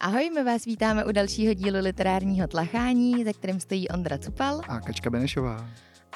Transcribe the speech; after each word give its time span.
Ahoj, 0.00 0.30
my 0.34 0.44
vás 0.44 0.64
vítáme 0.64 1.04
u 1.04 1.12
dalšího 1.12 1.54
dílu 1.54 1.78
literárního 1.80 2.48
tlachání, 2.48 3.24
za 3.24 3.32
kterým 3.32 3.60
stojí 3.60 3.88
Ondra 3.88 4.18
Cupal. 4.18 4.60
A 4.68 4.80
Kačka 4.80 5.10
Benešová. 5.10 5.68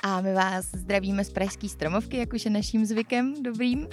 A 0.03 0.21
my 0.21 0.35
vás 0.35 0.67
zdravíme 0.67 1.25
z 1.25 1.31
Pražské 1.31 1.69
stromovky, 1.69 2.17
jak 2.17 2.33
už 2.33 2.45
je 2.45 2.51
naším 2.51 2.87
zvykem 2.87 3.43
dobrým. 3.43 3.89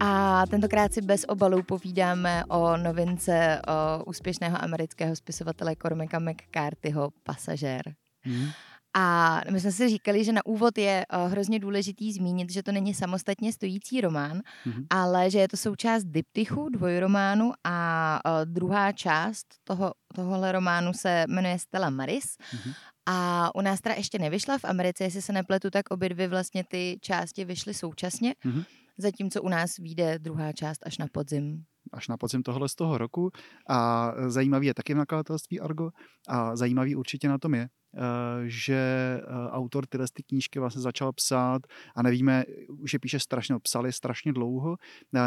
A 0.00 0.42
tentokrát 0.46 0.92
si 0.92 1.00
bez 1.00 1.24
obalů 1.28 1.62
povídáme 1.62 2.44
o 2.44 2.76
novince 2.76 3.62
o 3.68 4.04
úspěšného 4.04 4.62
amerického 4.64 5.16
spisovatele 5.16 5.76
Cormaca 5.76 6.18
McCarthyho 6.18 7.10
Pasažér. 7.22 7.94
Hmm. 8.20 8.48
A 8.94 9.40
my 9.50 9.60
jsme 9.60 9.72
si 9.72 9.88
říkali, 9.88 10.24
že 10.24 10.32
na 10.32 10.46
úvod 10.46 10.78
je 10.78 11.06
uh, 11.06 11.32
hrozně 11.32 11.58
důležitý 11.58 12.12
zmínit, 12.12 12.52
že 12.52 12.62
to 12.62 12.72
není 12.72 12.94
samostatně 12.94 13.52
stojící 13.52 14.00
román, 14.00 14.40
mm-hmm. 14.66 14.86
ale 14.90 15.30
že 15.30 15.38
je 15.38 15.48
to 15.48 15.56
součást 15.56 16.04
diptychu, 16.04 16.68
dvojrománu 16.68 17.52
a 17.64 18.20
uh, 18.26 18.44
druhá 18.44 18.92
část 18.92 19.46
toho, 19.64 19.94
tohohle 20.14 20.52
románu 20.52 20.92
se 20.92 21.24
jmenuje 21.28 21.58
Stella 21.58 21.90
Maris. 21.90 22.24
Mm-hmm. 22.24 22.74
A 23.06 23.50
u 23.54 23.60
nás 23.60 23.80
teda 23.80 23.94
ještě 23.94 24.18
nevyšla 24.18 24.58
v 24.58 24.64
Americe, 24.64 25.04
jestli 25.04 25.22
se 25.22 25.32
nepletu, 25.32 25.70
tak 25.70 25.90
obě 25.90 26.08
dvě 26.08 26.28
vlastně 26.28 26.64
ty 26.64 26.98
části 27.00 27.44
vyšly 27.44 27.74
současně, 27.74 28.34
mm-hmm. 28.44 28.64
zatímco 28.98 29.42
u 29.42 29.48
nás 29.48 29.76
vyjde 29.76 30.18
druhá 30.18 30.52
část 30.52 30.86
až 30.86 30.98
na 30.98 31.06
podzim 31.12 31.64
až 31.92 32.08
na 32.08 32.16
podzim 32.16 32.42
tohle 32.42 32.68
z 32.68 32.74
toho 32.74 32.98
roku. 32.98 33.30
A 33.68 34.12
zajímavý 34.26 34.66
je 34.66 34.74
taky 34.74 34.94
v 34.94 34.96
nakladatelství 34.96 35.60
Argo 35.60 35.90
a 36.28 36.56
zajímavý 36.56 36.96
určitě 36.96 37.28
na 37.28 37.38
tom 37.38 37.54
je, 37.54 37.68
eh, 37.68 37.98
že 38.44 38.74
eh, 38.74 39.50
autor 39.50 39.86
tyhle 39.86 40.06
ty 40.12 40.22
knížky 40.22 40.58
vlastně 40.58 40.82
začal 40.82 41.12
psát 41.12 41.62
a 41.96 42.02
nevíme, 42.02 42.44
už 42.68 42.92
je 42.92 42.98
píše 42.98 43.20
strašně, 43.20 43.54
psali 43.62 43.92
strašně 43.92 44.32
dlouho, 44.32 44.76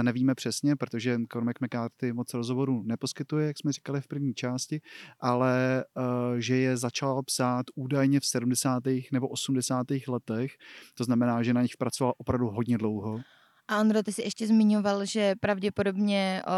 nevíme 0.01 0.35
přesně, 0.35 0.75
protože 0.75 1.17
Cormac 1.31 1.55
McCarthy 1.61 2.13
moc 2.13 2.33
rozhovorů 2.33 2.83
neposkytuje, 2.85 3.47
jak 3.47 3.57
jsme 3.57 3.71
říkali 3.71 4.01
v 4.01 4.07
první 4.07 4.33
části, 4.33 4.81
ale 5.19 5.83
eh, 5.83 6.41
že 6.41 6.57
je 6.57 6.77
začal 6.77 7.23
psát 7.23 7.65
údajně 7.75 8.19
v 8.19 8.25
70. 8.25 8.83
nebo 9.11 9.27
80. 9.27 9.87
letech, 10.07 10.51
to 10.93 11.03
znamená, 11.03 11.43
že 11.43 11.53
na 11.53 11.61
nich 11.61 11.77
pracoval 11.77 12.13
opravdu 12.17 12.47
hodně 12.47 12.77
dlouho. 12.77 13.19
A 13.67 13.75
Andro, 13.75 14.03
ty 14.03 14.11
jsi 14.13 14.21
ještě 14.21 14.47
zmiňoval, 14.47 15.05
že 15.05 15.35
pravděpodobně 15.39 16.41
o, 16.47 16.51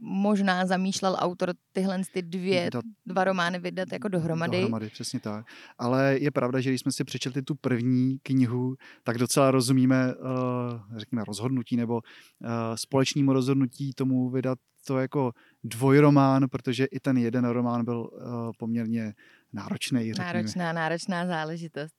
možná 0.00 0.66
zamýšlel 0.66 1.16
autor 1.18 1.52
tyhle 1.72 2.00
ty 2.12 2.22
dvě, 2.22 2.70
to, 2.70 2.80
dva 3.06 3.24
romány 3.24 3.58
vydat 3.58 3.92
jako 3.92 4.08
dohromady. 4.08 4.56
Dohromady, 4.56 4.88
přesně 4.90 5.20
tak. 5.20 5.46
Ale 5.78 6.18
je 6.20 6.30
pravda, 6.30 6.60
že 6.60 6.70
když 6.70 6.80
jsme 6.80 6.92
si 6.92 7.04
přečetli 7.04 7.42
tu 7.42 7.54
první 7.54 8.18
knihu, 8.22 8.76
tak 9.04 9.18
docela 9.18 9.50
rozumíme, 9.50 10.14
uh, 10.14 10.96
řekněme, 10.96 11.24
rozhodnutí 11.24 11.76
nebo 11.76 11.94
uh, 11.94 12.48
společnému 12.74 13.32
rozhodnutí 13.32 13.92
tomu 13.92 14.30
vydat 14.30 14.58
to 14.86 14.98
jako 14.98 15.32
dvojromán, 15.64 16.48
protože 16.48 16.84
i 16.84 17.00
ten 17.00 17.16
jeden 17.16 17.44
román 17.44 17.84
byl 17.84 17.98
uh, 18.12 18.20
poměrně 18.58 19.14
náročný. 19.56 20.14
Řekněme. 20.14 20.26
Náročná, 20.26 20.72
náročná 20.72 21.26
záležitost. 21.26 21.94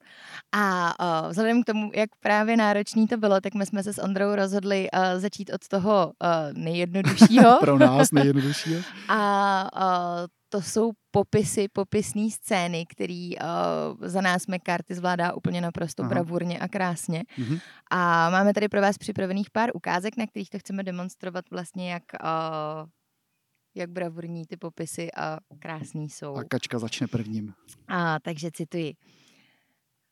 A 0.52 0.94
uh, 1.00 1.30
vzhledem 1.30 1.62
k 1.62 1.66
tomu, 1.66 1.90
jak 1.94 2.10
právě 2.20 2.56
náročný 2.56 3.08
to 3.08 3.16
bylo, 3.16 3.40
tak 3.40 3.54
my 3.54 3.66
jsme 3.66 3.82
se 3.82 3.92
s 3.92 4.02
Ondrou 4.02 4.34
rozhodli 4.34 4.88
uh, 4.90 5.20
začít 5.20 5.50
od 5.54 5.68
toho 5.68 6.06
uh, 6.06 6.62
nejjednoduššího. 6.62 7.58
Pro 7.60 7.78
nás 7.78 8.12
nejjednoduššího. 8.12 8.82
A 9.08 9.70
uh, 9.76 10.26
to 10.48 10.62
jsou 10.62 10.92
popisy, 11.10 11.68
popisné 11.72 12.30
scény, 12.30 12.86
který 12.88 13.38
uh, 13.38 13.44
za 14.00 14.20
nás 14.20 14.46
McCarthy 14.46 14.94
zvládá 14.94 15.32
úplně 15.32 15.60
naprosto 15.60 16.02
Aha. 16.02 16.10
bravurně 16.10 16.58
a 16.58 16.68
krásně. 16.68 17.24
Mm-hmm. 17.38 17.60
A 17.90 18.30
máme 18.30 18.54
tady 18.54 18.68
pro 18.68 18.80
vás 18.80 18.98
připravených 18.98 19.50
pár 19.50 19.70
ukázek, 19.74 20.16
na 20.16 20.26
kterých 20.26 20.50
to 20.50 20.58
chceme 20.58 20.82
demonstrovat 20.82 21.44
vlastně, 21.50 21.92
jak 21.92 22.02
uh, 22.22 22.88
jak 23.78 23.90
bravurní 23.90 24.46
ty 24.46 24.56
popisy 24.56 25.12
a 25.16 25.38
krásný 25.58 26.08
jsou. 26.08 26.34
A 26.34 26.44
Kačka 26.44 26.78
začne 26.78 27.06
prvním. 27.06 27.54
A 27.88 28.20
takže 28.20 28.50
cituji. 28.50 28.94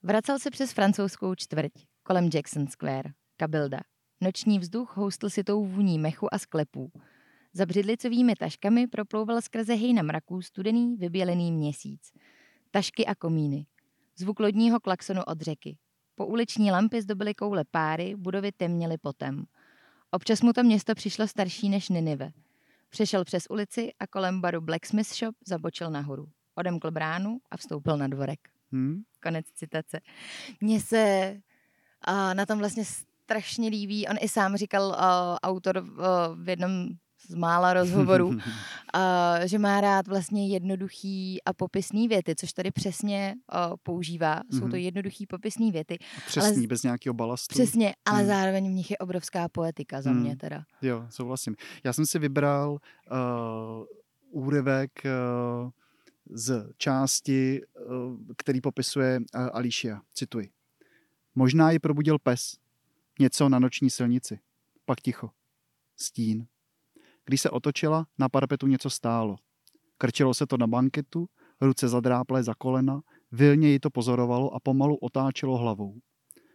Vracel 0.02 0.38
se 0.38 0.50
přes 0.50 0.72
francouzskou 0.72 1.34
čtvrť, 1.34 1.72
kolem 2.02 2.30
Jackson 2.34 2.66
Square, 2.66 3.10
Kabilda. 3.36 3.80
Noční 4.20 4.58
vzduch 4.58 4.96
houstl 4.96 5.30
si 5.30 5.44
tou 5.44 5.66
vůní 5.66 5.98
mechu 5.98 6.34
a 6.34 6.38
sklepů. 6.38 6.92
Za 7.52 7.66
břidlicovými 7.66 8.34
taškami 8.34 8.86
proplouval 8.86 9.42
skrze 9.42 9.74
hejna 9.74 10.02
mraků 10.02 10.42
studený, 10.42 10.96
vybělený 10.96 11.52
měsíc. 11.52 12.12
Tašky 12.70 13.06
a 13.06 13.14
komíny. 13.14 13.66
Zvuk 14.18 14.40
lodního 14.40 14.80
klaxonu 14.80 15.22
od 15.26 15.40
řeky. 15.40 15.76
Po 16.14 16.26
uliční 16.26 16.70
lampy 16.70 17.02
zdobily 17.02 17.34
koule 17.34 17.64
páry, 17.70 18.14
budovy 18.16 18.52
temněly 18.52 18.98
potem. 18.98 19.44
Občas 20.10 20.42
mu 20.42 20.52
to 20.52 20.62
město 20.62 20.94
přišlo 20.94 21.28
starší 21.28 21.68
než 21.68 21.88
Ninive– 21.88 22.30
Přešel 22.88 23.24
přes 23.24 23.46
ulici 23.50 23.92
a 24.00 24.06
kolem 24.06 24.40
baru 24.40 24.60
Blacksmith 24.60 25.14
Shop 25.14 25.34
zabočil 25.46 25.90
nahoru. 25.90 26.28
Odemkl 26.54 26.90
bránu 26.90 27.38
a 27.50 27.56
vstoupil 27.56 27.96
na 27.96 28.06
dvorek. 28.06 28.40
Hmm. 28.72 29.02
Konec 29.22 29.46
citace. 29.54 30.00
Mně 30.60 30.80
se 30.80 31.34
uh, 32.08 32.34
na 32.34 32.46
tom 32.46 32.58
vlastně 32.58 32.84
strašně 32.84 33.68
líbí. 33.68 34.08
On 34.08 34.16
i 34.20 34.28
sám 34.28 34.56
říkal, 34.56 34.86
uh, 34.86 34.94
autor 35.42 35.76
uh, 35.76 36.44
v 36.44 36.48
jednom 36.48 36.88
z 37.28 37.34
mála 37.34 37.72
rozhovorů, 37.72 38.28
uh, 38.28 38.38
že 39.44 39.58
má 39.58 39.80
rád 39.80 40.08
vlastně 40.08 40.48
jednoduchý 40.48 41.42
a 41.44 41.52
popisný 41.52 42.08
věty, 42.08 42.34
což 42.34 42.52
tady 42.52 42.70
přesně 42.70 43.34
uh, 43.54 43.76
používá. 43.82 44.40
Jsou 44.52 44.60
to 44.60 44.66
mhm. 44.66 44.76
jednoduchý 44.76 45.26
popisný 45.26 45.72
věty. 45.72 45.98
Přesný, 46.26 46.56
ale, 46.56 46.66
bez 46.66 46.82
nějakého 46.82 47.14
balastu. 47.14 47.52
Přesně, 47.52 47.94
ale 48.04 48.18
hmm. 48.18 48.26
zároveň 48.26 48.70
v 48.70 48.74
nich 48.74 48.90
je 48.90 48.98
obrovská 48.98 49.48
poetika 49.48 50.02
za 50.02 50.10
hmm. 50.10 50.20
mě 50.20 50.36
teda. 50.36 50.64
Jo, 50.82 51.06
souhlasím. 51.10 51.56
Já 51.84 51.92
jsem 51.92 52.06
si 52.06 52.18
vybral 52.18 52.70
uh, 52.70 52.78
úryvek 54.30 54.90
uh, 55.04 55.70
z 56.30 56.66
části, 56.78 57.60
uh, 57.60 58.16
který 58.36 58.60
popisuje 58.60 59.18
uh, 59.18 59.48
Alicia. 59.52 60.00
Cituji. 60.14 60.50
Možná 61.34 61.70
ji 61.70 61.78
probudil 61.78 62.18
pes. 62.18 62.56
Něco 63.18 63.48
na 63.48 63.58
noční 63.58 63.90
silnici. 63.90 64.38
Pak 64.84 65.00
ticho. 65.00 65.30
Stín. 65.96 66.46
Když 67.26 67.40
se 67.40 67.50
otočila, 67.50 68.06
na 68.18 68.28
parapetu 68.28 68.66
něco 68.66 68.90
stálo. 68.90 69.36
Krčilo 69.98 70.34
se 70.34 70.46
to 70.46 70.56
na 70.56 70.66
banketu, 70.66 71.28
ruce 71.60 71.88
zadráplé 71.88 72.42
za 72.42 72.54
kolena, 72.54 73.00
vilně 73.32 73.68
ji 73.68 73.78
to 73.78 73.90
pozorovalo 73.90 74.54
a 74.54 74.60
pomalu 74.60 74.96
otáčelo 74.96 75.56
hlavou. 75.56 76.00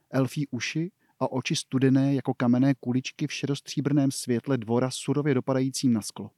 Elfí 0.10 0.48
uši 0.48 0.92
a 1.20 1.32
oči 1.32 1.56
studené 1.56 2.16
jako 2.16 2.34
kamenné 2.34 2.74
kuličky 2.80 3.28
v 3.28 3.34
šerostříbrném 3.34 4.12
světle 4.12 4.58
dvora 4.58 4.92
surově 4.92 5.34
dopadajícím 5.34 5.94
na 5.94 6.02
sklo. 6.02 6.32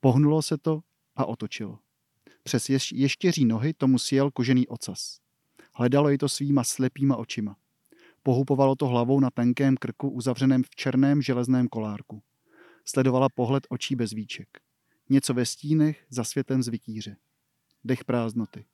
Pohnulo 0.00 0.42
se 0.42 0.58
to 0.58 0.80
a 1.16 1.24
otočilo. 1.24 1.78
Přes 2.42 2.68
ješ- 2.68 2.96
ještěří 2.96 3.44
nohy 3.44 3.74
tomu 3.74 3.98
sjel 3.98 4.30
kožený 4.30 4.68
ocas. 4.68 5.18
Hledalo 5.74 6.08
ji 6.08 6.18
to 6.18 6.28
svýma 6.28 6.64
slepýma 6.64 7.16
očima. 7.16 7.56
Pohupovalo 8.22 8.76
to 8.76 8.86
hlavou 8.86 9.20
na 9.20 9.30
tenkém 9.30 9.76
krku 9.76 10.10
uzavřeném 10.10 10.62
v 10.62 10.70
černém 10.70 11.22
železném 11.22 11.68
kolárku. 11.68 12.22
Sledovala 12.84 13.28
pohled 13.28 13.66
očí 13.68 13.96
bez 13.96 14.12
víček. 14.12 14.48
Něco 15.10 15.34
ve 15.34 15.46
stínech 15.46 16.06
za 16.10 16.24
světem 16.24 16.62
z 16.62 16.68
vytíře. 16.68 17.16
Dech 17.84 18.04
prázdnoty. 18.04 18.64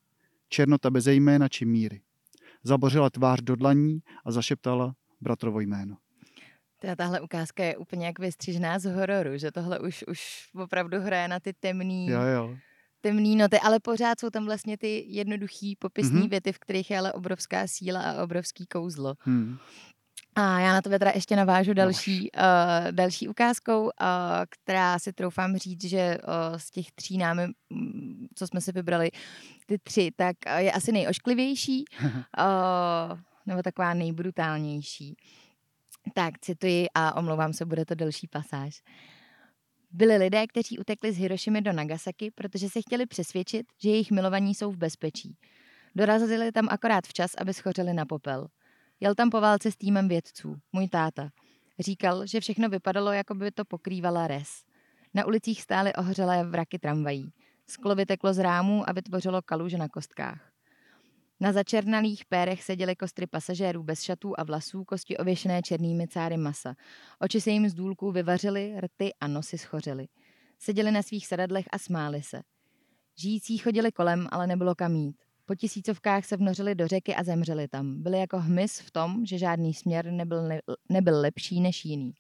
Černota 0.49 0.91
bez 0.91 1.07
jména 1.07 1.49
či 1.49 1.65
míry. 1.65 2.01
Zabořila 2.63 3.11
tvář 3.11 3.41
do 3.43 3.57
dlaní 3.57 4.03
a 4.25 4.33
zašeptala 4.33 4.95
bratrovo 5.21 5.61
jméno. 5.61 5.97
Tahle 6.97 7.21
ukázka 7.21 7.65
je 7.65 7.77
úplně 7.77 8.07
jak 8.07 8.19
vystřížená 8.19 8.79
z 8.79 8.85
hororu, 8.85 9.39
že 9.39 9.53
tohle 9.53 9.79
už, 9.79 10.05
už 10.09 10.49
opravdu 10.55 11.01
hraje 11.01 11.29
na 11.29 11.41
ty 11.41 11.53
temný, 11.53 12.09
jo, 12.09 12.21
jo. 12.21 12.57
temný 13.01 13.37
noty, 13.37 13.61
ale 13.61 13.81
pořád 13.81 14.21
jsou 14.21 14.31
tam 14.31 14.45
vlastně 14.45 14.79
ty 14.79 15.05
jednoduchý 15.09 15.77
popisní 15.77 16.21
mm-hmm. 16.21 16.31
věty, 16.31 16.53
v 16.53 16.59
kterých 16.59 16.91
je 16.91 16.99
ale 16.99 17.13
obrovská 17.13 17.67
síla 17.67 18.03
a 18.03 18.23
obrovský 18.23 18.67
kouzlo. 18.67 19.15
Hmm. 19.21 19.59
A 20.41 20.61
já 20.61 20.73
na 20.73 20.83
tebe 20.83 20.99
teda 20.99 21.13
ještě 21.15 21.37
navážu 21.37 21.75
další, 21.75 22.31
uh, 22.37 22.93
další 22.93 23.29
ukázkou, 23.29 23.83
uh, 23.83 23.91
která 24.51 24.99
si 24.99 25.13
troufám 25.13 25.57
říct, 25.57 25.85
že 25.85 26.19
uh, 26.19 26.59
z 26.59 26.71
těch 26.71 26.93
tří 26.93 27.19
námi, 27.19 27.47
mm, 27.71 28.27
co 28.35 28.47
jsme 28.47 28.61
si 28.61 28.73
vybrali, 28.73 29.11
ty 29.67 29.79
tři, 29.79 30.11
tak 30.17 30.37
uh, 30.47 30.57
je 30.57 30.73
asi 30.73 30.93
nejošklivější, 30.93 31.85
uh, 32.03 33.19
nebo 33.47 33.63
taková 33.63 33.95
nejbrutálnější. 33.95 35.17
Tak 36.15 36.39
cituji 36.41 36.87
a 36.95 37.17
omlouvám 37.17 37.53
se, 37.53 37.65
bude 37.65 37.85
to 37.85 37.95
delší 37.95 38.27
pasáž. 38.27 38.83
Byli 39.91 40.17
lidé, 40.17 40.47
kteří 40.47 40.79
utekli 40.79 41.13
z 41.13 41.19
Hirošimy 41.19 41.63
do 41.63 41.73
Nagasaki, 41.73 42.31
protože 42.31 42.69
se 42.69 42.81
chtěli 42.81 43.07
přesvědčit, 43.07 43.67
že 43.83 43.91
jejich 43.91 44.11
milovaní 44.11 44.55
jsou 44.55 44.71
v 44.71 44.77
bezpečí. 44.77 45.37
Dorazili 45.95 46.53
tam 46.53 46.69
akorát 46.71 47.07
včas, 47.07 47.31
aby 47.39 47.55
schořeli 47.55 47.95
na 47.95 48.07
popel. 48.07 48.49
Jel 49.01 49.15
tam 49.15 49.31
po 49.31 49.41
válce 49.41 49.73
s 49.73 49.77
týmem 49.77 50.09
vědců, 50.09 50.57
můj 50.73 50.89
táta. 50.89 51.31
Říkal, 51.79 52.27
že 52.27 52.41
všechno 52.41 52.69
vypadalo, 52.69 53.13
jako 53.13 53.35
by 53.35 53.51
to 53.51 53.65
pokrývala 53.65 54.27
res. 54.27 54.49
Na 55.15 55.27
ulicích 55.27 55.63
stály 55.63 55.95
ohřelé 55.95 56.45
vraky 56.45 56.79
tramvají. 56.79 57.33
Sklo 57.67 57.95
vyteklo 57.95 58.35
z 58.35 58.39
rámů 58.39 58.89
a 58.89 58.93
vytvořilo 58.93 59.43
kaluže 59.43 59.79
na 59.79 59.89
kostkách. 59.89 60.53
Na 61.41 61.53
začernalých 61.53 62.25
pérech 62.25 62.63
seděly 62.63 62.97
kostry 62.97 63.27
pasažérů 63.27 63.83
bez 63.83 64.03
šatů 64.03 64.41
a 64.41 64.45
vlasů, 64.45 64.85
kosti 64.85 65.17
ověšené 65.17 65.63
černými 65.63 66.09
cáry 66.09 66.37
masa. 66.37 66.75
Oči 67.19 67.41
se 67.41 67.51
jim 67.51 67.69
z 67.69 67.75
důlků 67.75 68.13
vyvařily, 68.13 68.81
rty 68.81 69.15
a 69.21 69.27
nosy 69.27 69.59
schořily. 69.59 70.07
Seděli 70.59 70.91
na 70.91 71.03
svých 71.03 71.27
sedadlech 71.27 71.65
a 71.73 71.79
smáli 71.79 72.23
se. 72.23 72.43
Žijící 73.19 73.59
chodili 73.59 73.93
kolem, 73.93 74.29
ale 74.31 74.47
nebylo 74.47 74.75
kam 74.75 74.95
jít. 74.95 75.17
Po 75.51 75.55
tisícovkách 75.55 76.25
se 76.25 76.37
vnořili 76.37 76.75
do 76.75 76.89
řeky 76.89 77.15
a 77.15 77.25
zemřeli 77.25 77.69
tam. 77.69 78.03
Byli 78.03 78.19
jako 78.19 78.39
hmyz 78.39 78.81
v 78.81 78.91
tom, 78.91 79.27
že 79.27 79.39
žádný 79.39 79.75
směr 79.75 80.11
nebyl, 80.11 80.49
ne, 80.49 80.61
nebyl 80.89 81.21
lepší 81.21 81.61
než 81.61 81.85
jiný. 81.85 82.13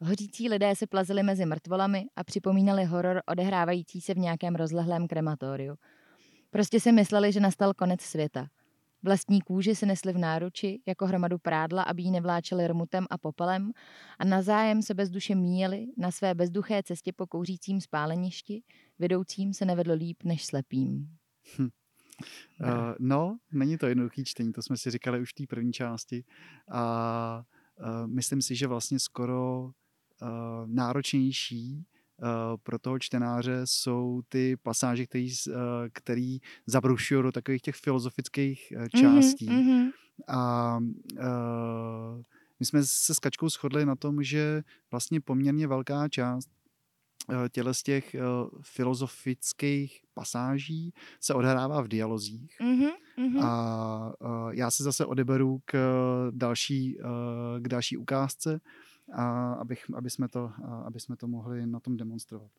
Hořící 0.00 0.48
lidé 0.48 0.76
se 0.76 0.86
plazili 0.86 1.22
mezi 1.22 1.46
mrtvolami 1.46 2.04
a 2.16 2.24
připomínali 2.24 2.84
horor 2.84 3.22
odehrávající 3.26 4.00
se 4.00 4.14
v 4.14 4.18
nějakém 4.18 4.54
rozlehlém 4.54 5.08
krematoriu. 5.08 5.74
Prostě 6.50 6.80
si 6.80 6.92
mysleli, 6.92 7.32
že 7.32 7.40
nastal 7.40 7.74
konec 7.74 8.00
světa. 8.00 8.46
Vlastní 9.02 9.40
kůži 9.40 9.74
si 9.74 9.86
nesli 9.86 10.12
v 10.12 10.18
náruči 10.18 10.80
jako 10.86 11.06
hromadu 11.06 11.38
prádla, 11.38 11.82
aby 11.82 12.02
ji 12.02 12.10
nevláčeli 12.10 12.68
rmutem 12.68 13.06
a 13.10 13.18
popelem 13.18 13.70
a 14.18 14.24
na 14.24 14.42
zájem 14.42 14.82
se 14.82 14.94
bezduše 14.94 15.34
míjeli 15.34 15.86
na 15.96 16.10
své 16.10 16.34
bezduché 16.34 16.82
cestě 16.82 17.12
po 17.12 17.26
kouřícím 17.26 17.80
spáleništi, 17.80 18.62
vedoucím 18.98 19.54
se 19.54 19.64
nevedlo 19.64 19.94
líp 19.94 20.22
než 20.24 20.46
slepým. 20.46 21.08
Hm. 21.58 21.68
Uh, 22.60 22.66
no, 22.98 23.38
není 23.52 23.78
to 23.78 23.86
jednoduchý 23.86 24.24
čtení, 24.24 24.52
to 24.52 24.62
jsme 24.62 24.76
si 24.76 24.90
říkali 24.90 25.20
už 25.20 25.30
v 25.30 25.34
té 25.34 25.44
první 25.46 25.72
části. 25.72 26.24
A 26.70 27.44
uh, 27.80 28.06
myslím 28.06 28.42
si, 28.42 28.56
že 28.56 28.66
vlastně 28.66 28.98
skoro 28.98 29.62
uh, 29.62 30.28
náročnější 30.66 31.86
pro 32.62 32.78
toho 32.78 32.98
čtenáře 32.98 33.60
jsou 33.64 34.22
ty 34.28 34.56
pasáže, 34.56 35.06
který, 35.06 35.30
který 35.92 36.38
zabrušují 36.66 37.22
do 37.22 37.32
takových 37.32 37.62
těch 37.62 37.74
filozofických 37.74 38.72
mhm, 38.76 38.88
částí. 38.88 39.48
Mm-hmm. 39.48 39.90
A 40.28 40.78
uh, 40.78 42.22
my 42.60 42.66
jsme 42.66 42.82
se 42.84 43.14
s 43.14 43.18
Kačkou 43.18 43.48
shodli 43.48 43.86
na 43.86 43.96
tom, 43.96 44.22
že 44.22 44.62
vlastně 44.90 45.20
poměrně 45.20 45.66
velká 45.66 46.08
část 46.08 46.48
těle 47.48 47.74
z 47.74 47.82
těch 47.82 48.16
uh, 48.18 48.60
filozofických 48.62 50.02
pasáží 50.14 50.94
se 51.20 51.34
odhrává 51.34 51.80
v 51.80 51.88
dialozích. 51.88 52.60
Mm-hmm. 52.60 53.44
A 53.44 54.12
uh, 54.20 54.50
já 54.50 54.70
se 54.70 54.82
zase 54.82 55.06
odeberu 55.06 55.60
k 55.64 55.78
další, 56.30 56.98
k 57.58 57.68
další 57.68 57.96
ukázce, 57.96 58.60
a 59.12 59.52
abych, 59.52 59.84
aby, 59.94 60.10
jsme 60.10 60.28
to, 60.28 60.52
aby 60.84 61.00
jsme 61.00 61.16
to 61.16 61.26
mohli 61.26 61.66
na 61.66 61.80
tom 61.80 61.96
demonstrovat. 61.96 62.50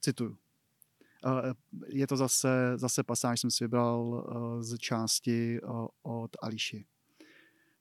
Cituju. 0.00 0.36
Je 1.86 2.06
to 2.06 2.16
zase, 2.16 2.72
zase 2.76 3.02
pasáž, 3.02 3.40
jsem 3.40 3.50
si 3.50 3.64
vybral 3.64 4.26
z 4.60 4.78
části 4.78 5.60
od 6.02 6.36
Ališi. 6.42 6.84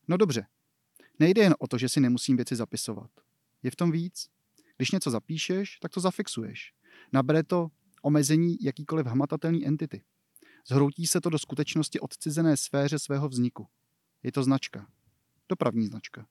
No 0.08 0.18
dobře, 0.18 0.46
nejde 1.20 1.42
jen 1.42 1.56
o 1.60 1.68
to, 1.68 1.78
že 1.78 1.90
si 1.90 2.00
nemusím 2.00 2.36
věci 2.36 2.56
zapisovat. 2.56 3.12
Je 3.64 3.72
v 3.72 3.76
tom 3.76 3.92
víc. 3.92 4.30
Když 4.78 4.92
něco 4.92 5.12
zapíšeš, 5.12 5.80
tak 5.80 5.92
to 5.92 6.00
zafixuješ. 6.00 6.74
Nabere 7.14 7.44
to 7.44 7.68
omezení 8.02 8.58
jakýkoliv 8.62 9.06
hmatatelný 9.06 9.68
entity. 9.68 10.04
Zhroutí 10.68 11.08
se 11.08 11.22
to 11.22 11.30
do 11.30 11.40
skutečnosti 11.40 12.00
odcizené 12.00 12.58
sféře 12.58 13.00
svého 13.00 13.30
vzniku. 13.30 13.68
Je 14.24 14.32
to 14.32 14.44
značka 14.44 14.88
dopravní 15.50 15.86
značka. 15.86 16.28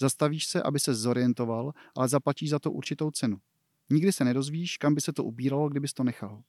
Zastavíš 0.00 0.46
se, 0.46 0.62
aby 0.62 0.80
se 0.80 0.94
zorientoval, 0.94 1.72
ale 1.96 2.08
zaplatíš 2.08 2.50
za 2.50 2.58
to 2.58 2.72
určitou 2.72 3.10
cenu. 3.10 3.40
Nikdy 3.90 4.12
se 4.12 4.24
nedozvíš, 4.24 4.76
kam 4.76 4.94
by 4.94 5.00
se 5.00 5.12
to 5.12 5.24
ubíralo, 5.24 5.68
kdybys 5.68 5.92
to 5.92 6.04
nechal. 6.04 6.42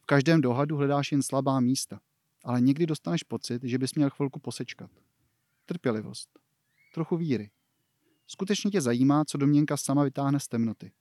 V 0.00 0.06
každém 0.06 0.40
dohadu 0.40 0.76
hledáš 0.76 1.12
jen 1.12 1.22
slabá 1.22 1.60
místa, 1.60 2.00
ale 2.44 2.60
někdy 2.60 2.86
dostaneš 2.86 3.22
pocit, 3.22 3.62
že 3.64 3.78
bys 3.78 3.94
měl 3.94 4.10
chvilku 4.10 4.40
posečkat. 4.40 4.90
Trpělivost. 5.66 6.38
Trochu 6.94 7.16
víry. 7.16 7.50
Skutečně 8.30 8.70
tě 8.70 8.80
zajímá, 8.80 9.24
co 9.24 9.38
domněnka 9.38 9.76
sama 9.76 10.04
vytáhne 10.04 10.40
z 10.40 10.48
temnoty. 10.48 10.92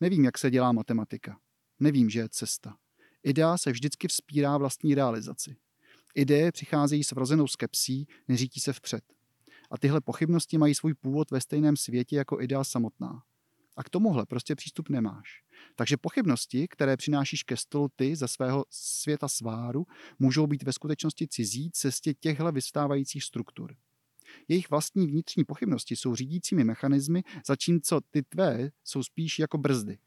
Nevím, 0.00 0.24
jak 0.24 0.38
se 0.38 0.50
dělá 0.50 0.72
matematika. 0.72 1.38
Nevím, 1.80 2.10
že 2.10 2.20
je 2.20 2.28
cesta. 2.28 2.76
Idea 3.22 3.58
se 3.58 3.72
vždycky 3.72 4.08
vzpírá 4.08 4.58
vlastní 4.58 4.94
realizaci. 4.94 5.56
Ideje 6.14 6.52
přicházejí 6.52 7.04
s 7.04 7.12
vrozenou 7.12 7.46
skepsí, 7.46 8.06
neřítí 8.28 8.60
se 8.60 8.72
vpřed. 8.72 9.04
A 9.70 9.78
tyhle 9.78 10.00
pochybnosti 10.00 10.58
mají 10.58 10.74
svůj 10.74 10.94
původ 10.94 11.30
ve 11.30 11.40
stejném 11.40 11.76
světě 11.76 12.16
jako 12.16 12.40
idea 12.40 12.64
samotná. 12.64 13.22
A 13.76 13.84
k 13.84 13.90
tomuhle 13.90 14.26
prostě 14.26 14.54
přístup 14.54 14.88
nemáš. 14.88 15.42
Takže 15.76 15.96
pochybnosti, 15.96 16.68
které 16.68 16.96
přinášíš 16.96 17.42
ke 17.42 17.56
stolu 17.56 17.88
ty 17.96 18.16
ze 18.16 18.28
svého 18.28 18.64
světa 18.70 19.28
sváru, 19.28 19.86
můžou 20.18 20.46
být 20.46 20.62
ve 20.62 20.72
skutečnosti 20.72 21.28
cizí 21.28 21.70
cestě 21.70 22.14
těchto 22.14 22.52
vystávajících 22.52 23.24
struktur. 23.24 23.76
Jejich 24.48 24.70
vlastní 24.70 25.06
vnitřní 25.06 25.44
pochybnosti 25.44 25.96
jsou 25.96 26.14
řídícími 26.14 26.64
mechanismy, 26.64 27.22
zatímco 27.46 28.00
ty 28.10 28.22
tvé 28.22 28.70
jsou 28.84 29.02
spíš 29.02 29.38
jako 29.38 29.58
brzdy. 29.58 29.98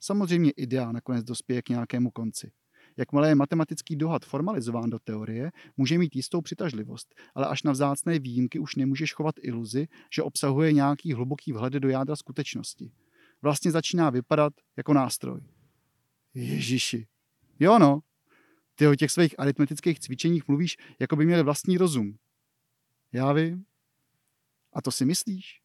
Samozřejmě 0.00 0.50
idea 0.50 0.92
nakonec 0.92 1.24
dospěje 1.24 1.62
k 1.62 1.68
nějakému 1.68 2.10
konci. 2.10 2.52
Jakmile 2.96 3.28
je 3.28 3.34
matematický 3.34 3.96
dohad 3.96 4.24
formalizován 4.24 4.90
do 4.90 4.98
teorie, 4.98 5.50
může 5.76 5.98
mít 5.98 6.16
jistou 6.16 6.40
přitažlivost, 6.40 7.14
ale 7.34 7.46
až 7.46 7.62
na 7.62 7.72
vzácné 7.72 8.18
výjimky 8.18 8.58
už 8.58 8.76
nemůžeš 8.76 9.12
chovat 9.12 9.34
iluzi, 9.40 9.88
že 10.14 10.22
obsahuje 10.22 10.72
nějaký 10.72 11.12
hluboký 11.12 11.52
vhled 11.52 11.72
do 11.72 11.88
jádra 11.88 12.16
skutečnosti. 12.16 12.92
Vlastně 13.42 13.70
začíná 13.70 14.10
vypadat 14.10 14.52
jako 14.76 14.92
nástroj. 14.92 15.40
Ježiši. 16.34 17.06
Jo 17.60 17.78
no, 17.78 18.00
ty 18.74 18.86
o 18.86 18.94
těch 18.94 19.10
svých 19.10 19.40
aritmetických 19.40 20.00
cvičeních 20.00 20.48
mluvíš, 20.48 20.76
jako 21.00 21.16
by 21.16 21.26
měli 21.26 21.42
vlastní 21.42 21.78
rozum. 21.78 22.16
Já 23.12 23.32
vím. 23.32 23.64
A 24.72 24.82
to 24.82 24.90
si 24.90 25.04
myslíš? 25.04 25.60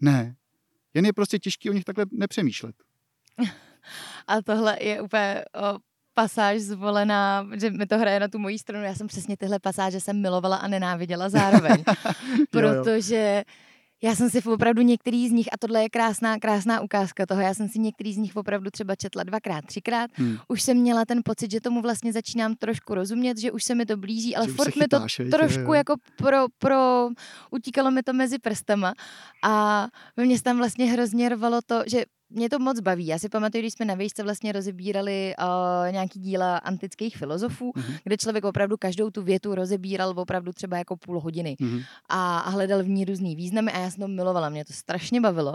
Ne. 0.00 0.36
Jen 0.94 1.06
je 1.06 1.12
prostě 1.12 1.38
těžký 1.38 1.70
o 1.70 1.72
nich 1.72 1.84
takhle 1.84 2.06
nepřemýšlet. 2.12 2.76
A 4.26 4.42
tohle 4.42 4.78
je 4.80 5.00
úplně 5.00 5.44
o, 5.54 5.78
pasáž 6.14 6.60
zvolená, 6.60 7.46
že 7.56 7.70
mi 7.70 7.86
to 7.86 7.98
hraje 7.98 8.20
na 8.20 8.28
tu 8.28 8.38
moji 8.38 8.58
stranu. 8.58 8.84
Já 8.84 8.94
jsem 8.94 9.06
přesně 9.06 9.36
tyhle 9.36 9.58
pasáže 9.58 10.00
jsem 10.00 10.22
milovala 10.22 10.56
a 10.56 10.68
nenáviděla 10.68 11.28
zároveň. 11.28 11.84
protože 12.50 13.44
já 14.02 14.14
jsem 14.14 14.30
si 14.30 14.42
opravdu 14.42 14.82
některý 14.82 15.28
z 15.28 15.32
nich, 15.32 15.48
a 15.52 15.56
tohle 15.60 15.82
je 15.82 15.88
krásná, 15.88 16.38
krásná 16.38 16.80
ukázka 16.80 17.26
toho, 17.26 17.40
já 17.40 17.54
jsem 17.54 17.68
si 17.68 17.78
některý 17.78 18.14
z 18.14 18.16
nich 18.16 18.36
opravdu 18.36 18.70
třeba 18.70 18.94
četla 18.94 19.22
dvakrát, 19.22 19.66
třikrát. 19.66 20.10
Hmm. 20.14 20.38
Už 20.48 20.62
jsem 20.62 20.76
měla 20.76 21.04
ten 21.04 21.20
pocit, 21.24 21.50
že 21.50 21.60
tomu 21.60 21.82
vlastně 21.82 22.12
začínám 22.12 22.54
trošku 22.54 22.94
rozumět, 22.94 23.38
že 23.38 23.52
už 23.52 23.64
se 23.64 23.74
mi 23.74 23.86
to 23.86 23.96
blíží, 23.96 24.36
ale 24.36 24.46
že 24.46 24.52
furt 24.52 24.76
mi 24.76 24.88
to 24.88 25.00
trošku 25.30 25.60
jo. 25.60 25.72
jako 25.72 25.94
pro, 26.16 26.46
pro, 26.58 27.08
utíkalo 27.50 27.90
mi 27.90 28.02
to 28.02 28.12
mezi 28.12 28.38
prstama 28.38 28.94
a 29.44 29.86
ve 30.16 30.24
mně 30.24 30.42
tam 30.42 30.56
vlastně 30.56 30.92
hrozně 30.92 31.28
rvalo 31.28 31.60
to, 31.66 31.82
že 31.86 32.04
mě 32.30 32.50
to 32.50 32.58
moc 32.58 32.80
baví. 32.80 33.06
Já 33.06 33.18
si 33.18 33.28
pamatuju, 33.28 33.62
když 33.62 33.72
jsme 33.72 33.86
na 33.86 33.94
výšce 33.94 34.22
vlastně 34.22 34.52
rozebírali 34.52 35.34
uh, 35.38 35.92
nějaký 35.92 36.20
díla 36.20 36.56
antických 36.56 37.16
filozofů, 37.16 37.72
mm-hmm. 37.72 37.98
kde 38.04 38.16
člověk 38.16 38.44
opravdu 38.44 38.76
každou 38.76 39.10
tu 39.10 39.22
větu 39.22 39.54
rozebíral 39.54 40.14
opravdu 40.16 40.52
třeba 40.52 40.78
jako 40.78 40.96
půl 40.96 41.20
hodiny 41.20 41.56
mm-hmm. 41.60 41.84
a, 42.08 42.38
a 42.38 42.50
hledal 42.50 42.82
v 42.82 42.88
ní 42.88 43.04
různý 43.04 43.36
významy 43.36 43.72
a 43.72 43.78
já 43.78 43.90
jsem 43.90 44.00
to 44.00 44.08
milovala, 44.08 44.48
mě 44.48 44.64
to 44.64 44.72
strašně 44.72 45.20
bavilo, 45.20 45.54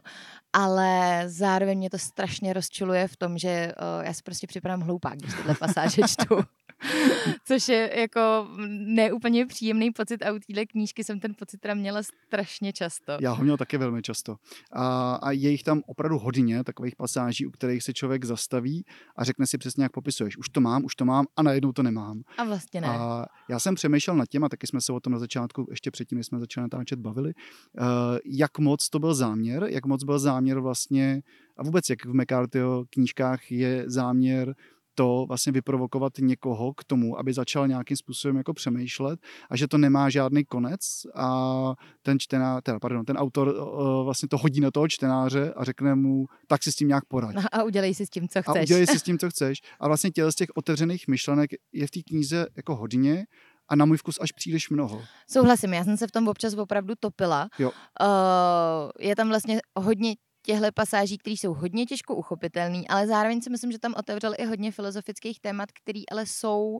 ale 0.54 1.24
zároveň 1.28 1.78
mě 1.78 1.90
to 1.90 1.98
strašně 1.98 2.54
rozčuluje 2.54 3.08
v 3.08 3.18
tom, 3.18 3.38
že 3.38 3.74
uh, 4.00 4.06
já 4.06 4.14
si 4.14 4.24
prostě 4.24 4.48
připadám 4.48 4.82
hloupák, 4.82 5.18
když 5.18 5.34
tyhle 5.34 5.56
pasáže 5.60 6.02
čtu. 6.08 6.36
Což 7.46 7.68
je 7.68 8.00
jako 8.00 8.48
neúplně 8.68 9.46
příjemný 9.46 9.92
pocit 9.92 10.24
a 10.24 10.32
u 10.32 10.40
téhle 10.40 10.66
knížky 10.66 11.04
jsem 11.04 11.20
ten 11.20 11.34
pocit 11.40 11.62
teda 11.62 11.74
měla 11.74 12.04
strašně 12.04 12.74
často. 12.74 13.18
Já 13.22 13.32
ho 13.32 13.44
měl 13.44 13.58
taky 13.58 13.78
velmi 13.78 14.02
často. 14.02 14.36
A, 14.72 15.16
a 15.16 15.32
je 15.32 15.50
jich 15.50 15.64
tam 15.64 15.82
opravdu 15.86 16.20
hodně, 16.20 16.64
takových 16.64 16.96
pasáží, 16.96 17.46
u 17.46 17.52
kterých 17.52 17.84
se 17.84 17.94
člověk 17.94 18.26
zastaví 18.26 18.86
a 19.16 19.24
řekne 19.24 19.48
si 19.48 19.58
přesně, 19.58 19.84
jak 19.84 19.92
popisuješ. 19.92 20.38
Už 20.38 20.50
to 20.50 20.62
mám, 20.62 20.86
už 20.86 20.96
to 20.96 21.06
mám 21.06 21.26
a 21.36 21.44
najednou 21.44 21.72
to 21.72 21.84
nemám. 21.84 22.22
A 22.38 22.44
vlastně 22.44 22.82
ne. 22.82 22.88
A 22.88 23.26
já 23.50 23.60
jsem 23.60 23.76
přemýšlel 23.76 24.16
nad 24.16 24.26
tím, 24.26 24.44
a 24.44 24.50
taky 24.50 24.68
jsme 24.68 24.82
se 24.82 24.94
o 24.94 25.00
tom 25.00 25.14
na 25.14 25.20
začátku, 25.20 25.68
ještě 25.70 25.92
předtím, 25.92 26.18
než 26.18 26.28
jsme 26.28 26.40
začali 26.40 26.64
natáčet, 26.64 27.00
bavili, 27.00 27.34
uh, 27.34 27.86
jak 28.26 28.60
moc 28.60 28.90
to 28.90 29.00
byl 29.00 29.14
záměr, 29.14 29.64
jak 29.70 29.86
moc 29.86 30.04
byl 30.04 30.20
záměr 30.20 30.60
vlastně, 30.60 31.22
a 31.58 31.64
vůbec 31.64 31.90
jak 31.90 32.06
v 32.06 32.14
McCarthyho 32.14 32.86
knížkách 32.90 33.52
je 33.52 33.84
záměr 33.88 34.56
to 35.02 35.26
vlastně 35.28 35.52
vyprovokovat 35.52 36.14
někoho 36.20 36.74
k 36.74 36.84
tomu, 36.84 37.20
aby 37.20 37.34
začal 37.34 37.68
nějakým 37.68 37.98
způsobem 37.98 38.38
jako 38.38 38.54
přemýšlet 38.54 39.20
a 39.50 39.58
že 39.58 39.68
to 39.68 39.78
nemá 39.78 40.10
žádný 40.10 40.46
konec 40.46 40.80
a 41.16 41.74
ten 42.02 42.20
čtená, 42.20 42.62
teda, 42.62 42.80
pardon, 42.80 43.06
ten 43.06 43.18
autor 43.18 43.48
uh, 43.48 44.06
vlastně 44.06 44.30
to 44.30 44.38
hodí 44.38 44.62
na 44.62 44.72
toho 44.72 44.88
čtenáře 44.88 45.54
a 45.56 45.64
řekne 45.64 45.96
mu, 45.96 46.26
tak 46.48 46.64
si 46.64 46.72
s 46.72 46.76
tím 46.76 46.88
nějak 46.88 47.06
poraď. 47.06 47.36
No 47.36 47.42
a 47.52 47.64
udělej 47.64 47.94
si 47.94 48.06
s 48.06 48.10
tím, 48.10 48.28
co 48.30 48.42
chceš. 48.42 48.58
A 48.58 48.62
udělej 48.62 48.88
si 48.88 49.00
s 49.00 49.04
tím, 49.08 49.20
co 49.20 49.30
chceš. 49.30 49.62
A 49.80 49.88
vlastně 49.88 50.12
těle 50.12 50.32
z 50.32 50.36
těch 50.36 50.50
otevřených 50.56 51.08
myšlenek 51.08 51.52
je 51.74 51.88
v 51.88 51.92
té 51.92 52.00
knize 52.02 52.48
jako 52.56 52.76
hodně 52.76 53.26
a 53.70 53.76
na 53.76 53.86
můj 53.86 53.98
vkus 53.98 54.18
až 54.22 54.32
příliš 54.32 54.70
mnoho. 54.70 55.02
Souhlasím, 55.32 55.74
já 55.74 55.84
jsem 55.84 55.98
se 55.98 56.08
v 56.08 56.12
tom 56.12 56.28
občas 56.28 56.54
opravdu 56.54 56.94
topila. 57.00 57.50
Jo. 57.60 57.72
Uh, 58.02 58.92
je 59.00 59.16
tam 59.16 59.30
vlastně 59.30 59.62
hodně 59.76 60.16
těchto 60.42 60.68
pasáží, 60.74 61.18
které 61.18 61.34
jsou 61.34 61.54
hodně 61.54 61.86
těžko 61.86 62.16
uchopitelné, 62.16 62.84
ale 62.90 63.08
zároveň 63.08 63.42
si 63.42 63.50
myslím, 63.50 63.72
že 63.72 63.80
tam 63.80 63.94
otevřel 63.98 64.34
i 64.38 64.46
hodně 64.46 64.72
filozofických 64.72 65.40
témat, 65.40 65.70
které 65.72 66.02
ale 66.12 66.26
jsou 66.26 66.70
uh, 66.72 66.80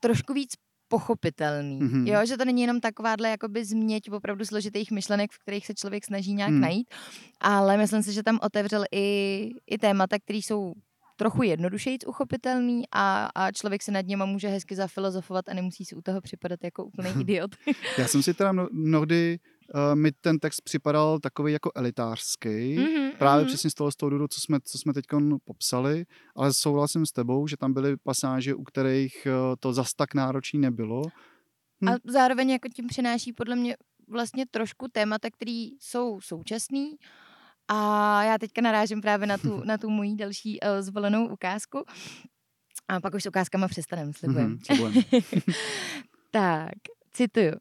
trošku 0.00 0.34
víc 0.34 0.54
pochopitelný. 0.88 1.80
Mm-hmm. 1.80 2.06
Jo, 2.06 2.26
že 2.26 2.36
to 2.36 2.44
není 2.44 2.62
jenom 2.62 2.80
takováhle 2.80 3.28
jakoby 3.28 3.64
změť 3.64 4.10
opravdu 4.10 4.44
složitých 4.44 4.90
myšlenek, 4.90 5.32
v 5.32 5.38
kterých 5.38 5.66
se 5.66 5.74
člověk 5.74 6.04
snaží 6.04 6.34
nějak 6.34 6.50
mm. 6.50 6.60
najít, 6.60 6.94
ale 7.40 7.76
myslím 7.76 8.02
si, 8.02 8.12
že 8.12 8.22
tam 8.22 8.38
otevřel 8.42 8.84
i, 8.94 9.06
i 9.66 9.78
témata, 9.78 10.16
které 10.18 10.38
jsou 10.38 10.72
trochu 11.16 11.42
jednodušeji 11.42 11.98
uchopitelný 12.06 12.82
a, 12.92 13.28
a 13.34 13.52
člověk 13.52 13.82
se 13.82 13.92
nad 13.92 14.06
něma 14.06 14.24
může 14.24 14.48
hezky 14.48 14.76
zafilozofovat 14.76 15.48
a 15.48 15.54
nemusí 15.54 15.84
si 15.84 15.94
u 15.94 16.02
toho 16.02 16.20
připadat 16.20 16.64
jako 16.64 16.84
úplný 16.84 17.10
idiot. 17.20 17.50
Já 17.98 18.08
jsem 18.08 18.22
si 18.22 18.34
teda 18.34 18.52
mnohdy 18.72 19.38
uh, 19.74 19.94
mi 19.94 20.12
ten 20.12 20.38
text 20.38 20.60
připadal 20.60 21.18
takový 21.18 21.52
jako 21.52 21.70
elitářský, 21.74 22.48
mm-hmm, 22.48 23.16
právě 23.18 23.44
mm-hmm. 23.44 23.48
přesně 23.48 23.70
z 23.70 23.74
toho, 23.74 23.92
z 23.92 23.96
toho 23.96 24.10
důvodu, 24.10 24.28
co 24.28 24.40
jsme, 24.40 24.58
co 24.64 24.78
jsme 24.78 24.92
teď 24.92 25.04
popsali, 25.44 26.04
ale 26.36 26.54
souhlasím 26.54 27.06
s 27.06 27.12
tebou, 27.12 27.46
že 27.46 27.56
tam 27.56 27.72
byly 27.72 27.96
pasáže, 27.96 28.54
u 28.54 28.62
kterých 28.64 29.26
uh, 29.26 29.56
to 29.60 29.72
zas 29.72 29.94
tak 29.94 30.14
náročný 30.14 30.60
nebylo. 30.60 31.02
Hm. 31.84 31.88
A 31.88 31.96
zároveň 32.04 32.50
jako 32.50 32.68
tím 32.68 32.86
přináší 32.86 33.32
podle 33.32 33.56
mě 33.56 33.76
vlastně 34.08 34.44
trošku 34.50 34.88
témata, 34.88 35.30
které 35.30 35.68
jsou 35.80 36.20
současný, 36.20 36.96
a 37.68 38.22
já 38.24 38.38
teďka 38.38 38.62
narážím 38.62 39.00
právě 39.00 39.26
na 39.26 39.38
tu, 39.38 39.62
na 39.64 39.78
tu 39.78 39.90
moji 39.90 40.14
další 40.14 40.60
uh, 40.60 40.68
zvolenou 40.80 41.28
ukázku. 41.28 41.84
A 42.88 43.00
pak 43.00 43.14
už 43.14 43.22
s 43.22 43.26
ukázkama 43.26 43.68
přestaneme, 43.68 44.12
slibujem. 44.12 44.56
Mm-hmm, 44.56 45.54
tak, 46.30 46.74
cituju. 47.12 47.52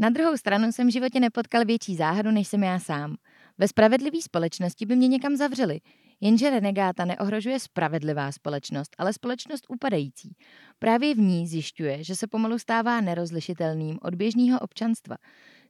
Na 0.00 0.10
druhou 0.10 0.36
stranu 0.36 0.72
jsem 0.72 0.88
v 0.88 0.92
životě 0.92 1.20
nepotkal 1.20 1.64
větší 1.64 1.96
záhadu, 1.96 2.30
než 2.30 2.48
jsem 2.48 2.62
já 2.62 2.78
sám. 2.78 3.16
Ve 3.58 3.68
spravedlivé 3.68 4.22
společnosti 4.22 4.86
by 4.86 4.96
mě 4.96 5.08
někam 5.08 5.36
zavřeli. 5.36 5.80
Jenže 6.20 6.50
renegáta 6.50 7.04
neohrožuje 7.04 7.60
spravedlivá 7.60 8.32
společnost, 8.32 8.96
ale 8.98 9.12
společnost 9.12 9.66
upadající. 9.68 10.36
Právě 10.78 11.14
v 11.14 11.18
ní 11.18 11.46
zjišťuje, 11.46 12.04
že 12.04 12.16
se 12.16 12.26
pomalu 12.26 12.58
stává 12.58 13.00
nerozlišitelným 13.00 13.98
od 14.02 14.14
běžného 14.14 14.60
občanstva. 14.60 15.16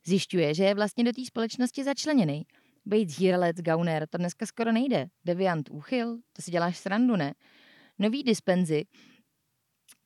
Zjišťuje, 0.06 0.54
že 0.54 0.64
je 0.64 0.74
vlastně 0.74 1.04
do 1.04 1.12
té 1.12 1.24
společnosti 1.24 1.84
začleněný. 1.84 2.42
Bejt 2.86 3.10
zíralec, 3.10 3.56
gauner, 3.56 4.08
to 4.08 4.18
dneska 4.18 4.46
skoro 4.46 4.72
nejde. 4.72 5.06
Deviant, 5.24 5.70
úchyl, 5.70 6.18
to 6.32 6.42
si 6.42 6.50
děláš 6.50 6.78
srandu, 6.78 7.16
ne? 7.16 7.34
Nový 7.98 8.22
dispenzy 8.22 8.84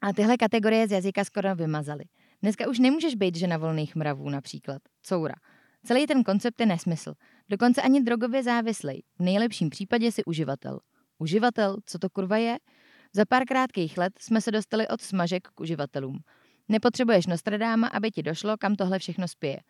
a 0.01 0.13
tyhle 0.13 0.37
kategorie 0.37 0.89
z 0.89 0.91
jazyka 0.91 1.25
skoro 1.25 1.57
vymazaly. 1.57 2.05
Dneska 2.43 2.69
už 2.69 2.79
nemůžeš 2.79 3.15
být 3.15 3.37
žena 3.37 3.57
volných 3.57 3.97
mravů 3.97 4.31
například. 4.31 4.83
Coura. 5.03 5.35
Celý 5.85 6.07
ten 6.07 6.25
koncept 6.25 6.61
je 6.61 6.67
nesmysl. 6.67 7.15
Dokonce 7.49 7.83
ani 7.83 8.03
drogově 8.03 8.43
závislej. 8.43 9.03
V 9.19 9.23
nejlepším 9.23 9.71
případě 9.71 10.13
si 10.13 10.25
uživatel. 10.25 10.81
Uživatel, 11.19 11.77
co 11.87 11.99
to 11.99 12.11
kurva 12.11 12.37
je? 12.37 12.59
Za 13.13 13.25
pár 13.25 13.45
krátkých 13.45 13.99
let 13.99 14.13
jsme 14.21 14.41
se 14.41 14.51
dostali 14.51 14.89
od 14.89 15.01
smažek 15.01 15.49
k 15.55 15.61
uživatelům. 15.61 16.19
Nepotřebuješ 16.69 17.27
Nostradáma, 17.27 17.89
aby 17.89 18.11
ti 18.11 18.23
došlo, 18.23 18.57
kam 18.57 18.77
tohle 18.77 18.99
všechno 18.99 19.29
spěje. 19.29 19.61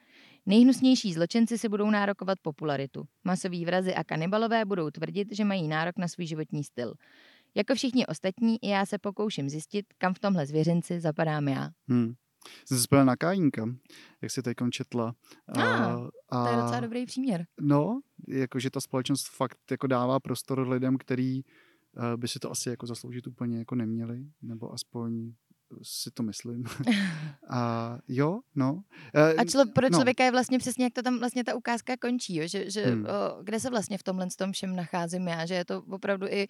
Nejhnusnější 0.46 1.12
zločinci 1.12 1.58
si 1.58 1.68
budou 1.68 1.90
nárokovat 1.90 2.38
popularitu. 2.42 3.04
Masoví 3.24 3.64
vrazy 3.64 3.94
a 3.94 4.04
kanibalové 4.04 4.64
budou 4.64 4.90
tvrdit, 4.90 5.28
že 5.32 5.44
mají 5.44 5.68
nárok 5.68 5.98
na 5.98 6.08
svůj 6.08 6.26
životní 6.26 6.64
styl. 6.64 6.94
Jako 7.54 7.74
všichni 7.74 8.06
ostatní, 8.06 8.64
i 8.64 8.68
já 8.68 8.86
se 8.86 8.98
pokouším 8.98 9.48
zjistit, 9.48 9.86
kam 9.98 10.14
v 10.14 10.18
tomhle 10.18 10.46
zvěřinci 10.46 11.00
zapadám 11.00 11.48
já. 11.48 11.70
Hmm. 11.88 12.14
Jsem 12.64 12.76
se 12.76 12.82
spojil 12.82 13.04
na 13.04 13.16
Kajínka, 13.16 13.68
jak 14.22 14.30
si 14.30 14.42
teď 14.42 14.56
četla. 14.70 15.14
A, 15.58 15.62
a, 16.30 16.44
to 16.44 16.50
je 16.50 16.56
docela 16.56 16.80
dobrý 16.80 17.06
příměr. 17.06 17.46
No, 17.60 18.00
jakože 18.28 18.70
ta 18.70 18.80
společnost 18.80 19.28
fakt 19.36 19.70
jako 19.70 19.86
dává 19.86 20.20
prostor 20.20 20.68
lidem, 20.68 20.98
který 20.98 21.42
uh, 21.42 22.16
by 22.16 22.28
si 22.28 22.38
to 22.38 22.50
asi 22.50 22.70
jako 22.70 22.86
zasloužit 22.86 23.26
úplně 23.26 23.58
jako 23.58 23.74
neměli, 23.74 24.26
nebo 24.42 24.72
aspoň 24.72 25.32
si 25.82 26.10
to 26.10 26.22
myslím. 26.22 26.64
a 27.50 27.98
jo, 28.08 28.40
no. 28.54 28.82
E, 29.14 29.34
a 29.34 29.44
člo, 29.44 29.64
pro 29.74 29.88
no. 29.90 29.98
člověka 29.98 30.24
je 30.24 30.30
vlastně 30.30 30.58
přesně, 30.58 30.84
jak 30.84 30.92
to 30.92 31.02
tam 31.02 31.18
vlastně 31.18 31.44
ta 31.44 31.54
ukázka 31.54 31.96
končí, 31.96 32.36
jo? 32.36 32.48
že, 32.48 32.70
že 32.70 32.86
hmm. 32.86 33.04
o, 33.04 33.42
kde 33.42 33.60
se 33.60 33.70
vlastně 33.70 33.98
v 33.98 34.02
tomhle 34.02 34.26
tom 34.38 34.52
všem 34.52 34.76
nacházím 34.76 35.28
já, 35.28 35.46
že 35.46 35.54
je 35.54 35.64
to 35.64 35.82
opravdu 35.82 36.26
i 36.26 36.48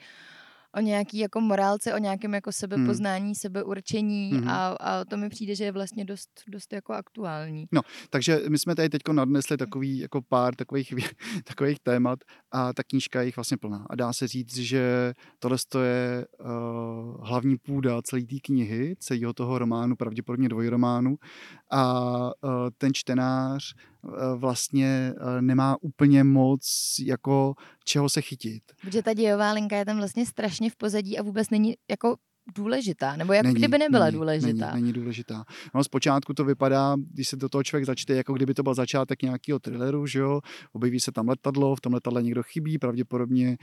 o 0.76 0.81
nějaký 0.81 1.19
jako 1.19 1.41
morálce, 1.41 1.95
o 1.95 1.99
nějakém 1.99 2.35
jako 2.35 2.52
sebepoznání, 2.52 3.25
hmm. 3.25 3.35
sebeurčení 3.35 4.31
hmm. 4.33 4.49
a, 4.49 4.69
a 4.69 5.05
to 5.05 5.17
mi 5.17 5.29
přijde, 5.29 5.55
že 5.55 5.64
je 5.64 5.73
vlastně 5.73 6.05
dost, 6.05 6.31
dost 6.49 6.73
jako 6.73 6.93
aktuální. 6.93 7.67
No, 7.73 7.81
takže 8.11 8.41
my 8.49 8.59
jsme 8.59 8.75
tady 8.75 8.88
teď 8.88 9.02
nadnesli 9.12 9.57
takový 9.57 9.99
jako 9.99 10.23
pár 10.23 10.55
takových, 10.55 10.95
takových 11.45 11.81
témat 11.81 12.19
a 12.52 12.73
ta 12.73 12.83
knížka 12.83 13.21
je 13.21 13.26
jich 13.26 13.37
vlastně 13.37 13.57
plná. 13.57 13.87
A 13.91 13.97
dá 13.97 14.12
se 14.12 14.29
říct, 14.29 14.57
že 14.57 15.14
tohle 15.38 15.59
je 15.83 16.26
uh, 16.41 17.26
hlavní 17.26 17.57
půda 17.57 18.02
celé 18.02 18.23
té 18.23 18.37
knihy, 18.43 18.97
celého 18.99 19.33
toho 19.33 19.59
románu, 19.59 19.97
pravděpodobně 19.97 20.49
dvojrománu 20.49 21.17
a 21.71 22.11
uh, 22.25 22.31
ten 22.79 22.95
čtenář 22.95 23.75
vlastně 24.37 25.14
uh, 25.16 25.40
nemá 25.40 25.76
úplně 25.80 26.25
moc 26.25 26.94
jako 27.04 27.54
čeho 27.85 28.09
se 28.09 28.23
chytit. 28.23 28.62
Protože 28.80 29.02
ta 29.02 29.14
dějová 29.14 29.52
linka 29.52 29.76
je 29.76 29.85
tam 29.85 29.97
vlastně 29.97 30.26
strašně 30.26 30.71
v 30.71 30.76
pozadí 30.76 31.18
a 31.18 31.23
vůbec 31.23 31.50
není 31.50 31.75
jako 31.90 32.16
důležitá, 32.55 33.17
nebo 33.17 33.33
jako 33.33 33.47
není, 33.47 33.59
kdyby 33.59 33.79
nebyla 33.79 34.05
není, 34.05 34.17
důležitá. 34.17 34.71
Není, 34.73 34.83
není 34.83 34.93
důležitá. 34.93 35.45
No 35.75 35.85
zpočátku 35.85 36.35
to 36.35 36.45
vypadá, 36.45 36.97
když 37.13 37.29
se 37.29 37.37
do 37.37 37.49
toho 37.49 37.63
člověk 37.63 37.87
začte, 37.87 38.15
jako 38.15 38.33
kdyby 38.33 38.55
to 38.55 38.63
byl 38.63 38.75
začátek 38.75 39.23
nějakého 39.23 39.59
thrilleru, 39.59 40.07
že 40.07 40.19
jo, 40.19 40.41
objeví 40.73 41.01
se 41.01 41.13
tam 41.13 41.29
letadlo, 41.29 41.77
v 41.77 41.81
tom 41.81 41.95
letadle 41.95 42.23
někdo 42.23 42.43
chybí, 42.43 42.79
pravděpodobně 42.79 43.57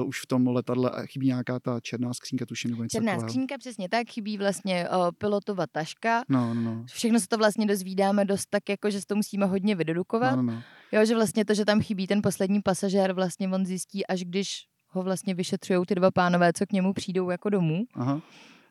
uh, 0.00 0.08
už 0.08 0.20
v 0.20 0.26
tom 0.26 0.46
letadle 0.46 0.90
chybí 1.06 1.26
nějaká 1.26 1.60
ta 1.60 1.80
černá 1.80 2.14
skřínka, 2.14 2.46
tuším, 2.46 2.70
nebo 2.70 2.82
něco 2.82 2.96
Černá 2.96 3.12
takového. 3.12 3.28
skřínka, 3.28 3.58
přesně 3.58 3.88
tak, 3.88 4.08
chybí 4.10 4.38
vlastně 4.38 4.88
uh, 4.88 5.10
pilotova 5.18 5.66
taška. 5.66 6.22
No, 6.28 6.54
no, 6.54 6.62
no. 6.62 6.84
Všechno 6.86 7.20
se 7.20 7.28
to 7.28 7.38
vlastně 7.38 7.66
dozvídáme 7.66 8.24
dost 8.24 8.46
tak, 8.50 8.68
jako 8.68 8.90
že 8.90 9.06
to 9.06 9.16
musíme 9.16 9.46
hodně 9.46 9.74
vydedukovat. 9.74 10.36
No, 10.36 10.42
no, 10.42 10.52
no. 10.52 10.62
Jo, 10.92 11.04
že 11.04 11.14
vlastně 11.14 11.44
to, 11.44 11.54
že 11.54 11.64
tam 11.64 11.80
chybí 11.80 12.06
ten 12.06 12.22
poslední 12.22 12.62
pasažér, 12.62 13.12
vlastně 13.12 13.48
on 13.48 13.66
zjistí, 13.66 14.06
až 14.06 14.24
když 14.24 14.48
ho 14.88 15.02
vlastně 15.02 15.34
vyšetřují 15.34 15.86
ty 15.86 15.94
dva 15.94 16.10
pánové, 16.10 16.52
co 16.52 16.66
k 16.66 16.72
němu 16.72 16.92
přijdou 16.92 17.30
jako 17.30 17.50
domů. 17.50 17.84
Aha. 17.94 18.20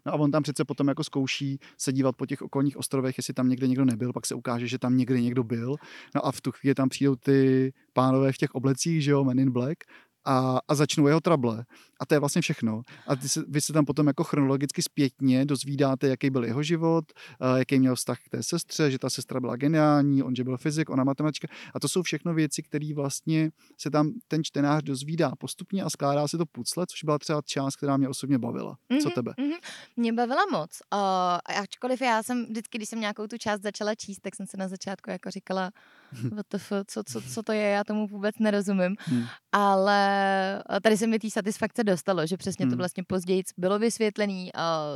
No 0.06 0.14
a 0.14 0.16
on 0.16 0.32
tam 0.32 0.44
přece 0.44 0.66
potom 0.66 0.88
jako 0.88 1.04
zkouší 1.04 1.60
se 1.78 1.94
dívat 1.94 2.16
po 2.16 2.26
těch 2.26 2.42
okolních 2.42 2.78
ostrovech, 2.78 3.18
jestli 3.18 3.34
tam 3.34 3.50
někde 3.50 3.68
někdo 3.68 3.86
nebyl, 3.86 4.14
pak 4.14 4.26
se 4.26 4.36
ukáže, 4.36 4.68
že 4.68 4.80
tam 4.80 4.98
někde 4.98 5.22
někdo 5.22 5.44
byl. 5.44 5.76
No 6.16 6.26
a 6.26 6.32
v 6.32 6.42
tu 6.42 6.52
chvíli 6.52 6.76
tam 6.76 6.90
přijdou 6.90 7.16
ty 7.16 7.74
pánové 7.94 8.32
v 8.32 8.38
těch 8.38 8.56
oblecích, 8.56 9.04
že 9.04 9.12
jo, 9.12 9.24
Men 9.24 9.40
in 9.40 9.52
Black 9.52 9.78
a, 10.26 10.60
a 10.68 10.76
začnou 10.76 11.08
jeho 11.08 11.22
trable. 11.22 11.66
A 12.00 12.06
to 12.06 12.16
je 12.16 12.20
vlastně 12.20 12.42
všechno. 12.42 12.82
A 13.08 13.16
ty 13.16 13.30
se, 13.30 13.44
vy 13.48 13.62
se 13.62 13.74
tam 13.74 13.86
potom 13.86 14.08
jako 14.08 14.24
chronologicky 14.24 14.82
zpětně 14.82 15.46
dozvídáte, 15.46 16.08
jaký 16.08 16.30
byl 16.30 16.46
jeho 16.46 16.64
život, 16.64 17.06
uh, 17.42 17.58
jaký 17.58 17.80
měl 17.80 17.96
vztah 17.96 18.20
k 18.20 18.30
té 18.30 18.44
sestře, 18.44 18.92
že 18.92 19.00
ta 19.00 19.10
sestra 19.10 19.40
byla 19.40 19.56
geniální, 19.56 20.24
on 20.24 20.36
že 20.36 20.44
byl 20.44 20.58
fyzik, 20.58 20.90
ona 20.90 21.04
matematička. 21.04 21.48
A 21.74 21.80
to 21.80 21.88
jsou 21.88 22.02
všechno 22.02 22.34
věci, 22.34 22.64
které 22.64 22.94
vlastně 22.96 23.52
se 23.78 23.92
tam 23.92 24.12
ten 24.28 24.44
čtenář 24.44 24.84
dozvídá 24.84 25.32
postupně 25.40 25.84
a 25.84 25.90
skládá 25.90 26.28
se 26.28 26.38
to 26.38 26.46
pucle, 26.46 26.86
což 26.88 27.04
byla 27.04 27.20
třeba 27.20 27.42
část, 27.46 27.76
která 27.76 27.98
mě 27.98 28.10
osobně 28.10 28.38
bavila. 28.38 28.78
Mm-hmm, 28.90 29.02
Co 29.02 29.08
mhm, 29.08 29.16
tebe? 29.16 29.32
Mm-hmm. 29.32 29.60
Mě 29.98 30.14
bavila 30.14 30.46
moc. 30.52 30.82
Uh, 30.94 31.60
ačkoliv 31.62 32.02
já 32.02 32.24
jsem 32.24 32.46
vždycky, 32.46 32.78
když 32.78 32.90
jsem 32.90 33.00
nějakou 33.00 33.28
tu 33.28 33.38
část 33.38 33.62
začala 33.62 33.96
číst, 33.96 34.20
tak 34.20 34.36
jsem 34.36 34.48
se 34.48 34.58
na 34.58 34.68
začátku 34.68 35.10
jako 35.10 35.32
říkala, 35.32 35.72
WTF, 36.12 36.72
co, 36.88 37.04
co, 37.04 37.22
co 37.22 37.44
to 37.44 37.52
je, 37.52 37.70
já 37.70 37.84
tomu 37.84 38.08
vůbec 38.08 38.40
nerozumím. 38.40 38.96
Hmm. 39.00 39.24
Ale 39.52 40.64
tady 40.84 40.98
se 40.98 41.08
mi 41.08 41.20
té 41.20 41.30
satisfakce 41.30 41.84
dostalo, 41.88 42.28
že 42.28 42.38
přesně 42.38 42.66
hmm. 42.66 42.72
to 42.72 42.78
vlastně 42.78 43.04
později 43.08 43.44
bylo 43.58 43.80
vysvětlený, 43.80 44.52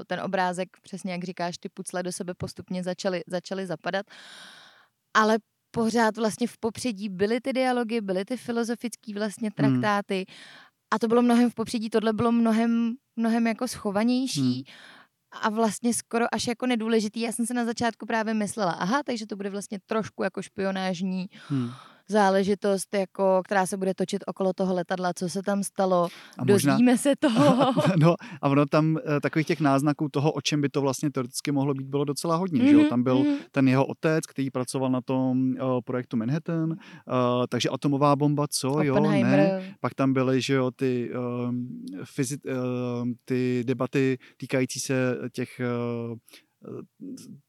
ten 0.08 0.20
obrázek, 0.22 0.70
přesně 0.82 1.12
jak 1.12 1.24
říkáš, 1.24 1.58
ty 1.58 1.70
pucle 1.70 2.04
do 2.04 2.12
sebe 2.12 2.34
postupně 2.38 2.84
začaly, 2.84 3.24
začaly 3.28 3.68
zapadat. 3.68 4.06
Ale 5.14 5.38
pořád 5.72 6.18
vlastně 6.18 6.48
v 6.48 6.58
popředí 6.58 7.10
byly 7.10 7.42
ty 7.42 7.54
dialogy, 7.54 8.02
byly 8.02 8.26
ty 8.26 8.38
filozofické 8.38 9.14
vlastně 9.14 9.50
hmm. 9.58 9.72
traktáty 9.72 10.16
hmm. 10.16 10.38
a 10.94 11.00
to 11.00 11.08
bylo 11.08 11.22
mnohem 11.22 11.50
v 11.50 11.56
popředí, 11.56 11.90
tohle 11.90 12.14
bylo 12.14 12.32
mnohem, 12.32 12.94
mnohem 13.16 13.48
jako 13.48 13.68
schovanější. 13.68 14.54
Hmm 14.54 14.64
a 15.42 15.50
vlastně 15.50 15.94
skoro 15.94 16.26
až 16.36 16.48
jako 16.48 16.66
nedůležitý. 16.66 17.22
Já 17.22 17.32
jsem 17.32 17.46
se 17.46 17.54
na 17.54 17.66
začátku 17.66 18.06
právě 18.06 18.34
myslela, 18.34 18.72
aha, 18.72 19.04
takže 19.06 19.26
to 19.28 19.36
bude 19.36 19.50
vlastně 19.50 19.80
trošku 19.86 20.24
jako 20.24 20.42
špionážní 20.42 21.30
hmm 21.48 21.72
záležitost, 22.12 22.94
jako, 22.94 23.42
která 23.46 23.66
se 23.66 23.78
bude 23.78 23.94
točit 23.94 24.24
okolo 24.28 24.54
toho 24.54 24.74
letadla, 24.74 25.14
co 25.14 25.30
se 25.30 25.42
tam 25.42 25.64
stalo, 25.64 26.08
a 26.38 26.46
možná, 26.46 26.74
dozvíme 26.74 26.98
se 26.98 27.16
toho. 27.16 27.74
no 28.00 28.16
a 28.42 28.50
ono 28.50 28.66
tam 28.66 28.98
eh, 28.98 29.20
takových 29.20 29.48
těch 29.48 29.60
náznaků 29.60 30.10
toho, 30.10 30.32
o 30.32 30.42
čem 30.42 30.62
by 30.62 30.70
to 30.70 30.82
vlastně 30.82 31.12
teoreticky 31.12 31.52
mohlo 31.52 31.74
být, 31.74 31.88
bylo 31.88 32.06
docela 32.06 32.36
hodně. 32.36 32.62
Mm-hmm. 32.62 32.70
Že 32.70 32.74
jo? 32.74 32.80
Mhm, 32.80 32.90
tam 32.90 33.04
byl 33.04 33.18
mm-hmm. 33.18 33.38
ten 33.52 33.68
jeho 33.68 33.86
otec, 33.86 34.26
který 34.26 34.50
pracoval 34.50 34.90
na 34.90 35.02
tom 35.02 35.50
uh, 35.50 35.80
projektu 35.86 36.18
Manhattan, 36.18 36.72
uh, 36.72 36.76
takže 37.50 37.70
atomová 37.70 38.16
bomba, 38.16 38.48
co, 38.48 38.84
jo, 38.84 39.00
ne. 39.00 39.76
Pak 39.80 39.94
tam 39.94 40.14
byly, 40.14 40.42
že 40.42 40.54
jo, 40.54 40.72
ty, 40.72 41.10
uh, 41.16 41.52
fyzi- 42.04 42.40
uh, 42.46 43.08
ty 43.26 43.64
debaty 43.68 44.18
týkající 44.38 44.80
se 44.80 45.18
těch 45.34 45.62
uh, 46.12 46.18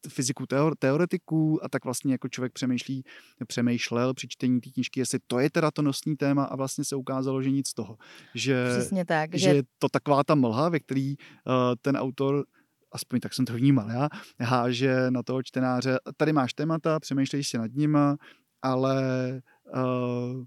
fyziku 0.09 0.45
teor, 0.45 0.75
teoretiků 0.79 1.65
a 1.65 1.69
tak 1.69 1.85
vlastně 1.85 2.11
jako 2.11 2.29
člověk 2.29 2.53
přemýšlí, 2.53 3.03
přemýšlel 3.47 4.13
při 4.13 4.27
čtení 4.27 4.61
té 4.61 4.69
knížky, 4.69 4.99
jestli 4.99 5.19
to 5.27 5.39
je 5.39 5.49
teda 5.49 5.71
to 5.71 5.81
nosní 5.81 6.15
téma 6.15 6.43
a 6.43 6.55
vlastně 6.55 6.83
se 6.83 6.95
ukázalo, 6.95 7.41
že 7.41 7.51
nic 7.51 7.67
z 7.67 7.73
toho. 7.73 7.97
Že, 8.35 8.65
Přesně 8.69 9.05
tak. 9.05 9.33
Že, 9.33 9.39
že 9.39 9.49
je 9.49 9.63
to 9.79 9.89
taková 9.89 10.23
ta 10.23 10.35
mlha, 10.35 10.69
ve 10.69 10.79
který 10.79 11.15
uh, 11.17 11.53
ten 11.81 11.97
autor 11.97 12.45
aspoň 12.93 13.19
tak 13.19 13.33
jsem 13.33 13.45
to 13.45 13.53
vnímal 13.53 13.89
já, 13.89 14.09
háže 14.39 15.11
na 15.11 15.23
toho 15.23 15.43
čtenáře, 15.43 15.97
tady 16.17 16.33
máš 16.33 16.53
témata, 16.53 16.99
přemýšlej 16.99 17.43
si 17.43 17.57
nad 17.57 17.71
nima, 17.73 18.17
ale 18.61 19.01
uh, 19.75 20.43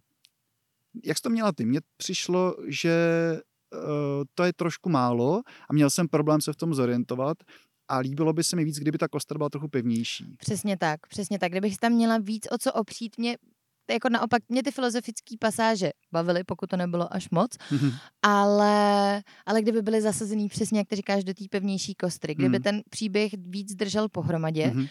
jak 1.04 1.16
jsi 1.16 1.22
to 1.22 1.30
měla 1.30 1.52
ty? 1.52 1.64
Mně 1.64 1.80
přišlo, 1.96 2.56
že 2.68 2.96
uh, 3.74 4.24
to 4.34 4.44
je 4.44 4.52
trošku 4.52 4.88
málo 4.88 5.42
a 5.70 5.72
měl 5.72 5.90
jsem 5.90 6.08
problém 6.08 6.40
se 6.40 6.52
v 6.52 6.56
tom 6.56 6.74
zorientovat 6.74 7.38
a 7.88 7.98
líbilo 7.98 8.32
by 8.32 8.44
se 8.44 8.56
mi 8.56 8.64
víc, 8.64 8.78
kdyby 8.78 8.98
ta 8.98 9.08
kostra 9.08 9.38
byla 9.38 9.48
trochu 9.48 9.68
pevnější. 9.68 10.34
Přesně 10.38 10.76
tak, 10.76 11.06
přesně 11.06 11.38
tak. 11.38 11.50
Kdybych 11.50 11.78
tam 11.78 11.92
měla 11.92 12.18
víc 12.18 12.46
o 12.50 12.58
co 12.58 12.72
opřít, 12.72 13.18
mě 13.18 13.36
jako 13.90 14.08
naopak 14.08 14.42
mě 14.48 14.62
ty 14.62 14.70
filozofické 14.70 15.34
pasáže 15.40 15.90
bavily, 16.12 16.44
pokud 16.44 16.70
to 16.70 16.76
nebylo 16.76 17.14
až 17.14 17.30
moc, 17.30 17.50
mm-hmm. 17.52 17.94
ale, 18.22 19.22
ale 19.46 19.62
kdyby 19.62 19.82
byly 19.82 20.02
zasazený 20.02 20.48
přesně, 20.48 20.78
jak 20.78 20.88
ty 20.88 20.96
říkáš, 20.96 21.24
do 21.24 21.34
té 21.34 21.44
pevnější 21.50 21.94
kostry, 21.94 22.34
kdyby 22.34 22.58
mm. 22.58 22.62
ten 22.62 22.82
příběh 22.90 23.32
víc 23.38 23.74
držel 23.74 24.08
pohromadě, 24.08 24.66
mm-hmm 24.66 24.88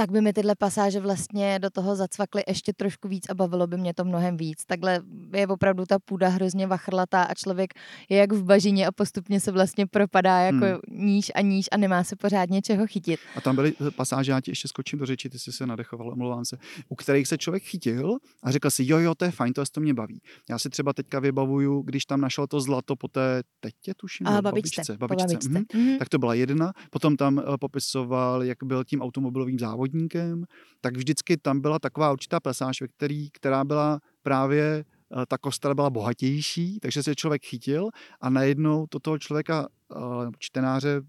tak 0.00 0.10
by 0.10 0.20
mi 0.20 0.32
tyhle 0.32 0.54
pasáže 0.54 1.00
vlastně 1.00 1.58
do 1.58 1.70
toho 1.70 1.96
zacvakly 1.96 2.42
ještě 2.48 2.72
trošku 2.72 3.08
víc 3.08 3.30
a 3.30 3.34
bavilo 3.34 3.66
by 3.66 3.76
mě 3.76 3.94
to 3.94 4.04
mnohem 4.04 4.36
víc. 4.36 4.64
Takhle 4.64 5.00
je 5.34 5.46
opravdu 5.46 5.86
ta 5.86 5.98
půda 5.98 6.28
hrozně 6.28 6.66
vachrlatá 6.66 7.22
a 7.22 7.34
člověk 7.34 7.74
je 8.08 8.18
jak 8.18 8.32
v 8.32 8.44
bažině 8.44 8.86
a 8.86 8.92
postupně 8.92 9.40
se 9.40 9.52
vlastně 9.52 9.86
propadá 9.86 10.38
jako 10.38 10.66
hmm. 10.66 11.06
níž 11.06 11.32
a 11.34 11.40
níž 11.40 11.66
a 11.72 11.76
nemá 11.76 12.04
se 12.04 12.16
pořádně 12.16 12.62
čeho 12.62 12.86
chytit. 12.86 13.20
A 13.36 13.40
tam 13.40 13.54
byly 13.54 13.72
pasáže, 13.96 14.32
já 14.32 14.40
ti 14.40 14.50
ještě 14.50 14.68
skočím 14.68 14.98
do 14.98 15.06
řeči, 15.06 15.28
ty 15.28 15.38
jsi 15.38 15.52
se 15.52 15.66
nadechoval, 15.66 16.12
omlouvám 16.12 16.44
se, 16.44 16.56
u 16.88 16.94
kterých 16.94 17.28
se 17.28 17.38
člověk 17.38 17.62
chytil 17.62 18.16
a 18.42 18.50
řekl 18.50 18.70
si, 18.70 18.84
jo, 18.86 18.98
jo, 18.98 19.14
to 19.14 19.24
je 19.24 19.30
fajn, 19.30 19.52
to, 19.52 19.62
to 19.72 19.80
mě 19.80 19.94
baví. 19.94 20.20
Já 20.50 20.58
si 20.58 20.70
třeba 20.70 20.92
teďka 20.92 21.20
vybavuju, 21.20 21.82
když 21.82 22.04
tam 22.04 22.20
našel 22.20 22.46
to 22.46 22.60
zlato 22.60 22.96
po 22.96 23.08
té 23.08 23.42
tetě, 23.60 23.94
tuším, 23.96 24.26
a, 24.26 24.42
babičce, 24.42 24.96
babičce, 24.96 24.96
babičce. 24.96 25.48
Mhm. 25.48 25.62
Mm-hmm. 25.62 25.98
tak 25.98 26.08
to 26.08 26.18
byla 26.18 26.34
jedna. 26.34 26.72
Potom 26.90 27.16
tam 27.16 27.36
uh, 27.36 27.56
popisoval, 27.60 28.42
jak 28.44 28.58
byl 28.64 28.84
tím 28.84 29.02
automobilovým 29.02 29.58
závodem 29.58 29.89
závodníkem, 29.90 30.44
tak 30.80 30.96
vždycky 30.96 31.36
tam 31.36 31.60
byla 31.60 31.78
taková 31.78 32.12
určitá 32.12 32.40
pasáž, 32.40 32.80
ve 32.80 32.88
který, 32.88 33.30
která 33.30 33.64
byla 33.64 34.00
právě 34.22 34.84
eh, 34.84 35.26
ta 35.28 35.38
kostra 35.38 35.74
byla 35.74 35.90
bohatější, 35.90 36.80
takže 36.80 37.02
se 37.02 37.14
člověk 37.14 37.44
chytil 37.44 37.88
a 38.20 38.30
najednou 38.30 38.86
to 38.86 38.98
toho 38.98 39.18
člověka, 39.18 39.68
eh, 39.96 39.96
čtenáře 40.38 41.02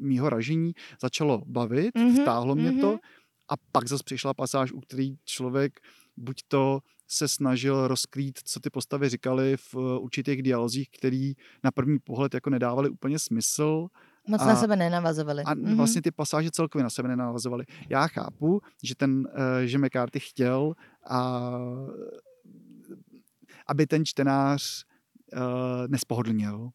mýho 0.00 0.30
ražení, 0.30 0.72
začalo 1.02 1.42
bavit, 1.46 1.94
mm-hmm, 1.94 2.22
vtáhlo 2.22 2.54
mě 2.54 2.70
mm-hmm. 2.70 2.80
to 2.80 2.98
a 3.48 3.54
pak 3.72 3.88
zase 3.88 4.04
přišla 4.04 4.34
pasáž, 4.34 4.72
u 4.72 4.80
který 4.80 5.16
člověk 5.24 5.80
buď 6.16 6.42
to 6.48 6.80
se 7.08 7.28
snažil 7.28 7.88
rozkrýt, 7.88 8.38
co 8.44 8.60
ty 8.60 8.70
postavy 8.70 9.08
říkali 9.08 9.56
v 9.56 9.74
eh, 9.74 9.98
určitých 9.98 10.42
dialozích, 10.42 10.90
který 10.90 11.34
na 11.64 11.70
první 11.70 11.98
pohled 11.98 12.34
jako 12.34 12.50
nedávali 12.50 12.88
úplně 12.88 13.18
smysl, 13.18 13.88
Moc 14.28 14.42
a, 14.42 14.46
na 14.46 14.56
sebe 14.56 14.76
nenavazovali. 14.76 15.42
A 15.42 15.54
mm-hmm. 15.54 15.76
vlastně 15.76 16.02
ty 16.02 16.10
pasáže 16.10 16.50
celkově 16.50 16.82
na 16.82 16.90
sebe 16.90 17.08
nenavazovaly. 17.08 17.64
Já 17.88 18.06
chápu, 18.06 18.60
že 18.82 18.94
ten, 18.94 19.28
eh, 19.34 19.66
že 19.66 19.78
McCarthy 19.78 20.20
chtěl, 20.20 20.74
a, 21.10 21.60
aby 23.66 23.86
ten 23.86 24.04
čtenář 24.04 24.84
uh, 25.32 25.88
nespohodlněl, 25.88 26.70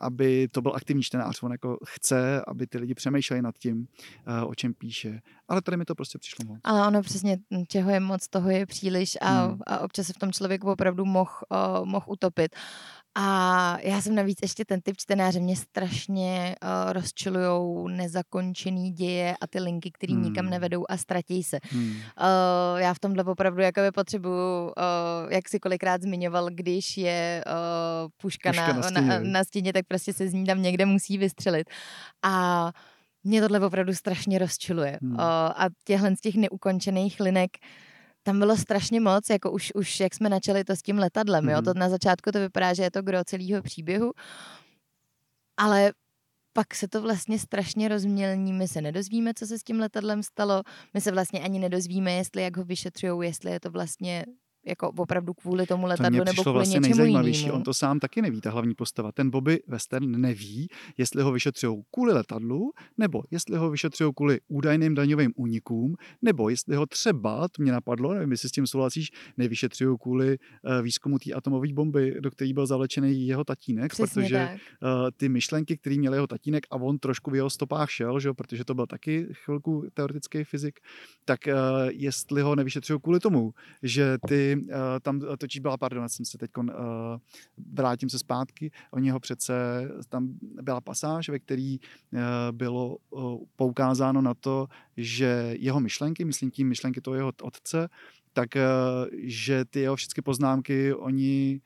aby 0.00 0.48
to 0.48 0.62
byl 0.62 0.72
aktivní 0.74 1.02
čtenář. 1.02 1.42
On 1.42 1.52
jako 1.52 1.78
chce, 1.86 2.42
aby 2.46 2.66
ty 2.66 2.78
lidi 2.78 2.94
přemýšleli 2.94 3.42
nad 3.42 3.58
tím, 3.58 3.78
uh, 3.78 4.50
o 4.50 4.54
čem 4.54 4.74
píše. 4.74 5.20
Ale 5.48 5.62
tady 5.62 5.76
mi 5.76 5.84
to 5.84 5.94
prostě 5.94 6.18
přišlo 6.18 6.44
moc. 6.46 6.60
Ale 6.64 6.86
ono 6.86 7.02
přesně, 7.02 7.38
čeho 7.68 7.90
je 7.90 8.00
moc, 8.00 8.28
toho 8.28 8.50
je 8.50 8.66
příliš 8.66 9.18
a, 9.20 9.44
hmm. 9.44 9.58
a 9.66 9.78
občas 9.78 10.06
se 10.06 10.12
v 10.12 10.18
tom 10.18 10.32
člověk 10.32 10.64
opravdu 10.64 11.04
mohl 11.04 11.30
uh, 11.50 11.86
moh 11.86 12.08
utopit. 12.08 12.56
A 13.14 13.78
já 13.82 14.00
jsem 14.00 14.14
navíc 14.14 14.38
ještě 14.42 14.64
ten 14.64 14.80
typ 14.80 14.96
čtenáře, 14.96 15.40
mě 15.40 15.56
strašně 15.56 16.56
uh, 16.62 16.92
rozčilují 16.92 17.96
nezakončený 17.96 18.90
děje 18.90 19.36
a 19.40 19.46
ty 19.46 19.60
linky, 19.60 19.90
které 19.90 20.12
hmm. 20.12 20.22
nikam 20.22 20.50
nevedou 20.50 20.84
a 20.88 20.96
ztratí 20.96 21.42
se. 21.42 21.58
Hmm. 21.70 21.90
Uh, 21.90 21.96
já 22.76 22.94
v 22.94 22.98
tomhle 22.98 23.24
opravdu 23.24 23.62
jakoby 23.62 23.90
potřebuju, 23.92 24.64
uh, 24.64 24.72
jak 25.32 25.48
si 25.48 25.60
kolikrát 25.60 26.02
zmiňoval, 26.02 26.50
když 26.50 26.96
je 26.96 27.44
uh, 27.46 28.10
puška, 28.16 28.50
puška 28.50 28.72
na, 28.72 28.72
na, 28.72 28.82
stíně. 28.82 29.00
na, 29.00 29.20
na 29.20 29.44
stíně, 29.44 29.72
tak 29.72 29.86
prostě 29.88 30.12
se 30.12 30.28
z 30.28 30.34
ní 30.34 30.44
tam 30.44 30.62
někde 30.62 30.86
musí 30.86 31.18
vystřelit. 31.18 31.70
A 32.22 32.72
mě 33.24 33.40
tohle 33.40 33.60
opravdu 33.60 33.94
strašně 33.94 34.38
rozčiluje. 34.38 34.98
Hmm. 35.02 35.12
Uh, 35.12 35.20
a 35.20 35.66
těchhle 35.84 36.16
z 36.16 36.20
těch 36.20 36.34
neukončených 36.34 37.20
linek 37.20 37.50
tam 38.22 38.38
bylo 38.38 38.56
strašně 38.56 39.00
moc, 39.00 39.30
jako 39.30 39.50
už, 39.50 39.72
už 39.74 40.00
jak 40.00 40.14
jsme 40.14 40.28
načali 40.28 40.64
to 40.64 40.76
s 40.76 40.82
tím 40.82 40.98
letadlem, 40.98 41.44
mm. 41.44 41.50
jo, 41.50 41.62
to 41.62 41.70
mhm. 41.70 41.78
na 41.78 41.88
začátku 41.88 42.32
to 42.32 42.38
vypadá, 42.38 42.74
že 42.74 42.82
je 42.82 42.90
to 42.90 43.02
gro 43.02 43.24
celého 43.24 43.62
příběhu, 43.62 44.12
ale 45.56 45.92
pak 46.52 46.74
se 46.74 46.88
to 46.88 47.02
vlastně 47.02 47.38
strašně 47.38 47.88
rozmělní, 47.88 48.52
my 48.52 48.68
se 48.68 48.80
nedozvíme, 48.80 49.34
co 49.34 49.46
se 49.46 49.58
s 49.58 49.62
tím 49.62 49.80
letadlem 49.80 50.22
stalo, 50.22 50.62
my 50.94 51.00
se 51.00 51.12
vlastně 51.12 51.40
ani 51.40 51.58
nedozvíme, 51.58 52.12
jestli 52.12 52.42
jak 52.42 52.56
ho 52.56 52.64
vyšetřují, 52.64 53.28
jestli 53.28 53.50
je 53.50 53.60
to 53.60 53.70
vlastně 53.70 54.24
jako 54.68 54.90
opravdu 54.90 55.34
kvůli 55.34 55.66
tomu 55.66 55.86
letadlu 55.86 56.18
to 56.18 56.24
nebo 56.24 56.42
kvůli 56.42 56.54
vlastně 56.54 56.78
něčemu 56.78 56.96
nejzajímavější. 56.96 57.40
Jinému. 57.40 57.56
On 57.56 57.62
to 57.62 57.74
sám 57.74 58.00
taky 58.00 58.22
neví, 58.22 58.40
ta 58.40 58.50
hlavní 58.50 58.74
postava. 58.74 59.12
Ten 59.12 59.30
Bobby 59.30 59.62
Western 59.66 60.20
neví, 60.20 60.68
jestli 60.98 61.22
ho 61.22 61.32
vyšetřují 61.32 61.82
kvůli 61.90 62.12
letadlu, 62.12 62.72
nebo 62.98 63.22
jestli 63.30 63.56
ho 63.56 63.70
vyšetřují 63.70 64.12
kvůli 64.16 64.40
údajným 64.48 64.94
daňovým 64.94 65.32
únikům, 65.36 65.96
nebo 66.22 66.48
jestli 66.48 66.76
ho 66.76 66.86
třeba, 66.86 67.48
to 67.48 67.62
mě 67.62 67.72
napadlo, 67.72 68.14
nevím, 68.14 68.30
jestli 68.30 68.48
s 68.48 68.52
tím 68.52 68.66
souhlasíš, 68.66 69.10
nevyšetřují 69.36 69.96
kvůli 70.02 70.38
uh, 70.38 70.82
výzkumu 70.82 71.18
té 71.18 71.32
atomové 71.32 71.72
bomby, 71.72 72.16
do 72.20 72.30
které 72.30 72.52
byl 72.52 72.66
zavlečený 72.66 73.26
jeho 73.26 73.44
tatínek, 73.44 73.92
Přesně 73.92 74.22
protože 74.22 74.34
tak. 74.34 74.50
Uh, 74.50 75.10
ty 75.16 75.28
myšlenky, 75.28 75.76
které 75.76 75.96
měl 75.96 76.14
jeho 76.14 76.26
tatínek 76.26 76.66
a 76.70 76.76
on 76.76 76.98
trošku 76.98 77.30
v 77.30 77.34
jeho 77.34 77.50
stopách 77.50 77.90
šel, 77.90 78.20
že, 78.20 78.32
protože 78.32 78.64
to 78.64 78.74
byl 78.74 78.86
taky 78.86 79.26
chvilku 79.32 79.84
teoretický 79.94 80.44
fyzik, 80.44 80.80
tak 81.24 81.40
uh, 81.46 81.54
jestli 81.90 82.42
ho 82.42 82.56
nevyšetřují 82.56 83.00
kvůli 83.00 83.20
tomu, 83.20 83.52
že 83.82 84.16
ty 84.28 84.57
uh, 84.60 84.70
tam 85.02 85.20
točí 85.38 85.60
byla, 85.60 85.76
pardon, 85.76 86.08
jsem 86.08 86.24
se 86.24 86.38
teď 86.38 86.50
uh, 86.56 86.64
vrátím 87.72 88.10
se 88.10 88.18
zpátky, 88.18 88.70
oni 88.90 89.10
ho 89.10 89.20
přece, 89.20 89.54
tam 90.08 90.28
byla 90.62 90.80
pasáž, 90.80 91.28
ve 91.28 91.38
který 91.38 91.78
uh, 91.78 92.20
bylo 92.52 92.96
uh, 93.10 93.38
poukázáno 93.56 94.22
na 94.22 94.34
to, 94.34 94.66
že 94.96 95.54
jeho 95.58 95.80
myšlenky, 95.80 96.24
myslím 96.24 96.50
tím 96.50 96.68
myšlenky 96.68 97.00
toho 97.00 97.14
jeho 97.14 97.32
otce, 97.42 97.88
tak 98.32 98.48
uh, 98.54 98.60
že 99.22 99.64
ty 99.64 99.80
jeho 99.80 99.96
všechny 99.96 100.22
poznámky 100.22 100.94
oni 100.94 101.60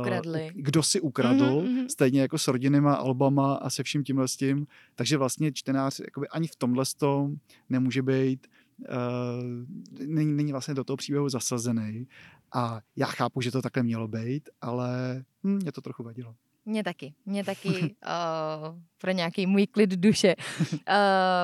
Ukradli. 0.00 0.50
kdo 0.54 0.82
si 0.82 1.00
ukradl, 1.00 1.44
mm-hmm. 1.44 1.86
stejně 1.86 2.20
jako 2.20 2.38
s 2.38 2.48
rodinnýma 2.48 2.94
albama 2.94 3.54
a 3.54 3.70
se 3.70 3.82
vším 3.82 4.04
tímhle 4.04 4.28
s 4.28 4.36
tím. 4.36 4.66
Takže 4.94 5.16
vlastně 5.16 5.52
čtenář 5.52 6.00
jakoby 6.00 6.28
ani 6.28 6.46
v 6.46 6.56
tomhle 6.56 6.84
tom 6.98 7.36
nemůže 7.68 8.02
být 8.02 8.46
uh, 8.78 10.06
není, 10.06 10.32
není 10.32 10.52
vlastně 10.52 10.74
do 10.74 10.84
toho 10.84 10.96
příběhu 10.96 11.28
zasazený. 11.28 12.06
A 12.54 12.80
já 12.96 13.06
chápu, 13.06 13.40
že 13.40 13.50
to 13.50 13.62
takhle 13.62 13.82
mělo 13.82 14.08
být, 14.08 14.48
ale 14.60 15.24
hm, 15.44 15.58
mě 15.62 15.72
to 15.72 15.80
trochu 15.80 16.02
vadilo. 16.02 16.34
Mě 16.68 16.84
taky, 16.84 17.14
mě 17.26 17.44
taky 17.44 17.68
uh, 17.68 18.78
pro 18.98 19.10
nějaký 19.10 19.46
můj 19.46 19.66
klid 19.66 19.90
duše. 19.90 20.34
Uh, 20.70 20.76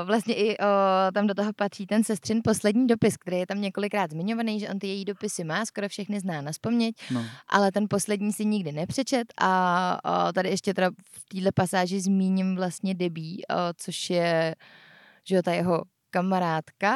vlastně 0.05 0.35
i 0.35 0.59
uh, 0.59 0.65
tam 1.15 1.27
do 1.27 1.35
toho 1.35 1.53
patří 1.53 1.87
ten 1.87 2.05
sestřin 2.05 2.41
poslední 2.45 2.87
dopis, 2.87 3.17
který 3.17 3.37
je 3.37 3.47
tam 3.47 3.61
několikrát 3.61 4.11
zmiňovaný, 4.11 4.61
že 4.61 4.69
on 4.69 4.79
ty 4.79 4.87
její 4.87 5.05
dopisy 5.05 5.45
má, 5.45 5.67
skoro 5.67 5.89
všechny 5.89 6.21
zná 6.21 6.43
na 6.43 6.53
vzpomněť, 6.53 6.97
no. 7.11 7.25
ale 7.49 7.73
ten 7.73 7.87
poslední 7.91 8.33
si 8.33 8.45
nikdy 8.45 8.73
nepřečet 8.73 9.35
a 9.41 10.25
uh, 10.27 10.33
tady 10.33 10.49
ještě 10.49 10.75
teda 10.75 10.91
v 10.91 11.25
této 11.25 11.53
pasáži 11.55 12.01
zmíním 12.01 12.57
vlastně 12.57 12.95
Debí, 12.95 13.43
uh, 13.51 13.57
což 13.77 14.11
je 14.11 14.55
že 15.27 15.37
jo, 15.37 15.43
ta 15.43 15.53
jeho 15.53 15.83
kamarádka 16.15 16.95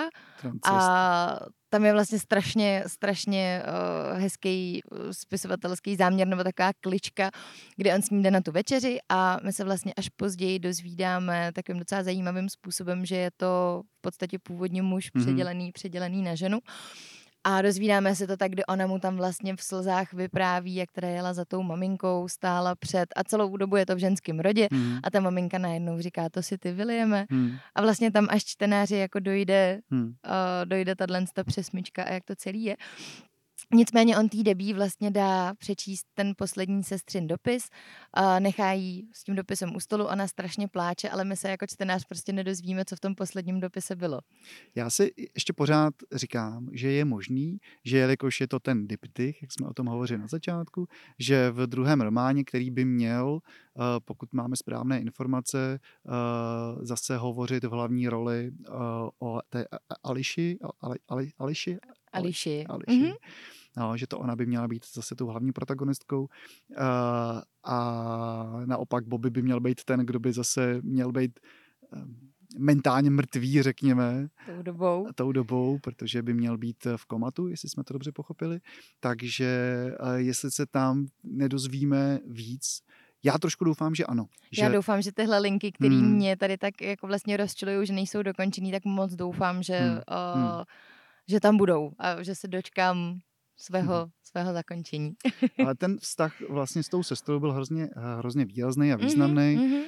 a 0.64 1.38
tam 1.70 1.84
je 1.84 1.92
vlastně 1.92 2.18
strašně, 2.18 2.84
strašně 2.86 3.62
uh, 3.62 4.18
hezký 4.18 4.80
uh, 4.90 4.98
spisovatelský 5.10 5.96
záměr 5.96 6.28
nebo 6.28 6.44
taková 6.44 6.70
klička, 6.80 7.30
kde 7.76 7.94
on 7.94 8.02
s 8.02 8.10
ním 8.10 8.22
jde 8.22 8.30
na 8.30 8.40
tu 8.40 8.52
večeři 8.52 8.98
a 9.08 9.38
my 9.44 9.52
se 9.52 9.64
vlastně 9.64 9.94
až 9.96 10.08
později 10.08 10.58
dozvídáme 10.58 11.52
takovým 11.52 11.78
docela 11.78 12.02
zajímavým 12.02 12.48
způsobem, 12.48 13.06
že 13.06 13.16
je 13.16 13.30
to 13.36 13.82
v 13.98 14.00
podstatě 14.00 14.38
původně 14.38 14.82
muž 14.82 15.06
mm-hmm. 15.06 15.20
předělený, 15.20 15.72
předělený 15.72 16.22
na 16.22 16.34
ženu. 16.34 16.58
A 17.44 17.62
dozvídáme 17.62 18.14
se 18.14 18.26
to 18.26 18.36
tak, 18.36 18.50
kdy 18.50 18.66
ona 18.66 18.86
mu 18.86 18.98
tam 18.98 19.16
vlastně 19.16 19.56
v 19.56 19.62
slzách 19.62 20.12
vypráví, 20.12 20.74
jak 20.74 20.92
teda 20.92 21.08
jela 21.08 21.32
za 21.32 21.44
tou 21.44 21.62
maminkou, 21.62 22.28
stála 22.28 22.74
před 22.74 23.08
a 23.16 23.24
celou 23.24 23.56
dobu 23.56 23.76
je 23.76 23.86
to 23.86 23.96
v 23.96 23.98
ženském 23.98 24.40
rodě 24.40 24.68
hmm. 24.72 24.98
a 25.02 25.10
ta 25.10 25.20
maminka 25.20 25.58
najednou 25.58 26.00
říká, 26.00 26.28
to 26.28 26.42
si 26.42 26.58
ty 26.58 26.72
vylijeme. 26.72 27.26
Hmm. 27.30 27.56
A 27.74 27.82
vlastně 27.82 28.10
tam 28.10 28.26
až 28.30 28.44
čtenáři 28.44 28.96
jako 28.96 29.20
dojde, 29.20 29.80
hmm. 29.90 30.06
uh, 30.06 30.12
dojde 30.64 30.96
tato 30.96 31.14
ta 31.34 31.44
přesmička 31.44 32.02
a 32.02 32.12
jak 32.12 32.24
to 32.24 32.34
celý 32.36 32.64
je. 32.64 32.76
Nicméně 33.74 34.18
on 34.18 34.28
tý 34.28 34.42
debí 34.42 34.74
vlastně 34.74 35.10
dá 35.10 35.54
přečíst 35.54 36.06
ten 36.14 36.32
poslední 36.36 36.84
sestřin 36.84 37.26
dopis, 37.26 37.68
nechá 38.38 38.72
jí 38.72 39.08
s 39.12 39.24
tím 39.24 39.34
dopisem 39.34 39.76
u 39.76 39.80
stolu, 39.80 40.06
ona 40.06 40.28
strašně 40.28 40.68
pláče, 40.68 41.08
ale 41.08 41.24
my 41.24 41.36
se 41.36 41.50
jako 41.50 41.66
čtenář 41.66 42.04
prostě 42.04 42.32
nedozvíme, 42.32 42.84
co 42.84 42.96
v 42.96 43.00
tom 43.00 43.14
posledním 43.14 43.60
dopise 43.60 43.96
bylo. 43.96 44.20
Já 44.74 44.90
si 44.90 45.12
ještě 45.34 45.52
pořád 45.52 45.94
říkám, 46.12 46.68
že 46.72 46.92
je 46.92 47.04
možný, 47.04 47.58
že 47.84 47.98
jelikož 47.98 48.40
je 48.40 48.48
to 48.48 48.60
ten 48.60 48.88
diptych, 48.88 49.42
jak 49.42 49.52
jsme 49.52 49.68
o 49.68 49.74
tom 49.74 49.86
hovořili 49.86 50.20
na 50.20 50.26
začátku, 50.26 50.86
že 51.18 51.50
v 51.50 51.66
druhém 51.66 52.00
románě, 52.00 52.44
který 52.44 52.70
by 52.70 52.84
měl, 52.84 53.40
eh, 53.42 53.82
pokud 54.04 54.32
máme 54.32 54.56
správné 54.56 55.00
informace, 55.00 55.78
eh, 55.78 56.10
zase 56.80 57.16
hovořit 57.16 57.64
v 57.64 57.70
hlavní 57.70 58.08
roli 58.08 58.50
eh, 58.50 58.72
o 59.18 59.40
té 59.48 59.64
Ališi, 60.02 60.58
Ali, 60.80 60.98
Ališi, 61.08 61.78
Ališi. 62.12 62.66
Ališi. 62.66 62.66
Mm-hmm 62.68 63.14
no, 63.76 63.96
že 63.96 64.06
to 64.06 64.18
ona 64.18 64.36
by 64.36 64.46
měla 64.46 64.68
být 64.68 64.84
zase 64.94 65.14
tou 65.14 65.26
hlavní 65.26 65.52
protagonistkou 65.52 66.22
uh, 66.22 66.28
a 67.64 68.62
naopak 68.64 69.06
Bobby 69.06 69.30
by 69.30 69.42
měl 69.42 69.60
být 69.60 69.84
ten, 69.84 70.00
kdo 70.00 70.20
by 70.20 70.32
zase 70.32 70.80
měl 70.82 71.12
být 71.12 71.40
uh, 71.92 72.02
mentálně 72.58 73.10
mrtvý, 73.10 73.62
řekněme. 73.62 74.28
Tou 74.46 74.62
dobou. 74.62 75.06
Tou 75.14 75.32
dobou, 75.32 75.78
protože 75.78 76.22
by 76.22 76.34
měl 76.34 76.58
být 76.58 76.86
v 76.96 77.06
komatu, 77.06 77.48
jestli 77.48 77.68
jsme 77.68 77.84
to 77.84 77.92
dobře 77.92 78.12
pochopili. 78.12 78.60
Takže 79.00 79.84
uh, 80.00 80.14
jestli 80.14 80.50
se 80.50 80.66
tam 80.66 81.06
nedozvíme 81.24 82.18
víc, 82.26 82.80
já 83.22 83.38
trošku 83.38 83.64
doufám, 83.64 83.94
že 83.94 84.04
ano. 84.04 84.26
Že... 84.52 84.62
Já 84.62 84.68
doufám, 84.68 85.02
že 85.02 85.12
tyhle 85.12 85.38
linky, 85.38 85.72
které 85.72 85.94
hmm. 85.94 86.14
mě 86.14 86.36
tady 86.36 86.58
tak 86.58 86.80
jako 86.80 87.06
vlastně 87.06 87.36
rozčilují, 87.36 87.86
že 87.86 87.92
nejsou 87.92 88.22
dokončený, 88.22 88.72
tak 88.72 88.84
moc 88.84 89.14
doufám, 89.14 89.62
že, 89.62 89.78
hmm. 89.78 89.92
Uh, 89.92 90.42
hmm. 90.42 90.62
že 91.28 91.40
tam 91.40 91.56
budou 91.56 91.92
a 91.98 92.22
že 92.22 92.34
se 92.34 92.48
dočkám 92.48 93.18
svého, 93.60 93.94
mm-hmm. 93.94 94.10
svého 94.22 94.52
zakončení. 94.52 95.12
Ale 95.64 95.74
ten 95.74 95.98
vztah 95.98 96.32
vlastně 96.50 96.82
s 96.82 96.88
tou 96.88 97.02
sestrou 97.02 97.40
byl 97.40 97.52
hrozně, 97.52 97.88
hrozně 98.18 98.44
výrazný 98.44 98.92
a 98.92 98.96
mhm, 98.96 99.04
významný. 99.06 99.56
Mm-hmm. 99.56 99.84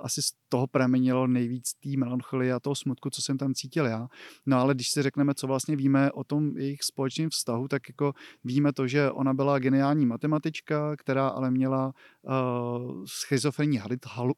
Asi 0.00 0.22
z 0.22 0.32
toho 0.48 0.66
premenilo 0.66 1.26
nejvíc 1.26 1.74
té 1.74 1.88
melancholie 1.96 2.52
a 2.52 2.60
toho 2.60 2.74
smutku, 2.74 3.10
co 3.10 3.22
jsem 3.22 3.38
tam 3.38 3.54
cítil 3.54 3.86
já. 3.86 4.08
No 4.46 4.58
ale 4.58 4.74
když 4.74 4.90
si 4.90 5.02
řekneme, 5.02 5.34
co 5.34 5.46
vlastně 5.46 5.76
víme 5.76 6.12
o 6.12 6.24
tom 6.24 6.56
jejich 6.56 6.82
společném 6.82 7.30
vztahu, 7.30 7.68
tak 7.68 7.82
jako 7.88 8.12
víme 8.44 8.72
to, 8.72 8.86
že 8.86 9.10
ona 9.10 9.34
byla 9.34 9.58
geniální 9.58 10.06
matematička, 10.06 10.96
která 10.96 11.28
ale 11.28 11.50
měla 11.50 11.92
uh, 12.22 13.04
schizofrenní 13.06 13.80
halu, 14.06 14.34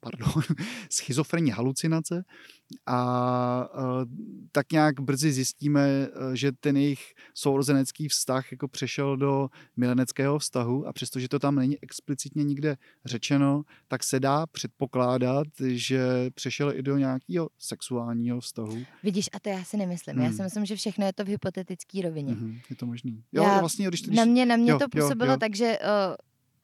pardon, 0.00 0.42
schizofrenní 0.90 1.50
halucinace 1.50 2.24
a 2.86 3.68
uh, 3.74 4.04
tak 4.52 4.72
nějak 4.72 5.00
brzy 5.00 5.32
zjistíme, 5.32 6.08
uh, 6.08 6.34
že 6.34 6.52
ten 6.52 6.76
jejich 6.76 7.14
sourozenecký 7.34 8.08
vztah 8.08 8.52
jako 8.52 8.68
přešel 8.68 9.16
do 9.16 9.48
mileneckého 9.76 10.38
vztahu 10.38 10.86
a 10.86 10.92
přestože 10.92 11.28
to 11.28 11.38
tam 11.38 11.54
není 11.54 11.76
explicitně 11.82 12.44
nikde 12.44 12.76
řečeno, 13.04 13.62
tak 13.88 14.04
se 14.04 14.20
dá 14.20 14.46
předpokládat, 14.46 15.46
že 15.66 16.30
přešel 16.34 16.72
i 16.76 16.82
do 16.82 16.98
nějakého 16.98 17.48
sexuálního 17.58 18.40
vztahu. 18.40 18.84
Vidíš, 19.02 19.30
a 19.32 19.40
to 19.40 19.48
já 19.48 19.64
si 19.64 19.76
nemyslím. 19.76 20.16
Hmm. 20.16 20.24
Já 20.24 20.32
si 20.32 20.42
myslím, 20.42 20.66
že 20.66 20.76
všechno 20.76 21.06
je 21.06 21.12
to 21.12 21.24
v 21.24 21.28
hypotetické 21.28 22.02
rovině. 22.02 22.32
Hmm, 22.32 22.58
je 22.70 22.76
to 22.76 22.86
možný. 22.86 23.24
Jo, 23.32 23.42
já, 23.42 23.60
vlastně, 23.60 23.88
když, 23.88 24.02
když... 24.02 24.16
Na 24.16 24.24
mě, 24.24 24.46
na 24.46 24.56
mě 24.56 24.70
jo, 24.70 24.78
to 24.78 24.88
působilo 24.88 25.30
jo, 25.30 25.32
jo. 25.32 25.38
tak, 25.38 25.56
že 25.56 25.78
uh, 25.78 26.14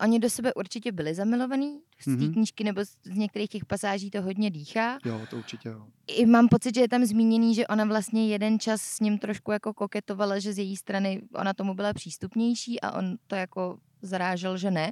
oni 0.01 0.19
do 0.19 0.31
sebe 0.31 0.55
určitě 0.55 0.93
byli 0.93 1.15
zamilovaní, 1.15 1.81
z 1.99 2.05
té 2.05 2.11
mm-hmm. 2.11 2.33
knížky 2.33 2.65
nebo 2.65 2.85
z 2.85 2.97
některých 3.05 3.51
těch 3.51 3.65
pasáží 3.65 4.11
to 4.11 4.23
hodně 4.23 4.51
dýchá. 4.51 4.99
Jo, 5.05 5.21
to 5.31 5.37
určitě 5.37 5.69
jo. 5.69 5.87
I 6.07 6.27
mám 6.27 6.49
pocit, 6.49 6.75
že 6.75 6.81
je 6.81 6.89
tam 6.89 7.05
zmíněný, 7.05 7.55
že 7.55 7.67
ona 7.67 7.85
vlastně 7.85 8.29
jeden 8.29 8.59
čas 8.59 8.83
s 8.83 9.01
ním 9.01 9.19
trošku 9.19 9.53
jako 9.53 9.75
koketovala, 9.75 10.39
že 10.39 10.53
z 10.53 10.59
její 10.59 10.77
strany 10.77 11.23
ona 11.35 11.55
tomu 11.55 11.75
byla 11.75 11.93
přístupnější 11.93 12.81
a 12.81 12.93
on 12.93 13.17
to 13.27 13.35
jako 13.35 13.79
zarážel, 14.03 14.57
že 14.57 14.71
ne. 14.71 14.91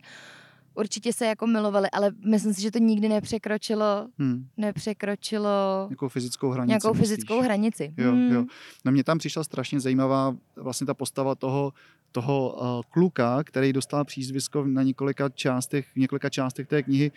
Určitě 0.79 1.13
se 1.13 1.27
jako 1.27 1.47
milovali, 1.47 1.91
ale 1.91 2.11
myslím 2.31 2.55
si, 2.55 2.63
že 2.63 2.71
to 2.71 2.79
nikdy 2.79 3.09
nepřekročilo, 3.09 4.09
hmm. 4.19 4.47
nepřekročilo 4.57 5.87
nějakou 5.89 6.09
fyzickou 6.09 6.51
hranici. 6.51 6.69
Nějakou 6.69 6.93
fyzickou 6.93 7.35
myslíš? 7.35 7.45
hranici. 7.45 7.95
Jo, 7.97 8.11
hmm. 8.11 8.33
jo. 8.33 8.45
No 8.85 8.93
mě 8.93 9.05
tam 9.05 9.19
přišla 9.19 9.45
strašně 9.45 9.81
zajímavá 9.81 10.37
vlastně 10.57 10.87
ta 10.87 10.95
postava 10.95 11.35
toho 11.35 11.73
toho 12.13 12.57
uh, 12.61 12.83
kluka, 12.91 13.45
který 13.45 13.73
dostal 13.73 14.05
přízvisko 14.05 14.65
na 14.65 14.83
několika 14.83 15.29
částech, 15.29 15.87
v 15.93 15.97
několika 15.97 16.29
částech 16.29 16.67
té 16.67 16.83
knihy 16.83 17.13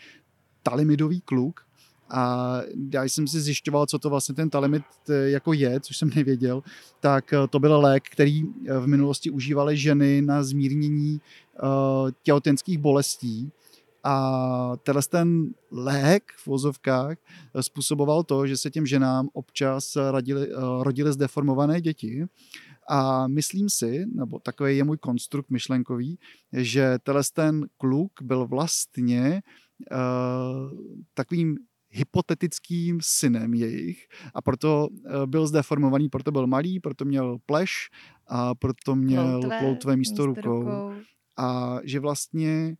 talimidový 0.64 1.22
kluk. 1.22 1.68
A 2.12 2.58
já 2.94 3.04
jsem 3.04 3.28
si 3.28 3.42
zjišťoval, 3.42 3.86
co 3.86 4.00
to 4.00 4.10
vlastně 4.10 4.36
ten 4.36 4.50
talimid 4.50 4.84
eh, 5.10 5.30
jako 5.30 5.54
je, 5.54 5.80
což 5.80 5.98
jsem 5.98 6.10
nevěděl, 6.16 6.64
tak 7.00 7.34
eh, 7.34 7.48
to 7.48 7.60
byl 7.60 7.80
lék, 7.80 8.04
který 8.10 8.44
v 8.80 8.88
minulosti 8.88 9.30
užívaly 9.30 9.78
ženy 9.78 10.22
na 10.22 10.44
zmírnění 10.44 11.22
těhotenských 12.24 12.78
bolestí. 12.78 13.52
A 14.04 14.74
tenhle 14.84 15.02
ten 15.10 15.54
lék 15.72 16.24
v 16.38 16.48
vozovkách 16.48 17.18
způsoboval 17.62 18.24
to, 18.24 18.48
že 18.48 18.58
se 18.58 18.70
těm 18.72 18.86
ženám 18.86 19.30
občas 19.34 19.98
radili, 20.12 20.50
rodily 20.82 21.14
zdeformované 21.14 21.82
děti 21.82 22.28
a 22.90 23.28
myslím 23.28 23.70
si, 23.70 24.06
nebo 24.16 24.40
takový 24.40 24.78
je 24.78 24.84
můj 24.84 24.98
konstrukt 24.98 25.50
myšlenkový, 25.50 26.20
že 26.54 27.00
tenhle 27.04 27.24
ten 27.34 27.68
kluk 27.78 28.12
byl 28.22 28.48
vlastně 28.48 29.44
uh, 29.92 30.80
takovým 31.14 31.58
hypotetickým 31.92 33.00
synem 33.02 33.54
jejich 33.54 34.08
a 34.34 34.42
proto 34.42 34.88
uh, 34.88 35.26
byl 35.26 35.48
zdeformovaný, 35.48 36.10
proto 36.10 36.32
byl 36.32 36.48
malý, 36.48 36.80
proto 36.80 37.06
měl 37.06 37.38
pleš 37.46 37.90
a 38.28 38.56
proto 38.56 38.96
měl 38.96 39.40
ploutve, 39.40 39.60
ploutve 39.60 39.96
místo, 39.98 40.12
místo 40.12 40.26
rukou. 40.26 40.60
rukou. 40.60 40.94
A 41.38 41.80
že 41.84 42.00
vlastně 42.00 42.76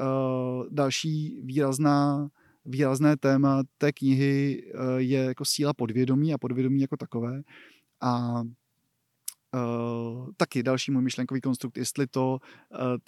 uh, 0.00 0.66
další 0.70 1.40
výrazná 1.44 2.28
výrazné 2.64 3.16
téma 3.16 3.62
té 3.78 3.92
knihy 3.92 4.64
je 4.96 5.18
jako 5.20 5.44
síla 5.44 5.72
podvědomí 5.74 6.34
a 6.34 6.38
podvědomí 6.38 6.80
jako 6.80 6.96
takové. 6.96 7.42
A 8.00 8.42
Uh, 9.54 10.28
taky 10.36 10.62
další 10.62 10.92
můj 10.92 11.02
myšlenkový 11.02 11.40
konstrukt, 11.40 11.76
jestli 11.78 12.06
to 12.06 12.38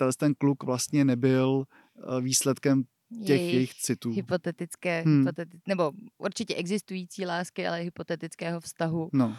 uh, 0.01 0.11
ten 0.19 0.35
kluk 0.35 0.65
vlastně 0.65 1.05
nebyl 1.05 1.49
uh, 1.49 2.21
výsledkem 2.21 2.83
těch 3.27 3.41
jejich, 3.41 3.55
jejich 3.55 3.75
citů. 3.75 4.11
Hypotetické, 4.11 5.03
hmm. 5.03 5.25
hypoteti- 5.25 5.61
nebo 5.69 5.93
určitě 6.19 6.55
existující 6.55 7.27
lásky, 7.27 7.67
ale 7.67 7.81
hypotetického 7.81 8.61
vztahu. 8.61 9.11
No. 9.13 9.37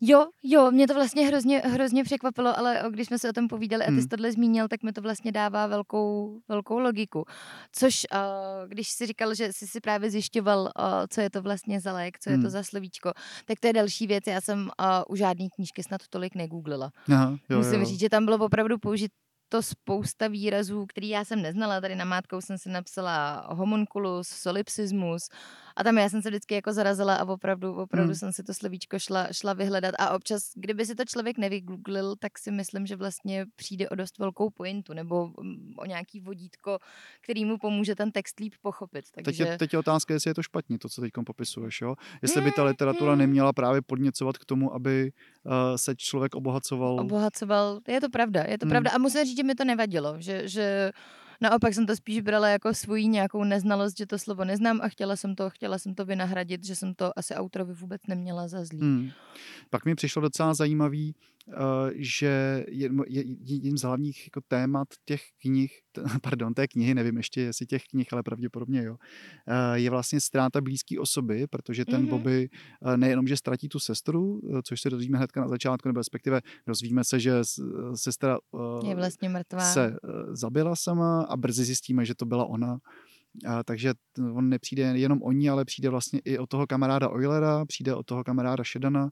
Jo, 0.00 0.26
jo, 0.42 0.70
mě 0.70 0.86
to 0.86 0.94
vlastně 0.94 1.26
hrozně, 1.26 1.58
hrozně 1.58 2.04
překvapilo, 2.04 2.58
ale 2.58 2.82
když 2.90 3.06
jsme 3.06 3.18
se 3.18 3.28
o 3.28 3.32
tom 3.32 3.48
povídali 3.48 3.84
a 3.84 3.86
ty 3.86 3.92
hmm. 3.92 4.02
jsi 4.02 4.08
tohle 4.08 4.32
zmínil, 4.32 4.68
tak 4.68 4.82
mi 4.82 4.92
to 4.92 5.02
vlastně 5.02 5.32
dává 5.32 5.66
velkou, 5.66 6.40
velkou 6.48 6.78
logiku. 6.78 7.24
Což, 7.72 8.06
uh, 8.12 8.68
když 8.68 8.88
jsi 8.88 9.06
říkal, 9.06 9.34
že 9.34 9.52
jsi 9.52 9.66
si 9.66 9.80
právě 9.80 10.10
zjišťoval, 10.10 10.60
uh, 10.60 10.84
co 11.10 11.20
je 11.20 11.30
to 11.30 11.42
vlastně 11.42 11.80
za 11.80 11.92
lék, 11.92 12.18
co 12.18 12.30
hmm. 12.30 12.38
je 12.38 12.42
to 12.42 12.48
hmm. 12.48 12.50
za 12.50 12.62
slovíčko, 12.62 13.12
tak 13.44 13.60
to 13.60 13.66
je 13.66 13.72
další 13.72 14.06
věc. 14.06 14.24
Já 14.26 14.40
jsem 14.40 14.60
uh, 14.60 14.86
u 15.08 15.16
žádné 15.16 15.46
knížky 15.54 15.82
snad 15.82 16.00
tolik 16.10 16.34
negooglila. 16.34 16.90
Aha, 17.08 17.38
jo, 17.48 17.58
Musím 17.58 17.80
jo. 17.80 17.84
říct, 17.84 18.00
že 18.00 18.08
tam 18.08 18.24
bylo 18.24 18.38
opravdu 18.38 18.78
použit 18.78 19.12
to 19.48 19.62
spousta 19.62 20.28
výrazů, 20.28 20.86
který 20.86 21.08
já 21.08 21.24
jsem 21.24 21.42
neznala. 21.42 21.80
Tady 21.80 21.94
na 21.96 22.04
mátkou 22.04 22.40
jsem 22.40 22.58
si 22.58 22.68
napsala 22.68 23.46
homunculus, 23.50 24.28
solipsismus 24.28 25.28
a 25.78 25.84
tam 25.84 25.98
já 25.98 26.08
jsem 26.08 26.22
se 26.22 26.28
vždycky 26.28 26.54
jako 26.54 26.72
zarazila 26.72 27.14
a 27.14 27.24
opravdu, 27.24 27.74
opravdu 27.74 28.08
hmm. 28.08 28.14
jsem 28.14 28.32
si 28.32 28.42
to 28.42 28.54
slovíčko 28.54 28.98
šla, 28.98 29.32
šla 29.32 29.52
vyhledat 29.52 29.94
a 29.98 30.10
občas, 30.14 30.42
kdyby 30.54 30.86
si 30.86 30.94
to 30.94 31.04
člověk 31.04 31.38
nevygooglil, 31.38 32.16
tak 32.16 32.38
si 32.38 32.50
myslím, 32.50 32.86
že 32.86 32.96
vlastně 32.96 33.46
přijde 33.56 33.88
o 33.88 33.94
dost 33.94 34.18
velkou 34.18 34.50
pointu 34.50 34.92
nebo 34.94 35.26
mm, 35.26 35.74
o 35.76 35.86
nějaký 35.86 36.20
vodítko, 36.20 36.78
který 37.22 37.44
mu 37.44 37.58
pomůže 37.58 37.94
ten 37.94 38.12
text 38.12 38.40
líp 38.40 38.54
pochopit. 38.62 39.04
Takže... 39.14 39.30
Teď, 39.30 39.50
je, 39.50 39.58
teď 39.58 39.72
je 39.72 39.78
otázka, 39.78 40.14
jestli 40.14 40.30
je 40.30 40.34
to 40.34 40.42
špatně, 40.42 40.78
to, 40.78 40.88
co 40.88 41.00
teď 41.00 41.12
popisuješ. 41.26 41.80
Jo? 41.80 41.94
Jestli 42.22 42.40
by 42.40 42.52
ta 42.52 42.62
hmm, 42.62 42.68
literatura 42.68 43.10
hmm. 43.10 43.18
neměla 43.18 43.52
právě 43.52 43.82
podněcovat 43.82 44.38
k 44.38 44.44
tomu, 44.44 44.74
aby 44.74 45.12
uh, 45.44 45.52
se 45.76 45.96
člověk 45.96 46.34
obohacoval. 46.34 47.00
Obohacoval, 47.00 47.80
je 47.88 48.00
to 48.00 48.08
pravda, 48.08 48.44
je 48.48 48.58
to 48.58 48.66
hmm. 48.66 48.70
pravda. 48.70 48.90
A 48.90 48.98
musím 48.98 49.24
říct, 49.24 49.36
že 49.36 49.42
mi 49.42 49.54
to 49.54 49.64
nevadilo, 49.64 50.14
že, 50.18 50.48
že 50.48 50.92
Naopak 51.40 51.74
jsem 51.74 51.86
to 51.86 51.96
spíš 51.96 52.20
brala 52.20 52.48
jako 52.48 52.74
svoji 52.74 53.06
nějakou 53.06 53.44
neznalost, 53.44 53.98
že 53.98 54.06
to 54.06 54.18
slovo 54.18 54.44
neznám 54.44 54.80
a 54.82 54.88
chtěla 54.88 55.16
jsem 55.16 55.34
to, 55.34 55.50
chtěla 55.50 55.78
jsem 55.78 55.94
to 55.94 56.04
vynahradit, 56.04 56.64
že 56.64 56.76
jsem 56.76 56.94
to 56.94 57.18
asi 57.18 57.34
autorovi 57.34 57.74
vůbec 57.74 58.02
neměla 58.08 58.48
za 58.48 58.64
zlý. 58.64 58.80
Hmm. 58.80 59.10
Pak 59.70 59.84
mi 59.84 59.94
přišlo 59.94 60.22
docela 60.22 60.54
zajímavý, 60.54 61.14
že 61.94 62.64
jedním 63.40 63.78
z 63.78 63.82
hlavních 63.82 64.26
jako 64.26 64.40
témat 64.48 64.88
těch 65.04 65.22
knih, 65.42 65.72
pardon, 66.22 66.54
té 66.54 66.68
knihy, 66.68 66.94
nevím 66.94 67.16
ještě 67.16 67.40
jestli 67.40 67.66
těch 67.66 67.82
knih, 67.90 68.12
ale 68.12 68.22
pravděpodobně 68.22 68.82
jo, 68.82 68.96
eh, 69.46 69.78
je 69.78 69.90
vlastně 69.90 70.20
ztráta 70.20 70.60
blízké 70.60 71.00
osoby, 71.00 71.46
protože 71.46 71.84
ten 71.84 72.02
mm-hmm. 72.02 72.10
Bobby 72.10 72.48
eh, 72.82 72.96
nejenom, 72.96 73.26
že 73.26 73.36
ztratí 73.36 73.68
tu 73.68 73.78
sestru, 73.78 74.40
což 74.62 74.80
se 74.80 74.90
dozvíme 74.90 75.18
hnedka 75.18 75.40
na 75.40 75.48
začátku, 75.48 75.88
nebo 75.88 76.00
respektive 76.00 76.40
dozvíme 76.66 77.04
se, 77.04 77.20
že 77.20 77.32
sestra 77.94 78.38
je 78.84 78.94
vlastně 78.94 79.28
mrtvá. 79.28 79.72
se 79.72 79.96
zabila 80.32 80.76
sama 80.76 81.22
a 81.22 81.36
brzy 81.36 81.64
zjistíme, 81.64 82.04
že 82.04 82.14
to 82.14 82.26
byla 82.26 82.44
ona. 82.44 82.78
A, 83.46 83.64
takže 83.64 83.94
on 84.32 84.48
nepřijde 84.48 84.82
jenom 84.82 85.22
o 85.22 85.32
ní, 85.32 85.50
ale 85.50 85.64
přijde 85.64 85.88
vlastně 85.88 86.20
i 86.24 86.38
o 86.38 86.46
toho 86.46 86.66
kamaráda 86.66 87.08
Oilera, 87.08 87.64
přijde 87.64 87.94
o 87.94 88.02
toho 88.02 88.24
kamaráda 88.24 88.64
Shedana 88.64 89.10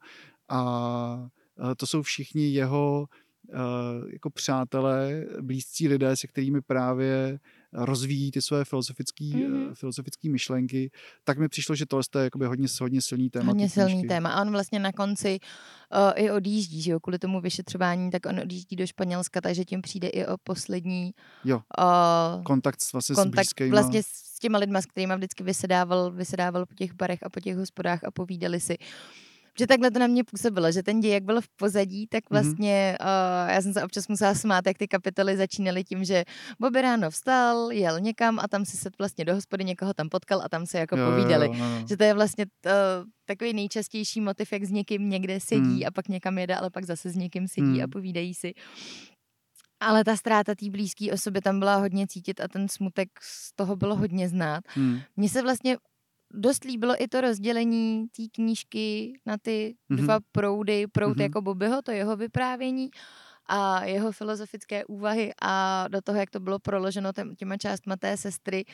a 0.49 1.27
Eh, 1.27 1.46
to 1.77 1.87
jsou 1.87 2.03
všichni 2.03 2.49
jeho 2.49 3.09
uh, 3.49 4.11
jako 4.12 4.31
přátelé, 4.31 5.25
blízcí 5.40 5.88
lidé, 5.88 6.16
se 6.16 6.27
kterými 6.27 6.61
právě 6.61 7.38
rozvíjí 7.73 8.31
ty 8.31 8.42
své 8.42 8.64
filozofické 8.64 9.25
mm-hmm. 9.25 9.75
filozofické 9.75 10.29
myšlenky, 10.29 10.90
tak 11.25 11.38
mi 11.38 11.49
přišlo, 11.49 11.75
že 11.75 11.87
tohle 11.87 12.03
je 12.19 12.25
jakoby 12.25 12.47
hodně, 12.47 12.69
hodně 12.81 13.03
silný 13.03 13.31
téma. 13.31 13.47
Hodně 13.47 13.69
silný 13.69 14.05
téma. 14.05 14.31
A 14.31 14.42
on 14.42 14.51
vlastně 14.51 14.79
na 14.79 14.92
konci 14.92 15.38
uh, 15.38 16.25
i 16.25 16.31
odjíždí, 16.31 16.83
že 16.83 16.90
jo, 16.90 17.01
kvůli 17.01 17.19
tomu 17.19 17.40
vyšetřování, 17.40 18.11
tak 18.11 18.27
on 18.27 18.40
odjíždí 18.40 18.77
do 18.77 18.87
Španělska, 18.87 19.40
takže 19.40 19.64
tím 19.64 19.83
přijde 19.83 20.09
i 20.09 20.27
o 20.27 20.37
poslední 20.45 21.14
jo. 21.45 21.57
Uh, 21.57 22.42
kontakt 22.42 22.79
vlastně 22.92 23.14
kontakt 23.14 23.45
s 23.45 23.55
blízkýma. 23.55 23.71
vlastně 23.71 24.03
s 24.03 24.38
těma 24.38 24.59
lidma, 24.59 24.83
s 24.83 24.87
kterými 24.87 25.16
vždycky 25.16 25.45
vysedával, 25.45 26.11
vysedával 26.11 26.66
po 26.66 26.75
těch 26.75 26.95
barech 26.95 27.23
a 27.23 27.29
po 27.29 27.40
těch 27.40 27.57
hospodách 27.57 28.05
a 28.05 28.11
povídali 28.11 28.61
si 28.61 28.77
že 29.59 29.66
takhle 29.66 29.90
to 29.90 29.99
na 29.99 30.07
mě 30.07 30.25
působilo, 30.25 30.73
že 30.73 30.83
ten 30.83 31.01
děj, 31.01 31.12
jak 31.12 31.25
byl 31.25 31.40
v 31.40 31.49
pozadí, 31.49 32.07
tak 32.07 32.31
mhm. 32.31 32.42
vlastně 32.42 32.97
mm-hmm. 33.01 33.45
uh, 33.45 33.51
já 33.51 33.62
jsem 33.62 33.73
se 33.73 33.85
občas 33.85 34.09
musela 34.09 34.35
smát, 34.35 34.66
jak 34.66 34.79
ty 34.79 34.88
kapitoly 34.88 35.37
začínaly 35.37 35.85
tím, 35.85 36.05
že 36.05 36.25
Bobby 36.61 36.83
ráno 36.83 37.11
vstal, 37.11 37.73
jel 37.73 38.01
někam 38.01 38.38
a 38.38 38.49
tam 38.49 38.64
si 38.64 38.77
se 38.77 38.90
vlastně 38.99 39.25
do 39.25 39.35
hospody 39.35 39.64
někoho 39.64 39.95
tam 39.95 40.09
potkal 40.09 40.42
a 40.45 40.49
tam 40.49 40.66
se 40.66 40.79
jako 40.79 40.97
jo, 40.97 41.11
povídali. 41.11 41.47
Jo, 41.47 41.55
no, 41.59 41.81
no. 41.81 41.87
Že 41.88 41.97
to 41.97 42.05
je 42.05 42.14
vlastně 42.14 42.47
uh, 42.66 42.73
takový 43.25 43.53
nejčastější 43.53 44.21
motiv, 44.21 44.53
jak 44.53 44.64
s 44.64 44.71
někým 44.71 45.11
někde 45.11 45.40
sedí 45.40 45.81
mm. 45.81 45.87
a 45.87 45.90
pak 45.90 46.09
někam 46.09 46.38
jede, 46.38 46.55
ale 46.57 46.71
pak 46.71 46.85
zase 46.85 47.11
s 47.11 47.16
někým 47.16 47.49
sedí 47.49 47.79
mm. 47.79 47.85
a 47.85 47.87
povídají 47.87 48.35
si. 48.35 48.53
Ale 49.81 50.05
ta 50.05 50.16
ztráta 50.16 50.55
té 50.55 50.71
blízké 50.71 51.12
osoby 51.12 51.40
tam 51.40 51.59
byla 51.59 51.77
hodně 51.77 52.07
cítit 52.07 52.40
a 52.40 52.49
ten 52.49 52.69
smutek 52.69 53.09
z 53.23 53.53
toho 53.55 53.77
bylo 53.77 53.97
hodně 53.97 54.29
znát. 54.29 54.64
Hmm. 54.69 55.01
Mně 55.16 55.29
se 55.29 55.42
vlastně 55.42 55.77
dost 56.35 56.65
líbilo 56.65 57.03
i 57.03 57.09
to 57.09 57.21
rozdělení 57.21 58.07
té 58.17 58.23
knížky 58.33 59.12
na 59.27 59.39
ty 59.39 59.77
mm-hmm. 59.91 59.97
dva 59.97 60.19
proudy. 60.33 60.87
Proud 60.87 61.17
mm-hmm. 61.17 61.23
jako 61.23 61.43
Bobbyho, 61.43 61.83
to 61.83 61.91
jeho 61.91 62.17
vyprávění 62.17 62.91
a 63.49 63.85
jeho 63.85 64.12
filozofické 64.12 64.85
úvahy 64.85 65.33
a 65.43 65.85
do 65.89 66.01
toho, 66.01 66.19
jak 66.19 66.31
to 66.31 66.41
bylo 66.41 66.59
proloženo 66.59 67.11
těma 67.37 67.57
částma 67.57 67.97
té 67.97 68.17
sestry, 68.17 68.65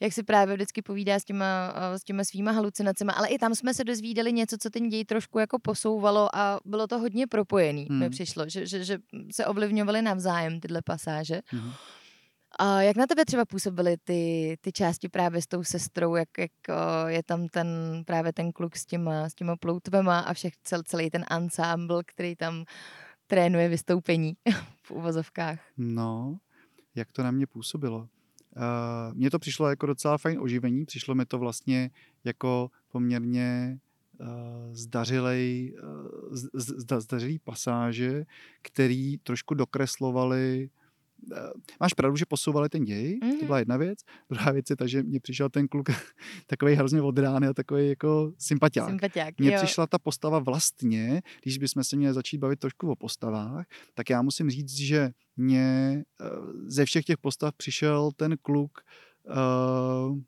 jak 0.00 0.12
si 0.12 0.22
právě 0.22 0.54
vždycky 0.54 0.82
povídá 0.82 1.18
s 1.18 1.24
těma, 1.24 1.74
s 1.96 2.04
těma 2.04 2.24
svýma 2.24 2.50
halucinacemi, 2.50 3.12
ale 3.16 3.28
i 3.28 3.38
tam 3.38 3.54
jsme 3.54 3.74
se 3.74 3.84
dozvídali 3.84 4.32
něco, 4.32 4.56
co 4.60 4.70
ten 4.70 4.88
děj 4.88 5.04
trošku 5.04 5.38
jako 5.38 5.58
posouvalo 5.58 6.36
a 6.36 6.60
bylo 6.64 6.86
to 6.86 6.98
hodně 6.98 7.26
propojený, 7.26 7.86
hmm. 7.90 7.98
mi 7.98 8.10
přišlo, 8.10 8.48
že, 8.48 8.66
že, 8.66 8.84
že 8.84 8.98
se 9.32 9.46
ovlivňovaly 9.46 10.02
navzájem 10.02 10.60
tyhle 10.60 10.82
pasáže. 10.82 11.40
Hmm. 11.46 11.72
A 12.60 12.82
jak 12.82 12.96
na 12.96 13.06
tebe 13.06 13.24
třeba 13.24 13.44
působily 13.44 13.96
ty, 14.04 14.56
ty 14.60 14.72
části 14.72 15.08
právě 15.08 15.42
s 15.42 15.46
tou 15.46 15.64
sestrou, 15.64 16.14
jak, 16.14 16.28
jak 16.38 16.50
je 17.06 17.22
tam 17.22 17.48
ten 17.48 17.68
právě 18.06 18.32
ten 18.32 18.52
kluk 18.52 18.76
s 18.76 18.86
těma, 18.86 19.28
s 19.28 19.34
těma 19.34 19.56
ploutvema 19.56 20.20
a 20.20 20.34
všech 20.34 20.56
cel, 20.62 20.82
celý 20.82 21.10
ten 21.10 21.24
ansámbl, 21.28 22.02
který 22.06 22.36
tam 22.36 22.64
trénuje 23.26 23.68
vystoupení 23.68 24.36
v 24.82 24.90
uvozovkách? 24.90 25.60
No, 25.76 26.38
jak 26.94 27.12
to 27.12 27.22
na 27.22 27.30
mě 27.30 27.46
působilo? 27.46 27.98
Uh, 27.98 29.14
mně 29.14 29.30
to 29.30 29.38
přišlo 29.38 29.70
jako 29.70 29.86
docela 29.86 30.18
fajn 30.18 30.38
oživení, 30.40 30.84
přišlo 30.84 31.14
mi 31.14 31.26
to 31.26 31.38
vlastně 31.38 31.90
jako 32.24 32.70
poměrně 32.92 33.78
uh, 34.20 34.26
zdařilej, 34.72 35.74
uh, 35.82 36.36
zdařilý 36.98 37.38
pasáže, 37.38 38.24
který 38.62 39.18
trošku 39.18 39.54
dokreslovali 39.54 40.70
Eh, 40.70 40.77
máš 41.80 41.94
pravdu, 41.94 42.16
že 42.16 42.26
posouvali 42.26 42.68
ten 42.68 42.84
děj, 42.84 43.18
mm-hmm. 43.22 43.38
to 43.38 43.44
byla 43.46 43.58
jedna 43.58 43.76
věc. 43.76 43.98
Druhá 44.30 44.52
věc 44.52 44.70
je 44.70 44.76
ta, 44.76 44.86
že 44.86 45.02
mně 45.02 45.20
přišel 45.20 45.48
ten 45.48 45.68
kluk 45.68 45.90
takový 46.46 46.74
hrozně 46.74 47.02
odrány 47.02 47.46
a 47.46 47.54
takový 47.54 47.88
jako 47.88 48.32
sympatiák. 48.38 48.88
sympatiák 48.88 49.38
mně 49.38 49.56
přišla 49.56 49.86
ta 49.86 49.98
postava 49.98 50.38
vlastně, 50.38 51.22
když 51.42 51.58
bychom 51.58 51.84
se 51.84 51.96
měli 51.96 52.14
začít 52.14 52.38
bavit 52.38 52.58
trošku 52.58 52.90
o 52.90 52.96
postavách, 52.96 53.66
tak 53.94 54.10
já 54.10 54.22
musím 54.22 54.50
říct, 54.50 54.74
že 54.74 55.10
mě 55.36 56.04
eh, 56.20 56.26
ze 56.66 56.84
všech 56.84 57.04
těch 57.04 57.18
postav 57.18 57.54
přišel 57.56 58.10
ten 58.16 58.36
kluk 58.42 58.80
uh, 59.28 60.18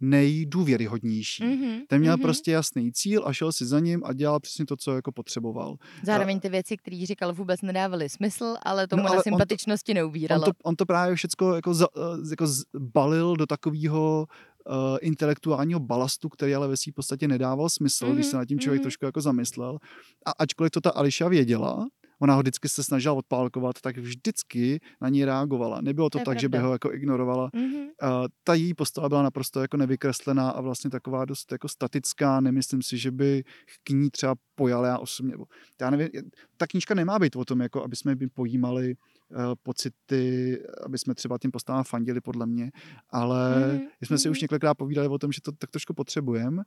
nejdůvěryhodnější. 0.00 1.42
Mm-hmm, 1.42 1.80
Ten 1.88 2.00
měl 2.00 2.16
mm-hmm. 2.16 2.22
prostě 2.22 2.52
jasný 2.52 2.92
cíl 2.92 3.22
a 3.26 3.32
šel 3.32 3.52
si 3.52 3.66
za 3.66 3.80
ním 3.80 4.02
a 4.04 4.12
dělal 4.12 4.40
přesně 4.40 4.66
to, 4.66 4.76
co 4.76 4.94
jako 4.94 5.12
potřeboval. 5.12 5.76
Zároveň 6.02 6.40
ty 6.40 6.48
věci, 6.48 6.76
které 6.76 7.04
říkal, 7.06 7.34
vůbec 7.34 7.62
nedávaly 7.62 8.08
smysl, 8.08 8.56
ale 8.62 8.86
tomu 8.86 9.02
no, 9.02 9.08
ale 9.08 9.16
na 9.16 9.22
sympatičnosti 9.22 9.92
on 9.92 9.94
to, 9.94 9.98
neubíralo. 9.98 10.42
On 10.42 10.52
to, 10.52 10.58
on 10.64 10.76
to 10.76 10.86
právě 10.86 11.14
všechno 11.14 11.54
jako, 11.54 11.74
za, 11.74 11.86
eh, 11.96 12.30
jako 12.30 12.46
balil 12.78 13.36
do 13.36 13.46
takového 13.46 14.26
uh, 14.68 14.98
intelektuálního 15.00 15.80
balastu, 15.80 16.28
který 16.28 16.54
ale 16.54 16.68
ve 16.68 16.76
svým 16.76 16.92
podstatě 16.94 17.28
nedával 17.28 17.68
smysl, 17.68 18.06
mm-hmm, 18.06 18.14
když 18.14 18.26
se 18.26 18.36
nad 18.36 18.44
tím 18.44 18.58
člověk 18.58 18.80
mm-hmm. 18.80 18.84
trošku 18.84 19.04
jako 19.04 19.20
zamyslel. 19.20 19.78
A 20.26 20.30
ačkoliv 20.30 20.70
to 20.70 20.80
ta 20.80 20.90
Ališa 20.90 21.28
věděla, 21.28 21.86
ona 22.18 22.34
ho 22.34 22.40
vždycky 22.40 22.68
se 22.68 22.82
snažila 22.82 23.14
odpálkovat, 23.14 23.80
tak 23.80 23.98
vždycky 23.98 24.80
na 25.00 25.08
ní 25.08 25.24
reagovala. 25.24 25.80
Nebylo 25.80 26.10
to, 26.10 26.18
to 26.18 26.24
tak, 26.24 26.24
pravda. 26.24 26.40
že 26.40 26.48
by 26.48 26.58
ho 26.58 26.72
jako 26.72 26.92
ignorovala. 26.92 27.50
Mm-hmm. 27.50 27.86
Uh, 28.02 28.26
ta 28.44 28.54
její 28.54 28.74
postava 28.74 29.08
byla 29.08 29.22
naprosto 29.22 29.60
jako 29.60 29.76
nevykreslená 29.76 30.50
a 30.50 30.60
vlastně 30.60 30.90
taková 30.90 31.24
dost 31.24 31.52
jako 31.52 31.68
statická. 31.68 32.40
Nemyslím 32.40 32.82
si, 32.82 32.98
že 32.98 33.10
by 33.10 33.44
k 33.84 33.90
ní 33.90 34.10
třeba 34.10 34.34
pojala 34.54 34.88
já 34.88 34.98
osobně. 34.98 35.34
Já 35.80 35.90
nevím, 35.90 36.08
ta 36.56 36.66
knížka 36.66 36.94
nemá 36.94 37.18
být 37.18 37.36
o 37.36 37.44
tom, 37.44 37.60
jako 37.60 37.84
aby 37.84 37.96
jsme 37.96 38.16
by 38.16 38.28
pojímali 38.28 38.94
uh, 39.30 39.54
pocity, 39.62 40.58
aby 40.84 40.98
jsme 40.98 41.14
třeba 41.14 41.38
tím 41.38 41.50
postavám 41.50 41.84
fandili 41.84 42.20
podle 42.20 42.46
mě, 42.46 42.70
ale 43.10 43.72
mm-hmm. 43.72 44.06
jsme 44.06 44.18
si 44.18 44.30
už 44.30 44.38
mhm. 44.38 44.44
několikrát 44.44 44.74
povídali 44.74 45.08
o 45.08 45.18
tom, 45.18 45.32
že 45.32 45.40
to 45.40 45.52
tak 45.52 45.70
trošku 45.70 45.94
potřebujeme. 45.94 46.62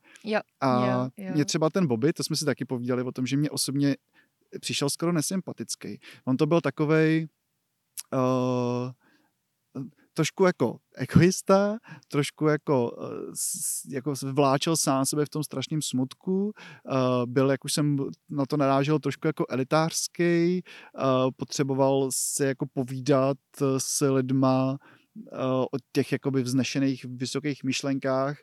A 0.60 0.86
jo, 0.86 1.10
jo. 1.16 1.34
mě 1.34 1.44
třeba 1.44 1.70
ten 1.70 1.86
Bobby, 1.86 2.12
to 2.12 2.24
jsme 2.24 2.36
si 2.36 2.44
taky 2.44 2.64
povídali 2.64 3.02
o 3.02 3.12
tom, 3.12 3.26
že 3.26 3.36
mě 3.36 3.50
osobně 3.50 3.96
přišel 4.60 4.90
skoro 4.90 5.12
nesympatický. 5.12 6.00
On 6.24 6.36
to 6.36 6.46
byl 6.46 6.60
takovej 6.60 7.28
uh, 8.12 8.90
trošku 10.14 10.44
jako 10.44 10.78
egoista, 10.96 11.78
trošku 12.08 12.46
jako, 12.46 12.96
eh, 13.02 13.94
jako 13.94 14.14
vláčel 14.22 14.76
sám 14.76 15.06
sebe 15.06 15.24
v 15.24 15.28
tom 15.28 15.44
strašném 15.44 15.82
smutku, 15.82 16.44
uh, 16.44 16.52
byl, 17.26 17.50
jak 17.50 17.64
už 17.64 17.72
jsem 17.72 17.96
na 18.28 18.46
to 18.46 18.56
narážel, 18.56 18.98
trošku 18.98 19.26
jako 19.26 19.44
elitářský, 19.48 20.62
potřeboval 21.36 22.08
se 22.12 22.46
jako 22.46 22.66
povídat 22.72 23.38
s 23.78 24.06
lidma 24.06 24.78
o 25.72 25.76
těch 25.92 26.12
jakoby 26.12 26.42
vznešených 26.42 27.04
vysokých 27.04 27.64
myšlenkách 27.64 28.36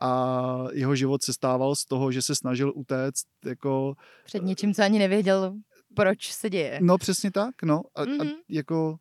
a 0.00 0.64
jeho 0.72 0.96
život 0.96 1.22
se 1.22 1.32
stával 1.32 1.76
z 1.76 1.84
toho, 1.84 2.12
že 2.12 2.22
se 2.22 2.34
snažil 2.34 2.72
utéct 2.74 3.26
jako... 3.44 3.94
Před 4.24 4.42
něčím, 4.42 4.74
co 4.74 4.82
ani 4.82 4.98
nevěděl, 4.98 5.54
proč 5.94 6.32
se 6.32 6.50
děje. 6.50 6.78
No 6.82 6.98
přesně 6.98 7.30
tak, 7.30 7.62
no. 7.62 7.82
A, 7.94 8.04
mm-hmm. 8.04 8.20
a 8.20 8.24
mhm. 8.24 8.32
jako... 8.48 8.96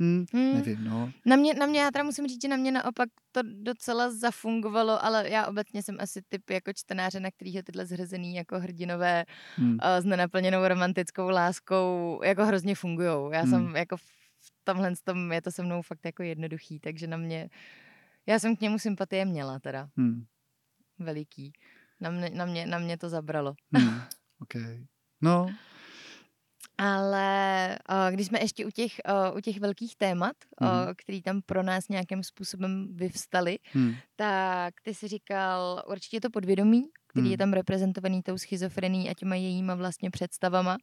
Hmm, 0.00 0.24
hmm. 0.32 0.54
Nevím, 0.54 0.84
no. 0.84 1.12
Na 1.26 1.36
mě, 1.36 1.54
na 1.54 1.66
mě, 1.66 1.80
já 1.80 1.90
teda 1.90 2.04
musím 2.04 2.26
říct, 2.26 2.42
že 2.42 2.48
na 2.48 2.56
mě 2.56 2.72
naopak 2.72 3.08
to 3.32 3.40
docela 3.62 4.10
zafungovalo, 4.10 5.04
ale 5.04 5.30
já 5.30 5.46
obecně 5.46 5.82
jsem 5.82 5.96
asi 6.00 6.22
typ 6.28 6.50
jako 6.50 6.72
čtenáře, 6.72 7.20
na 7.20 7.30
kterýho 7.30 7.62
tyhle 7.62 7.86
zhrzený 7.86 8.34
jako 8.34 8.60
hrdinové 8.60 9.24
hmm. 9.56 9.72
uh, 9.72 9.78
s 10.00 10.04
nenaplněnou 10.04 10.68
romantickou 10.68 11.28
láskou 11.28 12.20
jako 12.24 12.44
hrozně 12.44 12.74
fungujou. 12.74 13.32
Já 13.32 13.40
hmm. 13.40 13.50
jsem 13.50 13.76
jako 13.76 13.96
v 13.96 14.02
tomhle 14.64 14.92
tom 15.04 15.32
je 15.32 15.42
to 15.42 15.50
se 15.50 15.62
mnou 15.62 15.82
fakt 15.82 16.04
jako 16.04 16.22
jednoduchý, 16.22 16.80
takže 16.80 17.06
na 17.06 17.16
mě, 17.16 17.50
já 18.26 18.38
jsem 18.38 18.56
k 18.56 18.60
němu 18.60 18.78
sympatie 18.78 19.24
měla 19.24 19.58
teda. 19.58 19.88
Hmm 19.96 20.24
veliký. 20.98 21.52
Na 22.00 22.10
mě, 22.10 22.30
na 22.30 22.44
mě, 22.44 22.66
na 22.66 22.78
mě 22.78 22.98
to 22.98 23.08
zabralo. 23.08 23.54
Hmm, 23.72 24.00
okay. 24.40 24.86
No. 25.20 25.46
Ale 26.78 27.78
o, 27.88 28.10
když 28.10 28.26
jsme 28.26 28.40
ještě 28.40 28.66
u 28.66 28.70
těch, 28.70 28.92
o, 29.04 29.36
u 29.36 29.40
těch 29.40 29.60
velkých 29.60 29.96
témat, 29.96 30.36
hmm. 30.60 30.70
o, 30.70 30.94
který 30.96 31.22
tam 31.22 31.42
pro 31.42 31.62
nás 31.62 31.88
nějakým 31.88 32.22
způsobem 32.22 32.88
vyvstaly, 32.90 33.58
hmm. 33.72 33.94
tak 34.16 34.74
ty 34.82 34.94
si 34.94 35.08
říkal, 35.08 35.82
určitě 35.90 36.20
to 36.20 36.30
podvědomí, 36.30 36.84
který 37.06 37.24
hmm. 37.24 37.30
je 37.30 37.38
tam 37.38 37.52
reprezentovaný 37.52 38.22
tou 38.22 38.38
schizofrení 38.38 39.10
a 39.10 39.14
těma 39.14 39.34
jejíma 39.34 39.74
vlastně 39.74 40.10
představama. 40.10 40.76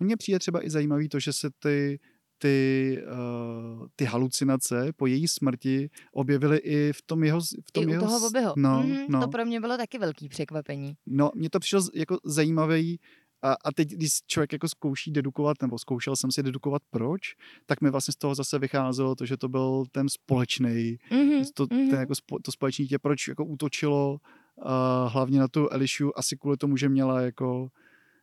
No 0.00 0.04
mně 0.04 0.16
přijde 0.16 0.38
třeba 0.38 0.66
i 0.66 0.70
zajímavý 0.70 1.08
to, 1.08 1.20
že 1.20 1.32
se 1.32 1.50
ty 1.58 2.00
ty, 2.42 2.98
uh, 3.12 3.86
ty 3.96 4.04
halucinace 4.04 4.92
po 4.96 5.06
její 5.06 5.28
smrti 5.28 5.90
objevily 6.12 6.56
i 6.56 6.92
v 6.92 7.02
tom 7.02 7.24
jeho... 7.24 7.40
V 7.40 7.72
tom 7.72 7.88
I 7.88 7.92
jeho, 7.92 8.04
u 8.04 8.06
toho 8.06 8.20
Bobbyho. 8.20 8.54
No, 8.56 8.82
mm-hmm, 8.82 9.06
no. 9.08 9.20
To 9.20 9.28
pro 9.28 9.44
mě 9.44 9.60
bylo 9.60 9.76
taky 9.76 9.98
velký 9.98 10.28
překvapení. 10.28 10.96
No, 11.06 11.30
mně 11.34 11.50
to 11.50 11.60
přišlo 11.60 11.80
jako 11.94 12.18
zajímavý 12.24 13.00
a, 13.42 13.52
a 13.52 13.72
teď, 13.72 13.88
když 13.88 14.10
člověk 14.26 14.52
jako 14.52 14.68
zkouší 14.68 15.10
dedukovat, 15.10 15.56
nebo 15.62 15.78
zkoušel 15.78 16.16
jsem 16.16 16.30
si 16.30 16.42
dedukovat 16.42 16.82
proč, 16.90 17.20
tak 17.66 17.80
mi 17.80 17.90
vlastně 17.90 18.12
z 18.12 18.16
toho 18.16 18.34
zase 18.34 18.58
vycházelo 18.58 19.14
to, 19.14 19.26
že 19.26 19.36
to 19.36 19.48
byl 19.48 19.84
ten 19.92 20.08
společný, 20.08 20.98
mm-hmm, 21.10 21.44
to, 21.54 21.66
mm-hmm. 21.66 21.90
ten 21.90 22.00
jako 22.00 22.14
spo, 22.14 22.38
to 22.42 22.52
společný 22.52 22.86
tě, 22.86 22.98
proč 22.98 23.28
jako 23.28 23.44
útočilo 23.44 24.12
uh, 24.12 24.66
hlavně 25.12 25.40
na 25.40 25.48
tu 25.48 25.68
Elišu, 25.68 26.18
asi 26.18 26.36
kvůli 26.36 26.56
tomu, 26.56 26.76
že 26.76 26.88
měla 26.88 27.20
jako 27.20 27.68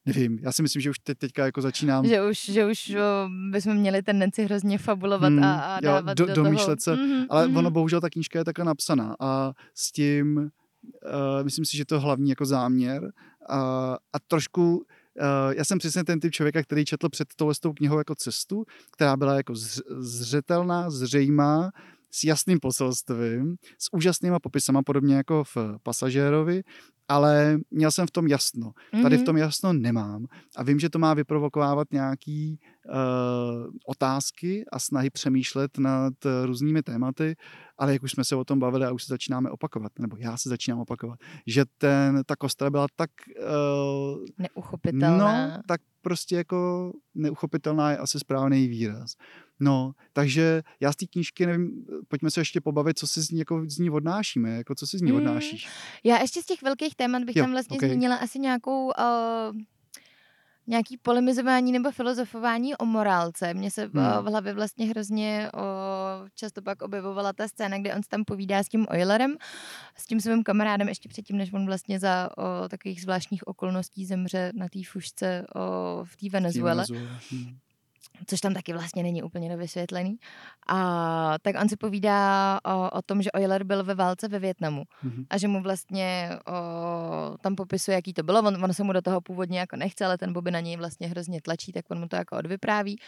nevím, 0.08 0.40
já 0.42 0.52
si 0.52 0.62
myslím, 0.62 0.82
že 0.82 0.90
už 0.90 1.00
teď, 1.00 1.18
teďka 1.18 1.46
jako 1.46 1.62
začínám. 1.62 2.06
Že 2.06 2.24
už, 2.24 2.46
že 2.46 2.66
už 2.66 2.90
o, 2.90 3.30
bychom 3.52 3.74
měli 3.74 4.02
tendenci 4.02 4.44
hrozně 4.44 4.78
fabulovat 4.78 5.30
mm, 5.30 5.44
a, 5.44 5.76
a 5.76 5.80
dávat 5.80 6.20
jo, 6.20 6.26
do, 6.26 6.26
do 6.26 6.44
domýšlet 6.44 6.84
toho. 6.84 6.98
se, 6.98 7.04
mm-hmm, 7.04 7.26
ale 7.30 7.48
mm-hmm. 7.48 7.58
ono 7.58 7.72
bohužel 7.72 8.02
ta 8.02 8.10
knížka 8.10 8.40
je 8.40 8.46
takhle 8.46 8.66
napsaná 8.66 9.16
a 9.20 9.54
s 9.74 9.92
tím 9.92 10.38
uh, 10.38 11.44
myslím 11.44 11.66
si, 11.66 11.78
že 11.78 11.86
to 11.86 11.96
je 11.96 12.00
hlavní 12.00 12.30
jako 12.30 12.46
záměr 12.46 13.12
a, 13.50 13.60
a 14.14 14.20
trošku 14.28 14.76
uh, 14.78 14.84
já 15.58 15.66
jsem 15.66 15.80
přesně 15.80 16.04
ten 16.04 16.20
typ 16.20 16.34
člověka, 16.34 16.64
který 16.64 16.86
četl 16.86 17.10
před 17.10 17.28
tou 17.62 17.74
knihou 17.74 17.98
jako 17.98 18.16
cestu, 18.16 18.66
která 18.92 19.18
byla 19.18 19.36
jako 19.36 19.54
zřetelná, 20.00 20.90
zřejmá, 20.90 21.72
s 22.18 22.24
jasným 22.24 22.60
poselstvím, 22.60 23.56
s 23.80 23.94
úžasnýma 23.94 24.40
popisama, 24.40 24.82
podobně 24.82 25.16
jako 25.16 25.44
v 25.44 25.58
pasažérovi, 25.84 26.64
ale 27.08 27.58
měl 27.72 27.92
jsem 27.92 28.08
v 28.08 28.12
tom 28.12 28.28
jasno. 28.28 28.72
Tady 29.02 29.16
v 29.16 29.20
mhm. 29.20 29.26
tom 29.26 29.38
jasno 29.38 29.74
nemám 29.74 30.26
a 30.56 30.64
vím, 30.64 30.80
že 30.80 30.90
to 30.90 31.00
má 31.00 31.14
vyprovokovávat 31.14 31.88
nějaký 31.92 32.60
uh, 32.86 32.94
otázky 33.86 34.66
a 34.72 34.80
snahy 34.80 35.10
přemýšlet 35.10 35.78
nad 35.78 36.14
různými 36.46 36.84
tématy, 36.84 37.36
ale 37.78 37.94
jak 37.94 38.04
už 38.04 38.12
jsme 38.12 38.24
se 38.24 38.36
o 38.36 38.46
tom 38.46 38.60
bavili 38.60 38.86
a 38.86 38.92
už 38.92 39.04
se 39.04 39.14
začínáme 39.14 39.50
opakovat, 39.50 39.92
nebo 40.00 40.18
já 40.20 40.38
se 40.38 40.50
začínám 40.50 40.80
opakovat, 40.80 41.20
že 41.48 41.66
ten, 41.78 42.22
ta 42.26 42.36
kostra 42.36 42.70
byla 42.70 42.88
tak... 42.96 43.10
Uh, 43.40 44.26
Neuchopitelná. 44.38 45.48
No, 45.48 45.64
tak 45.68 45.82
prostě 46.02 46.36
jako 46.36 46.92
neuchopitelná 47.16 47.92
je 47.92 47.98
asi 47.98 48.20
správný 48.20 48.68
výraz. 48.68 49.16
No, 49.60 49.94
takže 50.14 50.64
já 50.80 50.94
z 50.94 50.96
té 50.96 51.06
knížky, 51.06 51.46
nevím, 51.46 51.86
pojďme 52.08 52.32
se 52.32 52.42
ještě 52.42 52.62
pobavit, 52.62 53.00
co 53.00 53.08
si 53.08 53.22
z 53.22 53.30
ní, 53.30 53.40
jako 53.40 53.64
z 53.68 53.78
ní 53.78 53.90
odnášíme, 53.90 54.50
jako 54.50 54.76
co 54.76 54.88
si 54.88 54.98
z 54.98 55.02
ní 55.02 55.12
mm. 55.12 55.18
odnášíš. 55.18 55.68
Já 56.04 56.22
ještě 56.22 56.42
z 56.42 56.46
těch 56.46 56.62
velkých 56.62 56.96
témat 56.96 57.24
bych 57.24 57.36
jo, 57.36 57.44
tam 57.44 57.52
vlastně 57.52 57.78
okay. 57.78 57.90
zmínila 57.90 58.16
asi 58.16 58.40
nějakou... 58.40 58.86
Uh 58.86 59.58
nějaký 60.68 60.98
polemizování 60.98 61.72
nebo 61.72 61.92
filozofování 61.92 62.76
o 62.76 62.86
morálce. 62.86 63.54
Mně 63.54 63.72
se 63.72 63.82
hmm. 63.82 63.92
v 63.94 64.26
hlavě 64.30 64.54
vlastně 64.54 64.86
hrozně 64.86 65.50
o, 65.54 65.60
často 66.36 66.62
pak 66.62 66.82
objevovala 66.82 67.34
ta 67.34 67.48
scéna, 67.48 67.78
kde 67.78 67.96
on 67.96 68.04
se 68.04 68.10
tam 68.10 68.26
povídá 68.26 68.64
s 68.64 68.70
tím 68.70 68.88
Eulerem, 68.92 69.36
s 69.96 70.06
tím 70.06 70.22
svým 70.22 70.44
kamarádem 70.44 70.88
ještě 70.88 71.10
předtím, 71.10 71.38
než 71.38 71.54
on 71.54 71.66
vlastně 71.66 72.00
za 72.00 72.30
o, 72.38 72.70
takových 72.70 73.02
zvláštních 73.02 73.48
okolností 73.48 74.06
zemře 74.06 74.52
na 74.56 74.70
té 74.70 74.80
fušce 74.88 75.46
o, 75.56 75.60
v 76.04 76.18
té 76.18 76.30
Venezuele. 76.30 76.86
Hmm 77.32 77.58
což 78.26 78.42
tam 78.42 78.54
taky 78.54 78.74
vlastně 78.74 79.04
není 79.04 79.24
úplně 79.24 79.50
nevysvětlený. 79.50 80.18
A 80.68 81.36
tak 81.42 81.56
on 81.62 81.70
si 81.70 81.78
povídá 81.78 82.60
o, 82.66 82.90
o 82.90 83.02
tom, 83.02 83.22
že 83.22 83.30
Euler 83.36 83.64
byl 83.64 83.84
ve 83.84 83.96
válce 83.96 84.28
ve 84.28 84.40
Větnamu 84.40 84.84
mm-hmm. 85.06 85.26
a 85.30 85.38
že 85.38 85.48
mu 85.48 85.62
vlastně 85.62 86.30
o, 86.48 87.38
tam 87.38 87.56
popisuje, 87.56 87.96
jaký 87.96 88.14
to 88.14 88.24
bylo. 88.24 88.40
On, 88.40 88.64
on 88.64 88.74
se 88.74 88.84
mu 88.84 88.94
do 88.94 89.02
toho 89.02 89.22
původně 89.22 89.60
jako 89.60 89.76
nechce, 89.76 90.06
ale 90.06 90.18
ten 90.18 90.34
Bobby 90.34 90.52
na 90.52 90.60
něj 90.60 90.78
vlastně 90.78 91.08
hrozně 91.08 91.42
tlačí, 91.42 91.72
tak 91.72 91.86
on 91.90 92.00
mu 92.00 92.08
to 92.08 92.16
jako 92.16 92.38
odvypráví. 92.38 93.00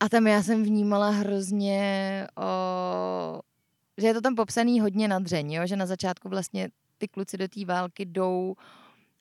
A 0.00 0.08
tam 0.08 0.26
já 0.26 0.42
jsem 0.42 0.64
vnímala 0.64 1.10
hrozně, 1.10 2.26
o, 2.36 3.40
že 3.98 4.06
je 4.06 4.14
to 4.14 4.20
tam 4.20 4.34
popsaný 4.34 4.80
hodně 4.80 5.08
na 5.08 5.18
dřeň, 5.18 5.52
jo? 5.52 5.66
že 5.66 5.76
na 5.76 5.86
začátku 5.86 6.28
vlastně 6.28 6.68
ty 6.98 7.08
kluci 7.08 7.38
do 7.38 7.48
té 7.48 7.64
války 7.64 8.04
jdou 8.04 8.54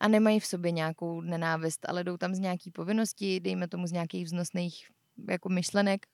a 0.02 0.08
nemají 0.08 0.40
v 0.40 0.46
sobě 0.46 0.72
nějakou 0.72 1.22
nenávist, 1.22 1.90
ale 1.90 2.04
jdou 2.04 2.18
tam 2.18 2.36
z 2.36 2.40
nějaký 2.40 2.72
povinnosti, 2.72 3.40
dejme 3.40 3.68
tomu 3.68 3.88
z 3.88 3.92
nějakých 3.92 4.26
vznosných 4.26 4.88
jako 5.30 5.50
myšlenek, 5.50 6.06